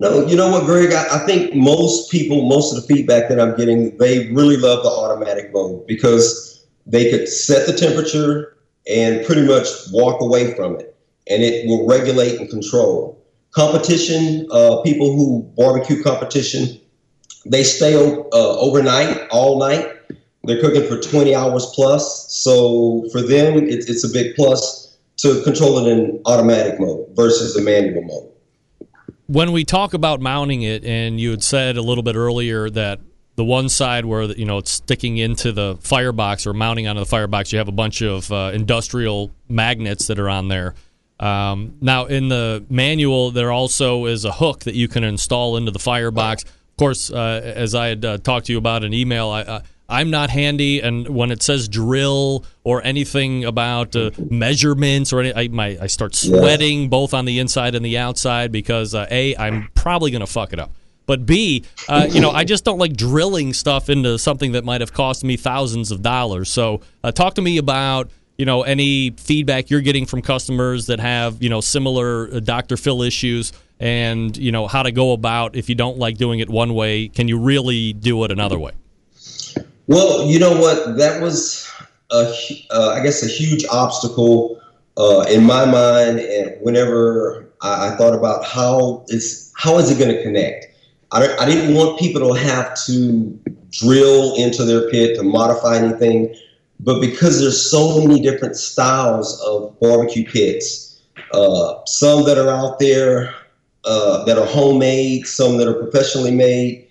[0.00, 0.92] No, you know what, Greg?
[0.92, 4.84] I, I, think most people, most of the feedback that I'm getting, they really love
[4.84, 8.56] the automatic mode because they could set the temperature
[8.88, 10.96] and pretty much walk away from it,
[11.28, 13.20] and it will regulate and control.
[13.50, 16.80] Competition, uh, people who barbecue competition,
[17.44, 19.96] they stay uh, overnight, all night,
[20.44, 22.32] they're cooking for 20 hours plus.
[22.32, 27.54] So for them, it's, it's a big plus to control it in automatic mode versus
[27.54, 28.27] the manual mode.
[29.28, 33.00] When we talk about mounting it, and you had said a little bit earlier that
[33.36, 37.06] the one side where you know it's sticking into the firebox or mounting onto the
[37.06, 40.74] firebox, you have a bunch of uh, industrial magnets that are on there.
[41.20, 45.72] Um, now, in the manual, there also is a hook that you can install into
[45.72, 46.44] the firebox.
[46.44, 49.60] Of course, uh, as I had uh, talked to you about in email, I, uh,
[49.90, 55.34] I'm not handy, and when it says drill or anything about uh, measurements or any,
[55.34, 59.34] I, my, I start sweating both on the inside and the outside because uh, a
[59.36, 60.72] I'm probably going to fuck it up.
[61.06, 64.82] But B, uh, you know, I just don't like drilling stuff into something that might
[64.82, 66.50] have cost me thousands of dollars.
[66.50, 71.00] So, uh, talk to me about you know any feedback you're getting from customers that
[71.00, 72.76] have you know similar uh, Dr.
[72.76, 76.50] Phil issues, and you know how to go about if you don't like doing it
[76.50, 78.72] one way, can you really do it another way?
[79.88, 80.98] Well, you know what?
[80.98, 81.66] That was,
[82.10, 82.30] a,
[82.70, 84.60] uh, I guess, a huge obstacle
[84.98, 86.20] uh, in my mind.
[86.20, 90.66] And whenever I, I, thought about how is how is it going to connect,
[91.10, 93.40] I, I didn't want people to have to
[93.70, 96.36] drill into their pit to modify anything.
[96.80, 101.00] But because there's so many different styles of barbecue pits,
[101.32, 103.34] uh, some that are out there
[103.84, 106.87] uh, that are homemade, some that are professionally made,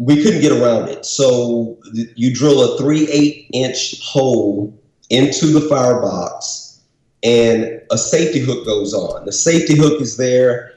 [0.00, 1.04] we couldn't get around it.
[1.04, 4.74] So you drill a three eight inch hole
[5.10, 6.80] into the firebox,
[7.22, 9.26] and a safety hook goes on.
[9.26, 10.72] The safety hook is there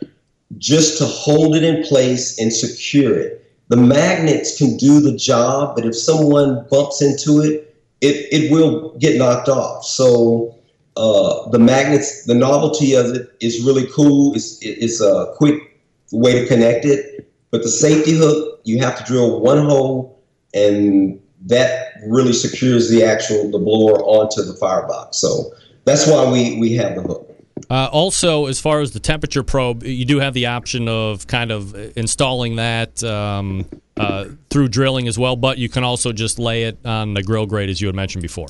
[0.57, 3.39] just to hold it in place and secure it.
[3.69, 8.95] The magnets can do the job, but if someone bumps into it, it, it will
[8.97, 9.85] get knocked off.
[9.85, 10.59] So
[10.97, 14.35] uh, the magnets, the novelty of it is really cool.
[14.35, 15.79] It's, it's a quick
[16.11, 17.32] way to connect it.
[17.53, 20.19] But the safety hook, you have to drill one hole,
[20.55, 25.17] and that really secures the actual the blower onto the firebox.
[25.17, 25.53] So
[25.85, 27.29] that's why we we have the hook.
[27.69, 31.51] Uh, also, as far as the temperature probe, you do have the option of kind
[31.51, 33.67] of installing that um,
[33.97, 37.45] uh, through drilling as well, but you can also just lay it on the grill
[37.45, 38.47] grate as you had mentioned before.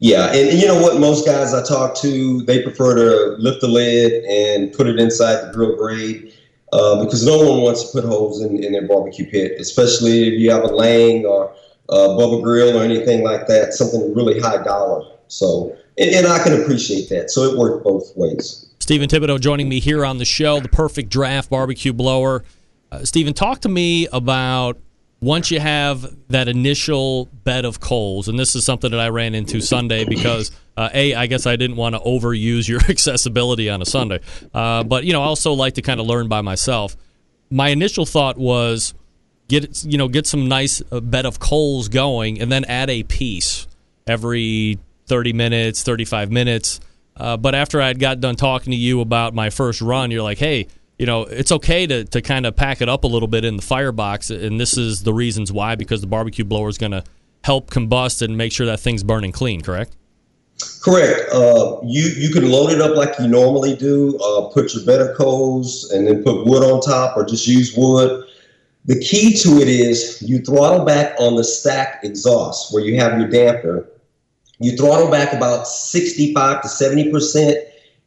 [0.00, 0.98] Yeah, and, and you know what?
[0.98, 5.46] Most guys I talk to, they prefer to lift the lid and put it inside
[5.46, 6.35] the grill grate
[6.72, 10.40] uh, because no one wants to put holes in, in their barbecue pit, especially if
[10.40, 11.54] you have a Lang or
[11.88, 15.04] a Bubba Grill or anything like that, something really high dollar.
[15.28, 17.30] So and, and I can appreciate that.
[17.30, 18.66] So it worked both ways.
[18.80, 22.44] Stephen Thibodeau joining me here on the show, the perfect draft barbecue blower.
[22.92, 24.78] Uh, Stephen, talk to me about
[25.20, 29.34] once you have that initial bed of coals, and this is something that I ran
[29.34, 33.82] into Sunday because uh, a, I guess I didn't want to overuse your accessibility on
[33.82, 34.20] a Sunday,
[34.54, 36.96] uh, but you know, I also like to kind of learn by myself.
[37.50, 38.94] My initial thought was
[39.48, 43.02] get you know get some nice uh, bed of coals going, and then add a
[43.02, 43.66] piece
[44.06, 46.80] every 30 minutes, 35 minutes.
[47.16, 50.22] Uh, but after I had got done talking to you about my first run, you're
[50.22, 50.66] like, hey,
[50.98, 53.56] you know, it's okay to, to kind of pack it up a little bit in
[53.56, 54.30] the firebox.
[54.30, 57.04] And this is the reasons why, because the barbecue blower is going to
[57.44, 59.96] help combust and make sure that thing's burning clean, correct?
[60.80, 61.32] Correct.
[61.32, 64.16] Uh, you you can load it up like you normally do.
[64.18, 68.24] Uh, put your better coals and then put wood on top, or just use wood.
[68.86, 73.18] The key to it is you throttle back on the stack exhaust where you have
[73.18, 73.88] your damper,
[74.60, 77.56] you throttle back about 65 to 70%,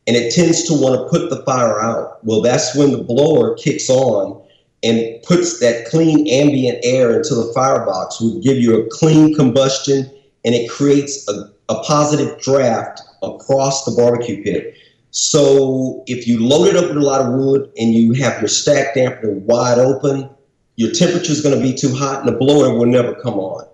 [0.08, 2.24] and it tends to want to put the fire out.
[2.24, 4.42] Well, that's when the blower kicks on
[4.82, 10.10] and puts that clean ambient air into the firebox, would give you a clean combustion,
[10.46, 14.76] and it creates a, a positive draft across the barbecue pit.
[15.12, 18.48] So if you load it up with a lot of wood and you have your
[18.48, 20.30] stack dampener wide open,
[20.76, 23.70] your temperature is going to be too hot and the blower will never come on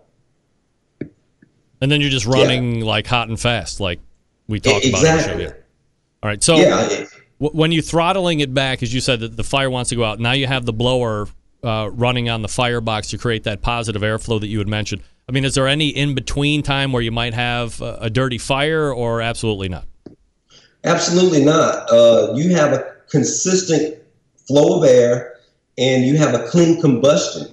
[1.81, 2.85] and then you're just running yeah.
[2.85, 3.99] like hot and fast, like
[4.47, 5.33] we talked exactly.
[5.33, 5.41] about.
[5.43, 5.63] Exactly.
[6.23, 6.43] All right.
[6.43, 7.05] So yeah.
[7.37, 10.19] when you're throttling it back, as you said, that the fire wants to go out.
[10.19, 11.27] Now you have the blower
[11.63, 15.03] uh, running on the firebox to create that positive airflow that you had mentioned.
[15.27, 18.37] I mean, is there any in between time where you might have a, a dirty
[18.37, 19.87] fire, or absolutely not?
[20.83, 21.91] Absolutely not.
[21.91, 23.97] Uh, you have a consistent
[24.47, 25.35] flow of air,
[25.77, 27.47] and you have a clean combustion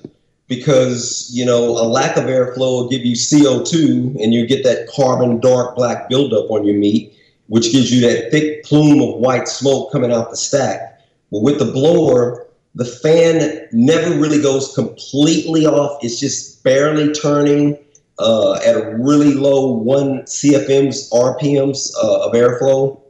[0.49, 4.87] because you know a lack of airflow will give you CO2 and you get that
[4.95, 7.17] carbon dark black buildup on your meat,
[7.47, 11.01] which gives you that thick plume of white smoke coming out the stack.
[11.31, 16.03] But with the blower, the fan never really goes completely off.
[16.03, 17.79] It's just barely turning
[18.19, 23.01] uh, at a really low one CFM's RPMs uh, of airflow.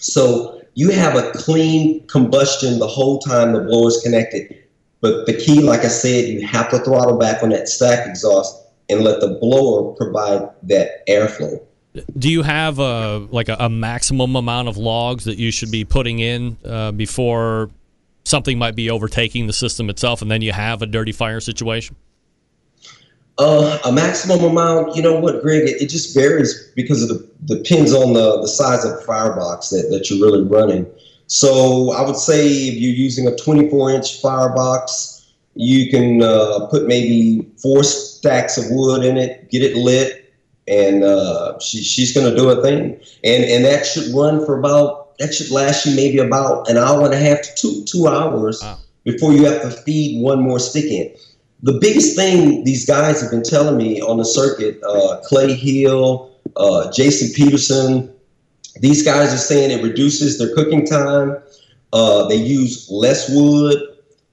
[0.00, 4.62] So you have a clean combustion the whole time the blower is connected
[5.02, 8.56] but the key, like I said, you have to throttle back on that stack exhaust
[8.88, 11.60] and let the blower provide that airflow.
[12.16, 15.84] Do you have a like a, a maximum amount of logs that you should be
[15.84, 17.68] putting in uh, before
[18.32, 21.94] something might be overtaking the system itself, and then you have a dirty fire situation?
[23.38, 25.68] Uh, a maximum amount, you know what, Greg?
[25.68, 29.68] It, it just varies because of the depends on the, the size of the firebox
[29.70, 30.86] that, that you're really running.
[31.26, 36.86] So I would say if you're using a 24 inch firebox, you can uh, put
[36.86, 40.32] maybe four stacks of wood in it, get it lit,
[40.66, 43.00] and uh, she, she's going to do a thing.
[43.24, 47.04] And and that should run for about that should last you maybe about an hour
[47.04, 48.62] and a half to two two hours
[49.04, 51.14] before you have to feed one more stick in.
[51.62, 56.32] The biggest thing these guys have been telling me on the circuit, uh, Clay Hill,
[56.56, 58.12] uh, Jason Peterson,
[58.80, 61.36] these guys are saying it reduces their cooking time.
[61.92, 63.80] Uh, they use less wood,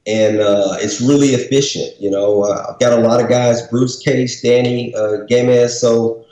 [0.08, 2.00] and uh, it's really efficient.
[2.00, 6.26] You know, uh, I've got a lot of guys, Bruce Case, Danny uh, Gamez, so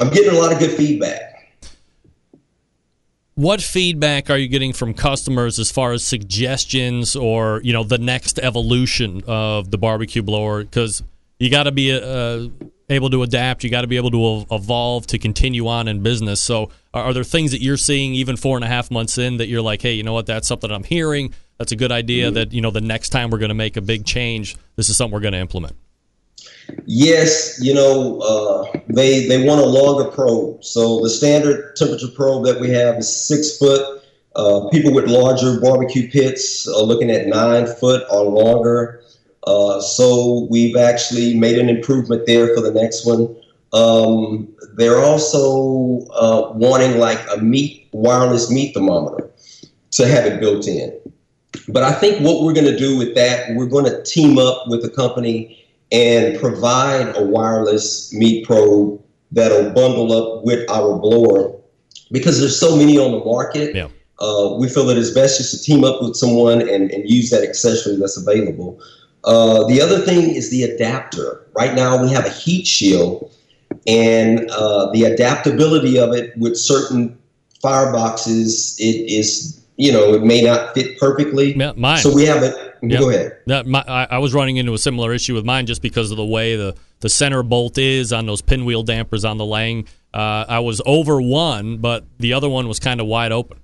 [0.00, 1.31] I'm getting a lot of good feedback.
[3.34, 7.98] What feedback are you getting from customers as far as suggestions or you know the
[7.98, 10.62] next evolution of the barbecue blower?
[10.62, 11.02] Because
[11.38, 12.48] you got to be uh,
[12.90, 13.64] able to adapt.
[13.64, 16.42] You got to be able to evolve to continue on in business.
[16.42, 19.38] So, are, are, there things that you're seeing even four and a half months in
[19.38, 20.26] that you're like, hey, you know what?
[20.26, 21.32] That's something I'm hearing.
[21.56, 22.26] That's a good idea.
[22.26, 22.34] Mm-hmm.
[22.34, 24.96] That you know the next time we're going to make a big change, this is
[24.98, 25.74] something we're going to implement.
[26.86, 30.64] Yes, you know, uh, they they want a longer probe.
[30.64, 34.02] So the standard temperature probe that we have is six foot.
[34.34, 39.02] Uh, people with larger barbecue pits are looking at nine foot or longer.
[39.44, 43.36] Uh, so we've actually made an improvement there for the next one.
[43.72, 49.30] Um, they're also uh, wanting like a meat wireless meat thermometer
[49.92, 50.98] to have it built in.
[51.68, 54.64] But I think what we're going to do with that, we're going to team up
[54.68, 55.61] with a company
[55.92, 59.00] and provide a wireless meat probe
[59.30, 61.54] that'll bundle up with our blower
[62.10, 63.74] because there's so many on the market.
[63.74, 63.88] Yeah.
[64.18, 67.30] Uh, we feel that it's best just to team up with someone and, and use
[67.30, 68.80] that accessory that's available.
[69.24, 71.46] Uh, the other thing is the adapter.
[71.54, 73.32] Right now, we have a heat shield,
[73.86, 77.18] and uh, the adaptability of it with certain
[77.62, 81.54] fireboxes, it is you know it may not fit perfectly.
[81.54, 81.98] Mine.
[81.98, 82.71] So we have it.
[82.82, 83.00] Yep.
[83.00, 83.38] Go ahead.
[83.46, 86.16] That, my, I, I, was running into a similar issue with mine just because of
[86.16, 89.86] the way the, the center bolt is on those pinwheel dampers on the Lang.
[90.12, 93.58] Uh, I was over one, but the other one was kind of wide open.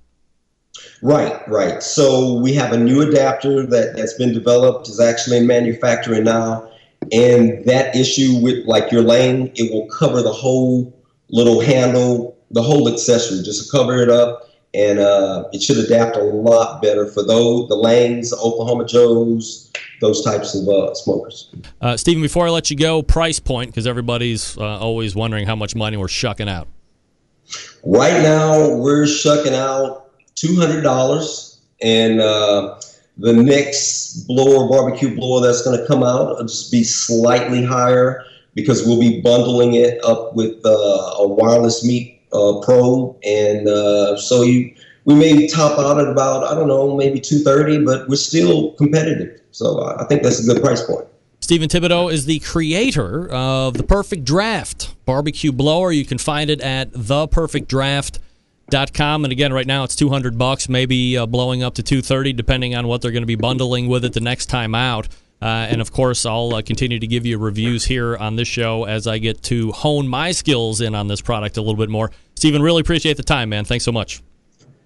[1.01, 1.83] Right, right.
[1.83, 6.71] So we have a new adapter that, that's been developed, is actually in manufacturing now.
[7.11, 10.97] And that issue with like your Lang, it will cover the whole
[11.29, 16.21] little handle, the whole accessory, just cover it up and uh, it should adapt a
[16.21, 19.71] lot better for those the Langs, the Oklahoma Joes,
[20.01, 21.51] those types of uh, smokers.
[21.81, 25.55] Uh, Stephen, before I let you go, price point because everybody's uh, always wondering how
[25.55, 26.67] much money we're shucking out.
[27.83, 32.79] Right now, we're shucking out two hundred dollars, and uh,
[33.17, 38.23] the next blower, barbecue blower that's going to come out, will just be slightly higher
[38.53, 44.17] because we'll be bundling it up with uh, a wireless meat uh, probe, and uh,
[44.17, 44.73] so you
[45.05, 48.73] we may top out at about I don't know maybe two thirty, but we're still
[48.73, 49.41] competitive.
[49.51, 51.05] So I think that's a good price point.
[51.41, 55.91] Stephen Thibodeau is the creator of the Perfect Draft barbecue blower.
[55.91, 59.23] You can find it at theperfectdraft.com.
[59.23, 62.87] And again, right now it's 200 bucks, maybe uh, blowing up to 230 depending on
[62.87, 65.07] what they're going to be bundling with it the next time out.
[65.41, 68.83] Uh, and of course, I'll uh, continue to give you reviews here on this show
[68.83, 72.11] as I get to hone my skills in on this product a little bit more.
[72.35, 73.65] Stephen, really appreciate the time, man.
[73.65, 74.21] Thanks so much.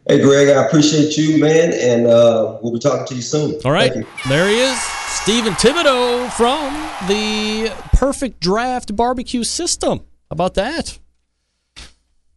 [0.08, 3.60] Hey, Greg, I appreciate you, man, and uh, we'll be talking to you soon.
[3.64, 3.94] All right.
[4.28, 6.74] There he is, Stephen Thibodeau from
[7.08, 10.00] the Perfect Draft Barbecue System.
[10.00, 11.00] How about that?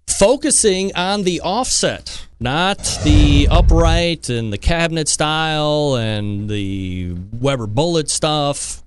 [0.08, 8.10] Focusing on the offset not the upright and the cabinet style and the Weber bullet
[8.10, 8.84] stuff,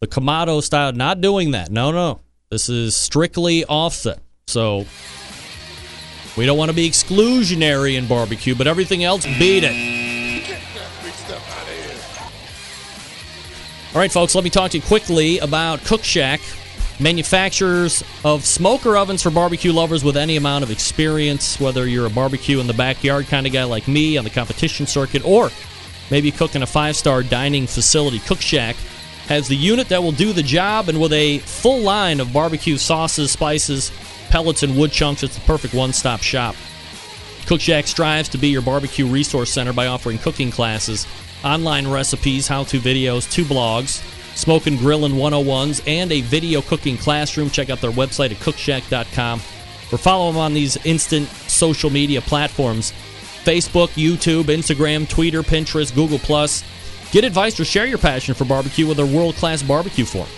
[0.00, 0.92] the Kamado style.
[0.92, 1.70] Not doing that.
[1.70, 2.20] No, no.
[2.50, 4.18] This is strictly offset.
[4.48, 4.84] So
[6.36, 9.92] we don't want to be exclusionary in barbecue, but everything else, beat it.
[13.94, 16.40] All right, folks, let me talk to you quickly about Cook Shack
[17.00, 22.10] manufacturers of smoker ovens for barbecue lovers with any amount of experience, whether you're a
[22.10, 25.50] barbecue in the backyard kind of guy like me on the competition circuit, or
[26.10, 28.18] maybe cooking a five star dining facility.
[28.20, 28.76] Cook Shack
[29.28, 32.76] has the unit that will do the job, and with a full line of barbecue
[32.76, 33.92] sauces, spices,
[34.28, 36.54] pellets, and wood chunks, it's the perfect one stop shop.
[37.46, 41.06] Cook Shack strives to be your barbecue resource center by offering cooking classes,
[41.44, 44.02] online recipes, how to videos, two blogs
[44.34, 47.50] smoking grilling 101s, and a video cooking classroom.
[47.50, 49.38] Check out their website at cookshack.com
[49.92, 52.92] or follow them on these instant social media platforms
[53.44, 56.18] Facebook, YouTube, Instagram, Twitter, Pinterest, Google.
[57.10, 60.28] Get advice or share your passion for barbecue with their world class barbecue forum.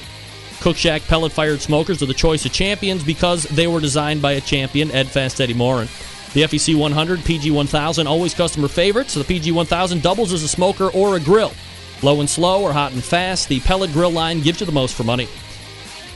[0.60, 4.32] Cook Shack pellet fired smokers are the choice of champions because they were designed by
[4.32, 5.88] a champion, Ed Fast Eddy Maurin.
[6.32, 9.12] The FEC 100, PG 1000, always customer favorites.
[9.12, 11.52] So the PG 1000 doubles as a smoker or a grill.
[12.02, 14.94] Low and slow or hot and fast, the pellet grill line gives you the most
[14.94, 15.28] for money.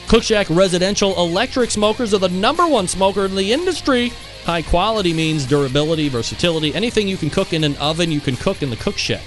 [0.08, 4.10] Cook Shack residential electric smokers are the number one smoker in the industry.
[4.44, 6.74] High quality means durability, versatility.
[6.74, 9.20] Anything you can cook in an oven, you can cook in the Cook Shack.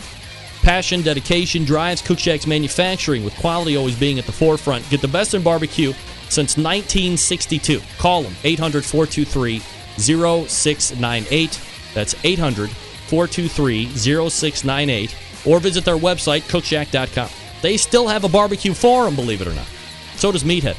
[0.63, 4.87] Passion, dedication drives Cook Shack's manufacturing, with quality always being at the forefront.
[4.89, 5.93] Get the best in barbecue
[6.29, 7.81] since 1962.
[7.97, 9.59] Call them 800 423
[9.97, 11.61] 0698.
[11.93, 15.15] That's 800 423 0698.
[15.45, 17.29] Or visit their website, cookshack.com.
[17.61, 19.67] They still have a barbecue forum, believe it or not.
[20.15, 20.77] So does Meathead.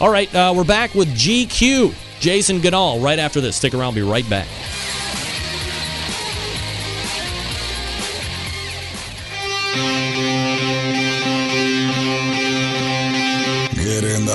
[0.00, 1.94] All right, uh, we're back with GQue.
[2.20, 3.56] Jason Ganyard right after this.
[3.56, 4.48] Stick around, be right back.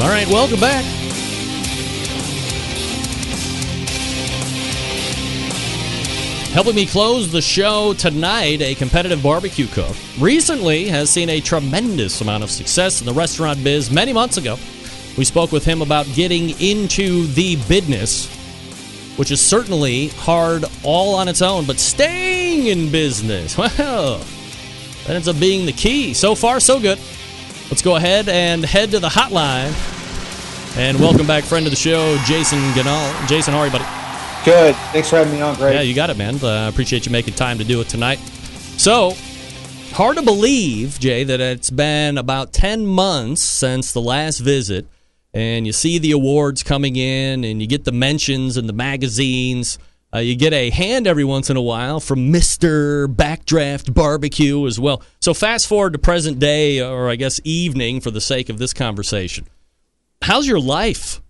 [0.00, 0.84] All right, welcome back.
[6.52, 12.22] Helping me close the show tonight, a competitive barbecue cook recently has seen a tremendous
[12.22, 14.56] amount of success in the restaurant biz many months ago.
[15.16, 18.28] We spoke with him about getting into the business,
[19.16, 24.18] which is certainly hard all on its own, but staying in business, well,
[25.06, 26.12] that ends up being the key.
[26.12, 26.98] So far, so good.
[27.70, 29.72] Let's go ahead and head to the hotline.
[30.76, 33.28] And welcome back, friend of the show, Jason Ganyard.
[33.28, 33.86] Jason, how are you, buddy?
[34.44, 34.76] Good.
[34.92, 35.74] Thanks for having me on, Greg.
[35.74, 36.38] Yeah, you got it, man.
[36.44, 38.18] I uh, appreciate you making time to do it tonight.
[38.76, 39.14] So,
[39.92, 44.86] hard to believe, Jay, that it's been about 10 months since the last visit,
[45.36, 49.78] and you see the awards coming in, and you get the mentions in the magazines.
[50.14, 53.06] Uh, you get a hand every once in a while from Mr.
[53.06, 55.02] Backdraft Barbecue as well.
[55.20, 58.72] So, fast forward to present day, or I guess evening for the sake of this
[58.72, 59.46] conversation.
[60.22, 61.20] How's your life?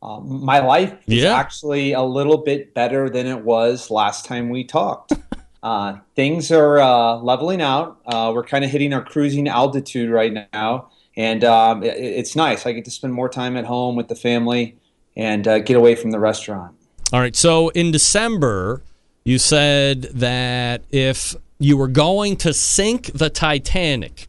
[0.00, 1.34] Uh, my life is Yeah.
[1.34, 5.14] actually a little bit better than it was last time we talked.
[5.64, 7.98] uh, things are uh, leveling out.
[8.06, 12.66] Uh, we're kind of hitting our cruising altitude right now, and um, it, it's nice.
[12.66, 14.76] I get to spend more time at home with the family
[15.16, 16.76] and uh, get away from the restaurant.
[17.12, 17.34] All right.
[17.34, 18.82] So in December,
[19.24, 24.28] you said that if you were going to sink the Titanic,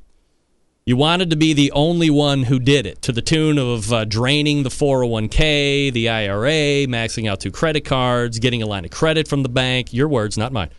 [0.85, 4.05] you wanted to be the only one who did it to the tune of uh,
[4.05, 9.27] draining the 401k, the IRA, maxing out two credit cards, getting a line of credit
[9.27, 9.91] from the bank.
[9.91, 10.69] Your words, not mine.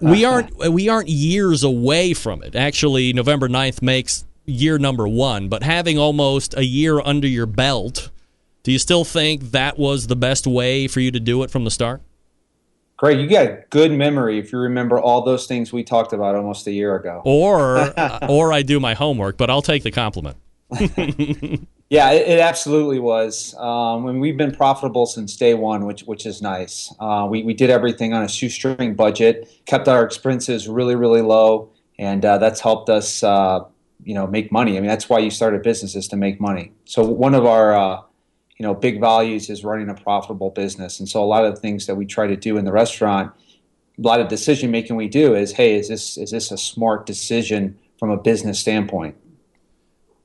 [0.00, 2.54] We aren't we aren't years away from it.
[2.54, 8.10] Actually, November 9th makes year number 1, but having almost a year under your belt,
[8.62, 11.64] do you still think that was the best way for you to do it from
[11.64, 12.02] the start?
[12.96, 16.66] Great, you got good memory if you remember all those things we talked about almost
[16.66, 17.22] a year ago.
[17.24, 17.92] Or
[18.28, 20.36] or I do my homework, but I'll take the compliment.
[21.90, 23.54] Yeah, it, it absolutely was.
[23.58, 26.92] Um, and we've been profitable since day one, which which is nice.
[26.98, 31.70] Uh, we we did everything on a shoestring budget, kept our expenses really really low,
[31.98, 33.60] and uh, that's helped us, uh,
[34.04, 34.76] you know, make money.
[34.76, 36.72] I mean, that's why you start a business is to make money.
[36.84, 38.02] So one of our uh,
[38.58, 41.60] you know big values is running a profitable business, and so a lot of the
[41.60, 43.32] things that we try to do in the restaurant,
[43.98, 47.06] a lot of decision making we do is, hey, is this is this a smart
[47.06, 49.16] decision from a business standpoint?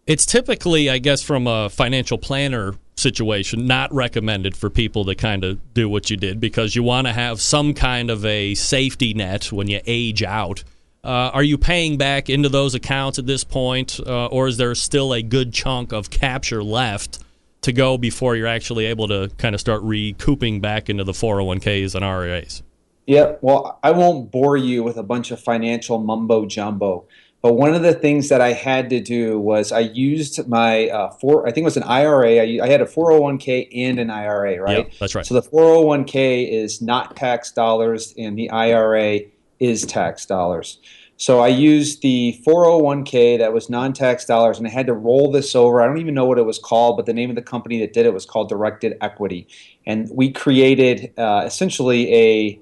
[0.09, 5.43] It's typically, I guess, from a financial planner situation, not recommended for people to kind
[5.43, 9.13] of do what you did because you want to have some kind of a safety
[9.13, 10.63] net when you age out.
[11.03, 14.75] Uh, are you paying back into those accounts at this point, uh, or is there
[14.75, 17.19] still a good chunk of capture left
[17.61, 21.95] to go before you're actually able to kind of start recouping back into the 401ks
[21.95, 22.63] and IRAs?
[23.05, 27.07] Yeah, well, I won't bore you with a bunch of financial mumbo jumbo,
[27.41, 31.09] but one of the things that I had to do was I used my uh,
[31.11, 31.47] four.
[31.47, 32.35] I think it was an IRA.
[32.35, 34.85] I, I had a 401k and an IRA, right?
[34.85, 35.25] Yeah, that's right.
[35.25, 39.21] So the 401k is not tax dollars, and the IRA
[39.59, 40.79] is tax dollars.
[41.19, 45.53] So I used the 401k that was non-tax dollars, and I had to roll this
[45.53, 45.81] over.
[45.81, 47.91] I don't even know what it was called, but the name of the company that
[47.91, 49.45] did it was called Directed Equity,
[49.85, 52.59] and we created uh, essentially a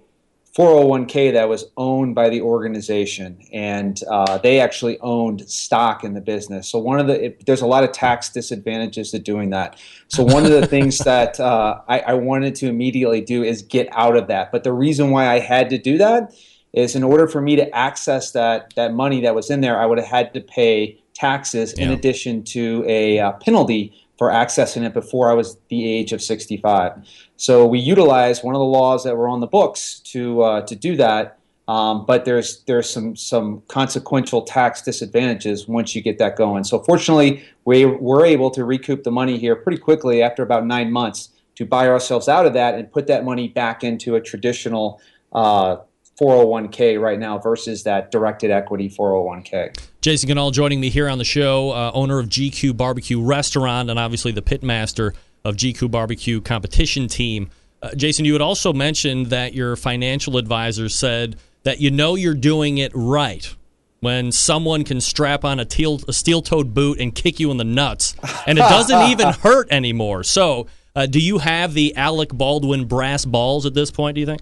[0.57, 6.21] 401k that was owned by the organization, and uh, they actually owned stock in the
[6.21, 6.67] business.
[6.67, 9.79] So one of the it, there's a lot of tax disadvantages to doing that.
[10.07, 13.87] So one of the things that uh, I, I wanted to immediately do is get
[13.91, 14.51] out of that.
[14.51, 16.33] But the reason why I had to do that
[16.77, 19.85] is in order for me to access that that money that was in there, I
[19.85, 24.93] would have had to pay taxes in addition to a uh, penalty for accessing it
[24.93, 26.93] before I was the age of 65.
[27.35, 30.75] So we utilized one of the laws that were on the books to uh, to
[30.75, 31.39] do that.
[31.67, 36.63] Um, but there's there's some some consequential tax disadvantages once you get that going.
[36.63, 40.91] So fortunately, we were able to recoup the money here pretty quickly after about nine
[40.91, 45.01] months to buy ourselves out of that and put that money back into a traditional
[45.33, 45.77] uh,
[46.19, 49.77] 401k right now versus that directed equity 401k.
[50.01, 53.99] Jason Ganyard joining me here on the show, uh, owner of GQue Barbecue Restaurant and
[53.99, 55.13] obviously the pitmaster
[55.45, 57.49] of GQue Barbecue competition team.
[57.81, 62.33] Uh, Jason, you had also mentioned that your financial advisor said that you know you're
[62.33, 63.55] doing it right
[63.99, 67.63] when someone can strap on a, teal, a steel-toed boot and kick you in the
[67.63, 68.15] nuts,
[68.45, 70.23] and it doesn't even hurt anymore.
[70.23, 74.15] So, uh, do you have the Alec Baldwin brass balls at this point?
[74.15, 74.41] Do you think?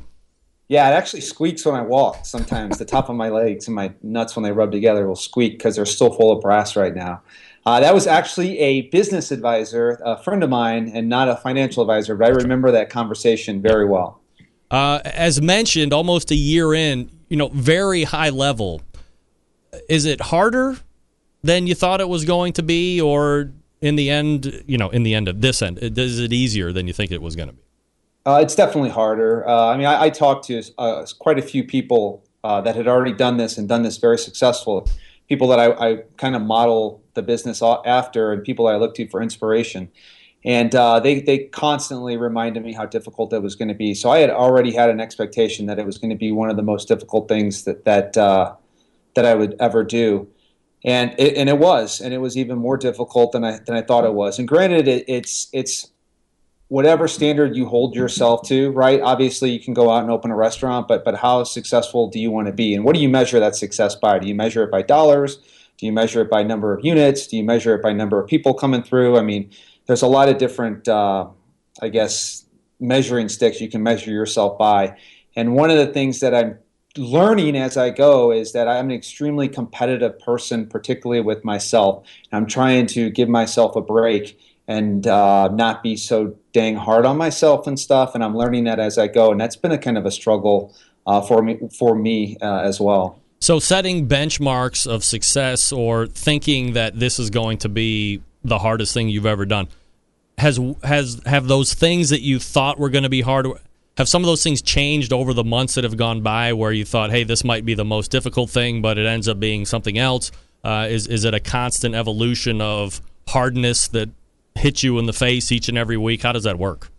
[0.67, 2.25] Yeah, it actually squeaks when I walk.
[2.25, 5.53] Sometimes the top of my legs and my nuts when they rub together will squeak
[5.53, 7.21] because they're still full of brass right now.
[7.67, 11.83] Uh, that was actually a business advisor, a friend of mine, and not a financial
[11.83, 12.15] advisor.
[12.15, 14.21] But I remember that conversation very well.
[14.71, 18.81] Uh, as mentioned, almost a year in, you know, very high level.
[19.87, 20.77] Is it harder
[21.43, 23.51] than you thought it was going to be, or
[23.81, 26.87] in the end, you know, in the end of this end, is it easier than
[26.87, 27.64] you think it was going to be?
[28.25, 29.47] Uh, it's definitely harder.
[29.47, 32.87] Uh, I mean, I, I talked to uh, quite a few people uh, that had
[32.87, 34.89] already done this and done this very successful.
[35.29, 39.07] People that I, I kind of model the business after, and people I look to
[39.09, 39.91] for inspiration.
[40.43, 43.95] And uh, they they constantly reminded me how difficult it was going to be.
[43.95, 46.55] So I had already had an expectation that it was going to be one of
[46.55, 48.53] the most difficult things that that uh,
[49.15, 50.27] that I would ever do.
[50.83, 53.81] And it, and it was, and it was even more difficult than I than I
[53.81, 54.37] thought it was.
[54.37, 55.89] And granted, it, it's it's
[56.67, 58.99] whatever standard you hold yourself to, right?
[59.01, 62.31] Obviously, you can go out and open a restaurant, but but how successful do you
[62.31, 64.19] want to be, and what do you measure that success by?
[64.19, 65.37] Do you measure it by dollars?
[65.77, 67.27] Do you measure it by number of units?
[67.27, 69.17] Do you measure it by number of people coming through?
[69.17, 69.51] I mean,
[69.87, 71.27] there's a lot of different, uh,
[71.81, 72.45] I guess,
[72.79, 74.97] measuring sticks you can measure yourself by.
[75.35, 76.57] And one of the things that I'm
[76.97, 82.07] learning as I go is that I'm an extremely competitive person, particularly with myself.
[82.31, 87.17] I'm trying to give myself a break and uh, not be so dang hard on
[87.17, 88.15] myself and stuff.
[88.15, 90.73] And I'm learning that as I go, and that's been a kind of a struggle
[91.05, 93.21] uh, for me for me uh, as well.
[93.41, 98.93] So, setting benchmarks of success or thinking that this is going to be the hardest
[98.93, 99.67] thing you've ever done
[100.37, 103.47] has has have those things that you thought were going to be hard
[103.97, 106.83] have some of those things changed over the months that have gone by where you
[106.83, 109.97] thought hey this might be the most difficult thing but it ends up being something
[109.97, 110.31] else
[110.63, 114.09] uh, is is it a constant evolution of hardness that
[114.55, 116.89] hits you in the face each and every week how does that work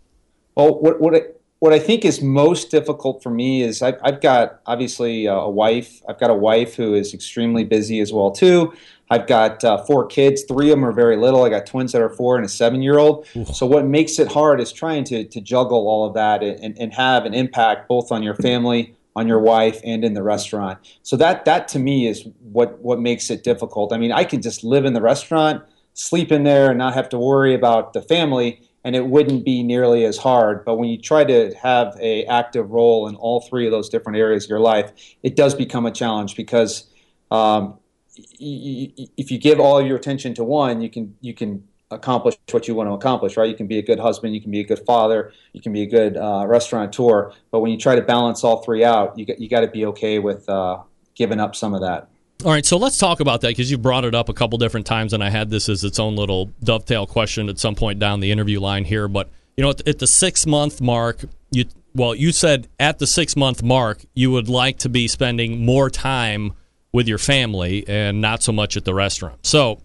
[0.55, 1.21] Well, what what I,
[1.59, 5.49] what I think is most difficult for me is I've, I've got obviously a, a
[5.49, 6.01] wife.
[6.07, 8.73] I've got a wife who is extremely busy as well too.
[9.09, 10.43] I've got uh, four kids.
[10.43, 11.43] Three of them are very little.
[11.43, 13.25] I got twins that are four and a seven-year-old.
[13.53, 16.93] So what makes it hard is trying to to juggle all of that and, and
[16.93, 20.77] have an impact both on your family, on your wife, and in the restaurant.
[21.01, 23.93] So that that to me is what what makes it difficult.
[23.93, 25.63] I mean, I can just live in the restaurant,
[25.97, 29.63] sleep in there, and not have to worry about the family and it wouldn't be
[29.63, 30.63] nearly as hard.
[30.63, 34.17] But when you try to have a active role in all three of those different
[34.17, 34.93] areas of your life,
[35.23, 36.87] it does become a challenge because
[37.29, 37.79] um,
[38.15, 42.75] if you give all your attention to one, you can you can accomplish what you
[42.75, 43.49] want to accomplish, right?
[43.49, 45.81] You can be a good husband, you can be a good father, you can be
[45.81, 47.33] a good uh, restaurateur.
[47.51, 49.85] But when you try to balance all three out, you got, you got to be
[49.87, 50.79] okay with uh,
[51.13, 52.09] giving up some of that.
[52.45, 54.85] All right, so let's talk about that because you brought it up a couple different
[54.85, 58.19] times, and I had this as its own little dovetail question at some point down
[58.19, 59.07] the interview line here.
[59.07, 61.65] But you know, at, at the six month mark, you
[61.95, 65.89] well, you said at the six month mark you would like to be spending more
[65.89, 66.53] time
[66.93, 69.43] with your family and not so much at the restaurant.
[69.45, 69.81] So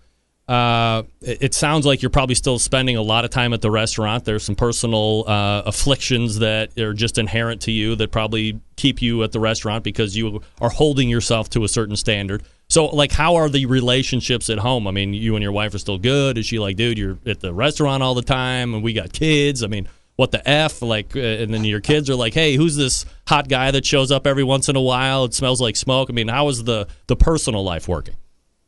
[0.53, 4.27] uh, it, sounds like you're probably still spending a lot of time at the restaurant.
[4.27, 9.23] There's some personal uh, afflictions that are just inherent to you that probably keep you
[9.23, 12.43] at the restaurant because you are holding yourself to a certain standard.
[12.69, 14.87] So, like, how are the relationships at home?
[14.87, 16.37] I mean, you and your wife are still good.
[16.37, 19.62] Is she like, dude, you're at the restaurant all the time, and we got kids?
[19.62, 20.83] I mean, what the f?
[20.83, 24.12] Like, uh, and then your kids are like, hey, who's this hot guy that shows
[24.12, 25.24] up every once in a while?
[25.24, 26.11] It smells like smoke.
[26.11, 28.16] I mean, how is the the personal life working?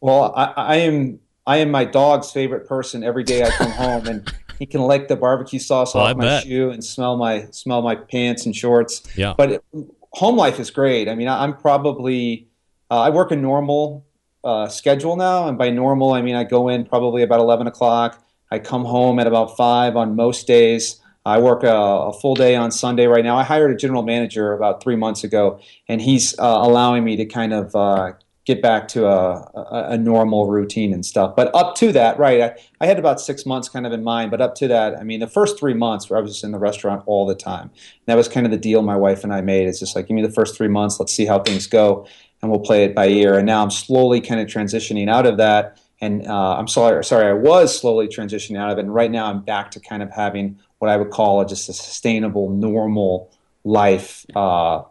[0.01, 4.06] Well, I, I am I am my dog's favorite person every day I come home,
[4.06, 6.44] and he can lick the barbecue sauce Oh, I off my bet.
[6.44, 9.02] shoe and smell my smell my pants and shorts.
[9.16, 9.34] Yeah.
[9.36, 9.64] But
[10.12, 11.08] home life is great.
[11.08, 12.48] I mean, I, I'm probably
[12.90, 14.06] uh, I work a normal
[14.42, 18.22] uh, schedule now, and by normal I mean I go in probably about eleven o'clock.
[18.50, 21.00] I come home at about five on most days.
[21.26, 23.38] I work a, a, full day on Sunday right now.
[23.38, 25.58] I hired a general manager about three months ago,
[25.88, 28.12] and he's uh, allowing me to kind of uh,
[28.44, 31.34] get back to a, a, a, normal routine and stuff.
[31.34, 34.30] But up to that, right, I, I, had about six months kind of in mind.
[34.30, 36.52] But up to that, I mean, the first three months where I was just in
[36.52, 37.70] the restaurant all the time.
[37.70, 39.66] And that was kind of the deal my wife and I made.
[39.66, 42.06] It's just like, give me the first three months, let's see how things go,
[42.42, 43.38] and we'll play it by ear.
[43.38, 45.80] And now I'm slowly kind of transitioning out of that.
[46.00, 48.82] And uh, I'm sorry, sorry, I was slowly transitioning out of it.
[48.82, 51.70] And right now I'm back to kind of having what I would call a, just
[51.70, 53.30] a sustainable, normal
[53.64, 54.26] life.
[54.36, 54.82] Uh,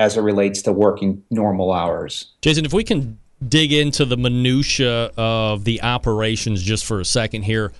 [0.00, 2.32] as it relates to working normal hours.
[2.40, 7.42] Jason, if we can dig into the minutia of the operations just for a second
[7.42, 7.70] here,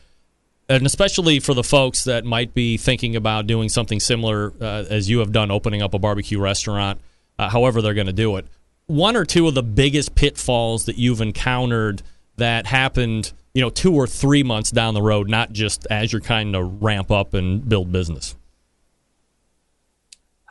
[0.68, 5.08] and especially for the folks that might be thinking about doing something similar uh, as
[5.08, 7.00] you have done, opening up a barbecue restaurant,
[7.38, 8.46] uh, however they're going to do it.
[8.86, 12.02] One or two of the biggest pitfalls that you've encountered
[12.36, 16.20] that happened, you know, two or three months down the road, not just as you're
[16.20, 18.36] kind of ramp up and build business.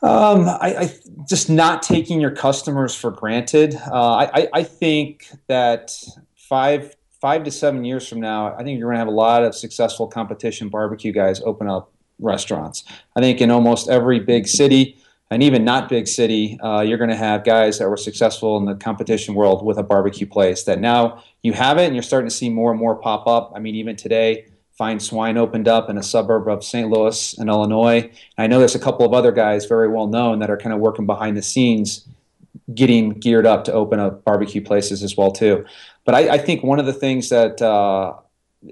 [0.02, 0.94] Um, I, I,
[1.28, 3.76] just not taking your customers for granted.
[3.76, 5.92] Uh, I, I, think that
[6.36, 9.44] five five to seven years from now, I think you're going to have a lot
[9.44, 12.86] of successful competition barbecue guys open up restaurants.
[13.16, 14.98] I think in almost every big city
[15.30, 18.66] and even not big city, uh, you're going to have guys that were successful in
[18.66, 20.64] the competition world with a barbecue place.
[20.64, 23.52] That now you have it, and you're starting to see more and more pop up.
[23.56, 24.46] I mean, even today
[24.80, 26.90] Fine Swine opened up in a suburb of St.
[26.90, 28.00] Louis in Illinois.
[28.00, 30.72] And I know there's a couple of other guys very well known that are kind
[30.72, 32.08] of working behind the scenes,
[32.74, 35.66] getting geared up to open up barbecue places as well too.
[36.06, 38.14] But I, I think one of the things that uh,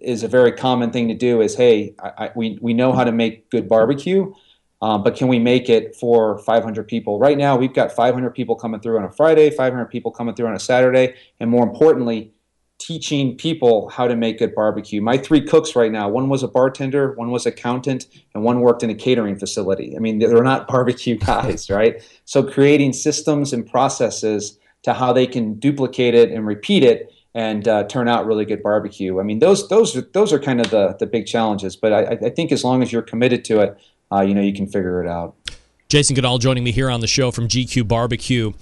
[0.01, 3.03] is a very common thing to do is, hey, I, I, we we know how
[3.03, 4.33] to make good barbecue.
[4.81, 7.19] Um, but can we make it for 500 people?
[7.19, 10.47] Right now, we've got 500 people coming through on a Friday, 500 people coming through
[10.47, 12.31] on a Saturday, and more importantly,
[12.79, 15.01] teaching people how to make good barbecue.
[15.01, 18.83] My three cooks right now, one was a bartender, one was accountant, and one worked
[18.83, 19.95] in a catering facility.
[19.95, 22.01] I mean, they're not barbecue guys, right?
[22.25, 27.67] So creating systems and processes to how they can duplicate it and repeat it and
[27.67, 29.19] uh, turn out really good barbecue.
[29.19, 31.75] I mean, those those are, those are kind of the the big challenges.
[31.75, 33.77] But I, I think as long as you're committed to it,
[34.11, 35.35] uh, you know, you can figure it out.
[35.89, 38.53] Jason Ganyard joining me here on the show from GQue Barbecue.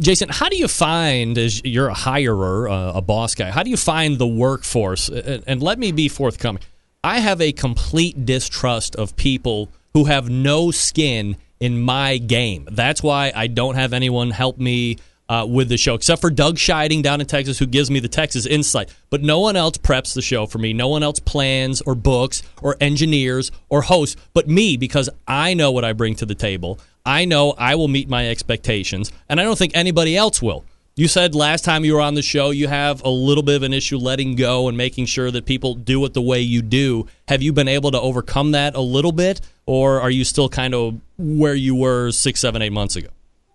[0.00, 3.70] Jason, how do you find, as you're a hirer, uh, a boss guy, how do
[3.70, 5.08] you find the workforce?
[5.08, 6.62] And, and let me be forthcoming.
[7.02, 12.68] I have a complete distrust of people who have no skin in my game.
[12.70, 14.98] That's why I don't have anyone help me
[15.30, 18.08] uh, with the show, except for Doug Scheiding down in Texas, who gives me the
[18.08, 18.92] Texas insight.
[19.10, 20.72] But no one else preps the show for me.
[20.72, 25.70] No one else plans or books or engineers or hosts but me because I know
[25.70, 26.80] what I bring to the table.
[27.04, 30.64] I know I will meet my expectations, and I don't think anybody else will.
[30.96, 33.62] You said last time you were on the show you have a little bit of
[33.62, 37.06] an issue letting go and making sure that people do it the way you do.
[37.28, 40.74] Have you been able to overcome that a little bit, or are you still kind
[40.74, 43.08] of where you were six, seven, eight months ago?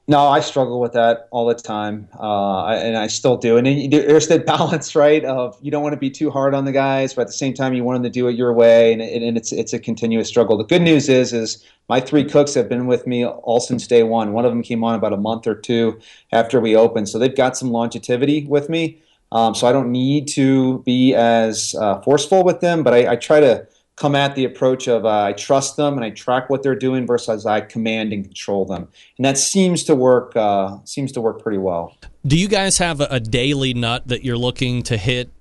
[0.08, 3.58] No, I struggle with that all the time, uh, and I still do.
[3.58, 5.26] And there's that balance, right?
[5.26, 7.56] Of you don't want to be too hard on the guys, but at the same
[7.56, 10.28] time, you want them to do it your way, and, and it's it's a continuous
[10.28, 10.58] struggle.
[10.58, 14.04] The good news is, is my three cooks have been with me all since day
[14.04, 14.34] one.
[14.34, 16.00] One of them came on about a month or two
[16.32, 19.02] after we opened, so they've got some longevity with me.
[19.32, 23.16] Um, so I don't need to be as uh, forceful with them, but I, I
[23.16, 26.64] try to come at the approach of uh, I trust them and I track what
[26.64, 30.36] they're doing versus I command and control them, and that seems to work.
[30.36, 31.96] Uh, seems to work pretty well.
[32.26, 35.32] Do you guys have a daily nut that you're looking to hit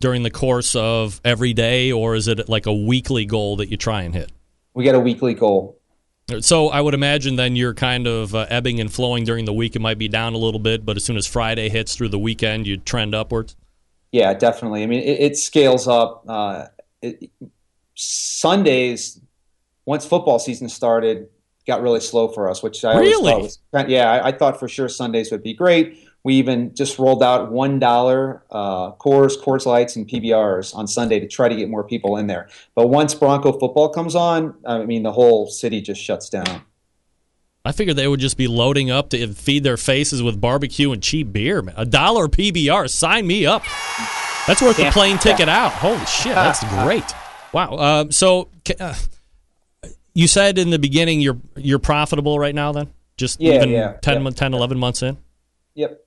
[0.00, 3.76] during the course of every day, or is it like a weekly goal that you
[3.76, 4.30] try and hit?
[4.74, 5.80] We got a weekly goal.
[6.40, 9.76] So I would imagine then you're kind of uh, ebbing and flowing during the week.
[9.76, 12.18] It might be down a little bit, but as soon as Friday hits through the
[12.18, 13.56] weekend, you trend upwards.
[14.10, 14.82] Yeah, definitely.
[14.82, 16.24] I mean, it, it scales up.
[16.26, 16.66] Uh,
[17.02, 17.30] it,
[17.94, 19.20] Sundays,
[19.86, 21.28] once football season started,
[21.66, 23.58] got really slow for us, which I really, was,
[23.88, 25.98] yeah, I, I, thought for sure Sundays would be great.
[26.22, 31.20] We even just rolled out one dollar uh, Coors, Coors Lights, and PBRs on Sunday
[31.20, 32.48] to try to get more people in there.
[32.74, 36.62] But once Bronco football comes on, I mean, the whole city just shuts down.
[37.66, 41.02] I figured they would just be loading up to feed their faces with barbecue and
[41.02, 41.62] cheap beer.
[41.62, 41.74] Man.
[41.78, 43.62] A dollar PBR, sign me up.
[44.46, 45.72] That's worth the plane ticket out.
[45.72, 47.04] Holy shit, that's great.
[47.54, 47.74] Wow.
[47.76, 48.50] Uh, so
[48.80, 48.94] uh,
[50.12, 52.92] you said in the beginning you're you're profitable right now then?
[53.16, 54.30] Just yeah, even yeah, 10, yeah.
[54.30, 55.16] 10, 11 months in?
[55.76, 56.00] Yep.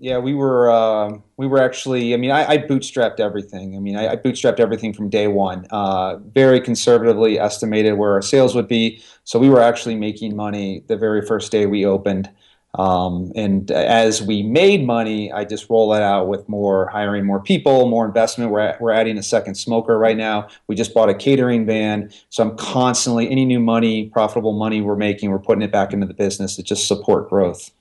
[0.00, 2.14] yeah, we were uh, we were actually.
[2.14, 3.76] I mean, I, I bootstrapped everything.
[3.76, 5.66] I mean, I, I, bootstrapped everything from day one.
[5.70, 10.82] Uh, very conservatively estimated where our sales would be, so we were actually making money
[10.88, 12.28] the very first day we opened.
[12.78, 17.40] Um, and as we made money, I just roll it out with more hiring more
[17.40, 18.52] people, more investment.
[18.52, 20.46] We're, we're adding a second smoker right now.
[20.68, 22.12] We just bought a catering van.
[22.30, 26.06] So I'm constantly, any new money, profitable money we're making, we're putting it back into
[26.06, 27.72] the business to just support growth.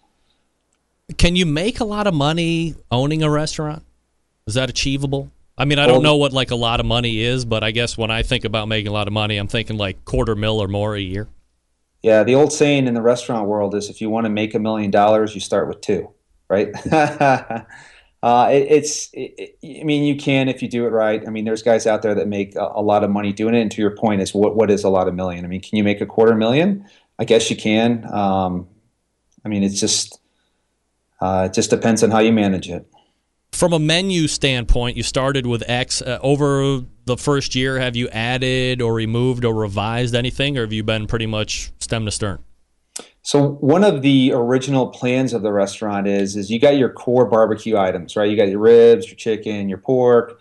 [1.18, 3.84] Can you make a lot of money owning a restaurant?
[4.48, 5.30] Is that achievable?
[5.60, 7.98] I mean, I don't know what like a lot of money is, but I guess
[7.98, 10.68] when I think about making a lot of money, I'm thinking like quarter mil or
[10.68, 11.28] more a year.
[12.08, 14.60] Yeah, the old saying in the restaurant world is if you want to make a
[14.60, 16.10] million dollars, you start with two,
[16.48, 16.70] right?
[16.94, 17.66] uh,
[18.50, 21.22] it, it's, it, I mean, you can if you do it right.
[21.28, 23.60] I mean, there's guys out there that make a, a, lot of money doing it.
[23.60, 25.44] And to your point, is what what is a lot of million?
[25.44, 26.86] I mean, can you make a quarter million?
[27.20, 28.06] I guess you can.
[28.10, 28.70] Um,
[29.44, 30.18] I mean, it's just
[31.20, 32.90] uh, it just depends on how you manage it.
[33.52, 36.02] From a menu standpoint, you started with X.
[36.02, 40.74] Uh, over the first year, have you added or removed or revised anything, or have
[40.74, 42.44] you been pretty much stem to stern?
[43.24, 47.26] So one of the original plans of the restaurant is is you got your core
[47.26, 48.30] barbecue items, right?
[48.30, 50.40] You got your ribs, your chicken, your pork,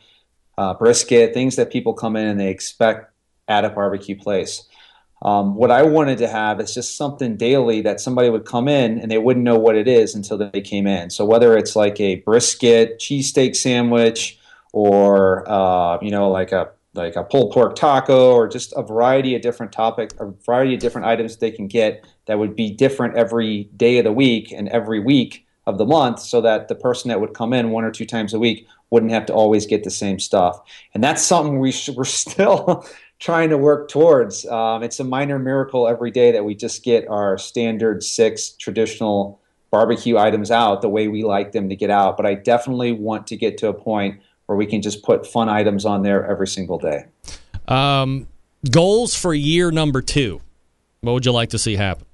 [0.59, 3.13] uh, brisket, things that people come in and they expect
[3.49, 4.69] at a barbecue place.
[5.23, 8.99] Um, what I wanted to have is just something daily that somebody would come in
[8.99, 11.11] and they wouldn't know what it is until they came in.
[11.11, 14.39] So whether it's like a brisket cheesesteak sandwich
[14.77, 19.35] or uh, you know like a like a pulled pork taco or just a variety
[19.35, 23.17] of different topic, a variety of different items they can get that would be different
[23.17, 27.09] every day of the week and every week of the month, so that the person
[27.09, 29.83] that would come in one or two times a week wouldn't have to always get
[29.83, 30.61] the same stuff.
[30.93, 32.87] And that's something we sh- we're still
[33.19, 34.45] trying to work towards.
[34.45, 39.41] Um, it's a minor miracle every day that we just get our standard six traditional
[39.71, 42.19] barbecue items out the way we like them to get out.
[42.19, 45.49] But I definitely want to get to a point where we can just put fun
[45.49, 47.07] items on there every single day.
[47.69, 48.29] Um,
[48.71, 50.41] goals for year number two.
[51.01, 52.07] What would you like to see happen?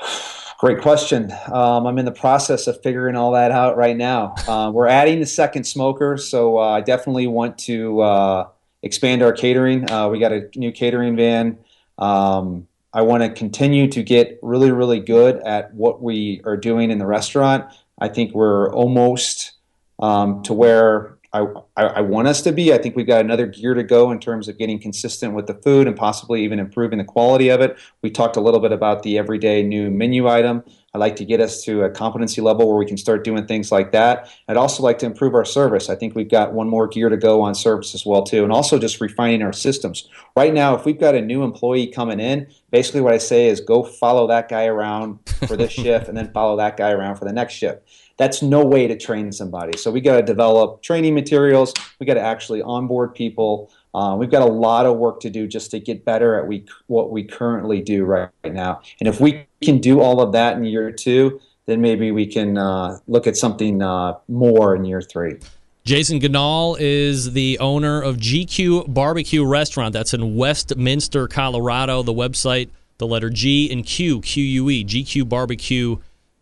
[0.58, 1.32] Great question.
[1.46, 4.34] Um, I'm in the process of figuring all that out right now.
[4.46, 8.48] Uh, we're adding the second smoker, so uh, I definitely want to uh,
[8.82, 9.90] expand our catering.
[9.90, 11.58] Uh, we got a new catering van.
[11.98, 16.90] Um, I want to continue to get really, really good at what we are doing
[16.90, 17.64] in the restaurant.
[17.98, 19.52] I think we're almost
[20.00, 21.46] um, to where I,
[21.76, 22.72] I, I, want us to be.
[22.72, 25.54] I think we've got another gear to go in terms of getting consistent with the
[25.54, 27.78] food and possibly even improving the quality of it.
[28.02, 30.64] We talked a little bit about the everyday new menu item.
[30.92, 33.70] I'd like to get us to a competency level where we can start doing things
[33.70, 34.28] like that.
[34.48, 35.88] I'd also like to improve our service.
[35.88, 38.52] I think we've got one more gear to go on service as well too, and
[38.52, 40.08] also just refining our systems.
[40.36, 43.60] Right now, if we've got a new employee coming in, basically what I say is
[43.60, 47.24] go follow that guy around for this shift, and then follow that guy around for
[47.24, 47.88] the next shift
[48.20, 49.78] that's no way to train somebody.
[49.78, 51.72] So we got to develop training materials.
[51.98, 53.72] We got to actually onboard people.
[53.94, 56.66] Uh, we've got a lot of work to do just to get better at we,
[56.86, 58.82] what we currently do right, right, now.
[59.00, 62.58] And if we can do all of that in year two, then maybe we can
[62.58, 65.38] uh, look at something uh, more in year three.
[65.86, 69.94] Jason Ganyard is the owner of GQue Barbecue Restaurant.
[69.94, 72.02] That's in Westminster, Colorado.
[72.02, 72.68] The website,
[72.98, 75.96] the letter G and Q, Q U E, GQue Barbecue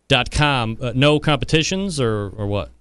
[0.09, 0.77] dot com.
[0.81, 2.71] Uh, no competitions or or what?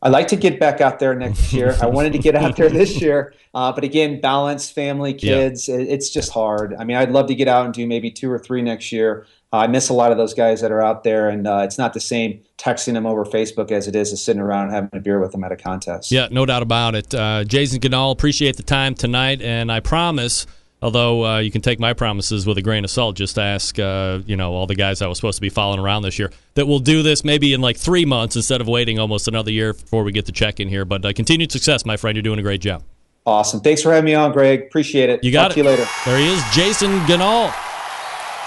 [0.00, 1.76] I'd like to get back out there next year.
[1.80, 5.68] I wanted to get out there this year, uh, but again, balance, family, kids.
[5.68, 5.76] Yeah.
[5.76, 6.74] It, it's just hard.
[6.78, 9.26] I mean, I'd love to get out and do maybe two or three next year.
[9.52, 11.78] Uh, I miss a lot of those guys that are out there, and uh, it's
[11.78, 14.90] not the same texting them over Facebook as it is as sitting around and having
[14.92, 16.12] a beer with them at a contest.
[16.12, 17.14] Yeah, no doubt about it.
[17.14, 20.46] Uh, Jason Ganyard, appreciate the time tonight, and I promise
[20.80, 23.16] Although uh, you can take my promises with a grain of salt.
[23.16, 26.02] Just ask, uh, you know, all the guys I was supposed to be following around
[26.02, 29.26] this year that will do this maybe in like three months instead of waiting almost
[29.26, 30.84] another year before we get to check in here.
[30.84, 32.14] But uh, continued success, my friend.
[32.16, 32.84] You're doing a great job.
[33.26, 33.60] Awesome.
[33.60, 34.62] Thanks for having me on, Greg.
[34.62, 35.24] Appreciate it.
[35.24, 35.60] You got Talk it.
[35.60, 35.86] you later.
[36.04, 37.52] There he is, Jason Ganyard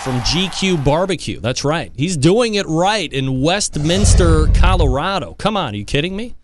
[0.01, 1.39] from GQue Barbecue.
[1.39, 1.91] That's right.
[1.95, 5.35] He's doing it right in Westminster, Colorado.
[5.35, 6.35] Come on, are you kidding me?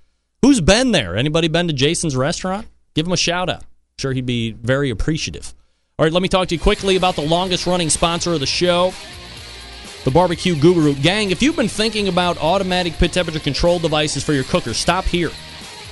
[0.43, 1.15] Who's been there?
[1.15, 2.67] Anybody been to Jason's restaurant?
[2.93, 3.61] Give him a shout out.
[3.63, 5.55] I'm sure he'd be very appreciative.
[5.99, 8.45] All right, let me talk to you quickly about the longest running sponsor of the
[8.45, 8.93] show,
[10.03, 10.93] the Barbecue Guru.
[10.93, 15.05] Gang, if you've been thinking about automatic pit temperature control devices for your cooker, stop
[15.05, 15.31] here.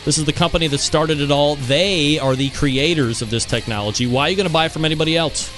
[0.03, 1.55] This is the company that started it all.
[1.55, 4.05] They are the creators of this technology.
[4.05, 5.51] Why are you going to buy from anybody else?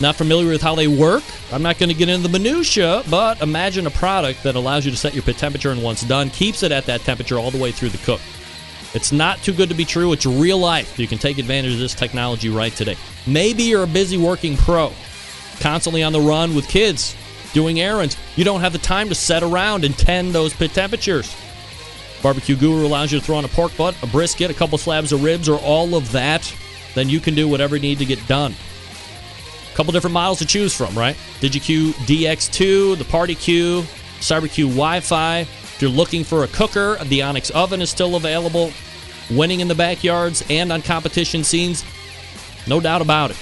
[0.00, 1.22] Not familiar with how they work?
[1.52, 4.92] I'm not going to get into the minutia, but imagine a product that allows you
[4.92, 7.60] to set your pit temperature and once done, keeps it at that temperature all the
[7.60, 8.22] way through the cook.
[8.94, 10.12] It's not too good to be true.
[10.12, 10.98] It's real life.
[10.98, 12.96] You can take advantage of this technology right today.
[13.26, 14.92] Maybe you're a busy working pro,
[15.60, 17.16] constantly on the run with kids.
[17.54, 18.16] doing errands.
[18.36, 21.34] You don't have the time to set around and tend those pit temperatures.
[22.22, 25.12] Barbecue Guru allows you to throw on a pork butt, a brisket, a couple slabs
[25.12, 26.52] of ribs, or all of that.
[26.94, 28.54] Then you can do whatever you need to get done.
[29.72, 31.16] A couple different models to choose from, right?
[31.40, 33.82] DigiQ DX2, the Party Q,
[34.20, 35.46] CyberQ Wi-Fi.
[35.74, 38.72] If you're looking for a cooker, the Onyx oven is still available.
[39.30, 41.84] Winning in the backyards and on competition scenes,
[42.66, 43.36] no doubt about it.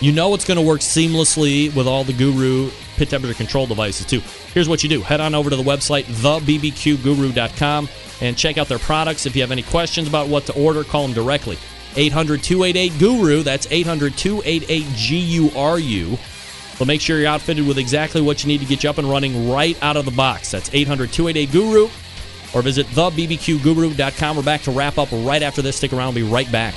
[0.00, 4.04] You know it's going to work seamlessly with all the Guru pit temperature control devices
[4.04, 4.20] too.
[4.52, 7.88] Here's what you do: head on over to the website thebbqguru.com
[8.20, 9.24] and check out their products.
[9.24, 11.56] If you have any questions about what to order, call them directly.
[11.96, 13.42] 800 288 Guru.
[13.42, 16.18] That's 800 288 G U R U.
[16.82, 19.08] They'll make sure you're outfitted with exactly what you need to get you up and
[19.08, 20.50] running right out of the box.
[20.50, 21.84] That's 800 288 Guru.
[22.54, 24.36] Or visit thebbqguru.com.
[24.36, 25.76] We're back to wrap up right after this.
[25.76, 26.12] Stick around.
[26.12, 26.74] We'll be right back.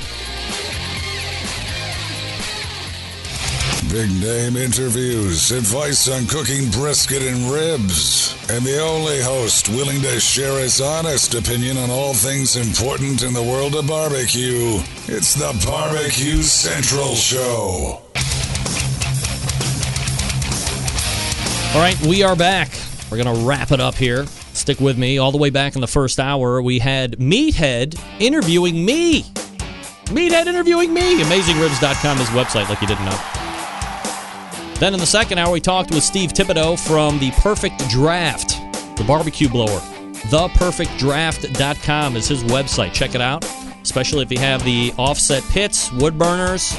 [3.90, 10.20] Big name interviews, advice on cooking brisket and ribs, and the only host willing to
[10.20, 14.78] share his honest opinion on all things important in the world of barbecue.
[15.08, 18.04] It's the Barbecue Central Show.
[21.76, 22.70] All right, we are back.
[23.12, 24.26] We're going to wrap it up here.
[24.54, 25.18] Stick with me.
[25.18, 29.24] All the way back in the first hour, we had Meathead interviewing me.
[30.06, 31.22] Meathead interviewing me.
[31.22, 33.20] AmazingRibs.com is website, like you didn't know.
[34.80, 38.52] Then in the second hour, we talked with Steve Thibodeau from The Perfect Draft,
[38.96, 39.82] the barbecue blower.
[40.30, 42.94] ThePerfectDraft.com is his website.
[42.94, 43.44] Check it out,
[43.82, 46.74] especially if you have the offset pits, wood burners.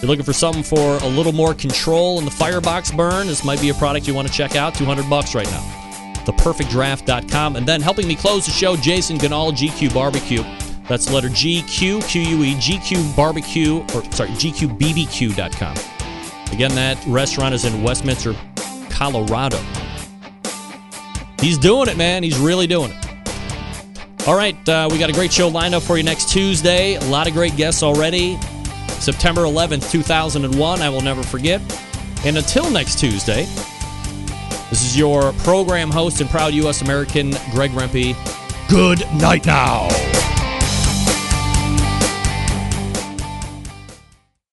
[0.00, 3.26] You're looking for something for a little more control in the firebox burn.
[3.26, 4.74] This might be a product you want to check out.
[4.74, 5.60] 200 bucks right now.
[6.24, 7.56] ThePerfectDraft.com.
[7.56, 10.42] And then helping me close the show, Jason Ganyard, GQue Barbecue.
[10.88, 15.76] That's the letter G Q Q U E, GQue Barbecue, or sorry, GQBBQ.com.
[16.52, 18.34] Again, that restaurant is in Westminster,
[18.88, 19.58] Colorado.
[21.40, 22.22] He's doing it, man.
[22.22, 24.26] He's really doing it.
[24.26, 26.94] All right, uh, we got a great show lined up for you next Tuesday.
[26.94, 28.38] A lot of great guests already.
[29.00, 30.82] September 11th, 2001.
[30.82, 31.60] I will never forget.
[32.24, 33.46] And until next Tuesday,
[34.68, 36.82] this is your program host and proud U.S.
[36.82, 38.14] American, Greg Rempe.
[38.68, 39.88] Good night now.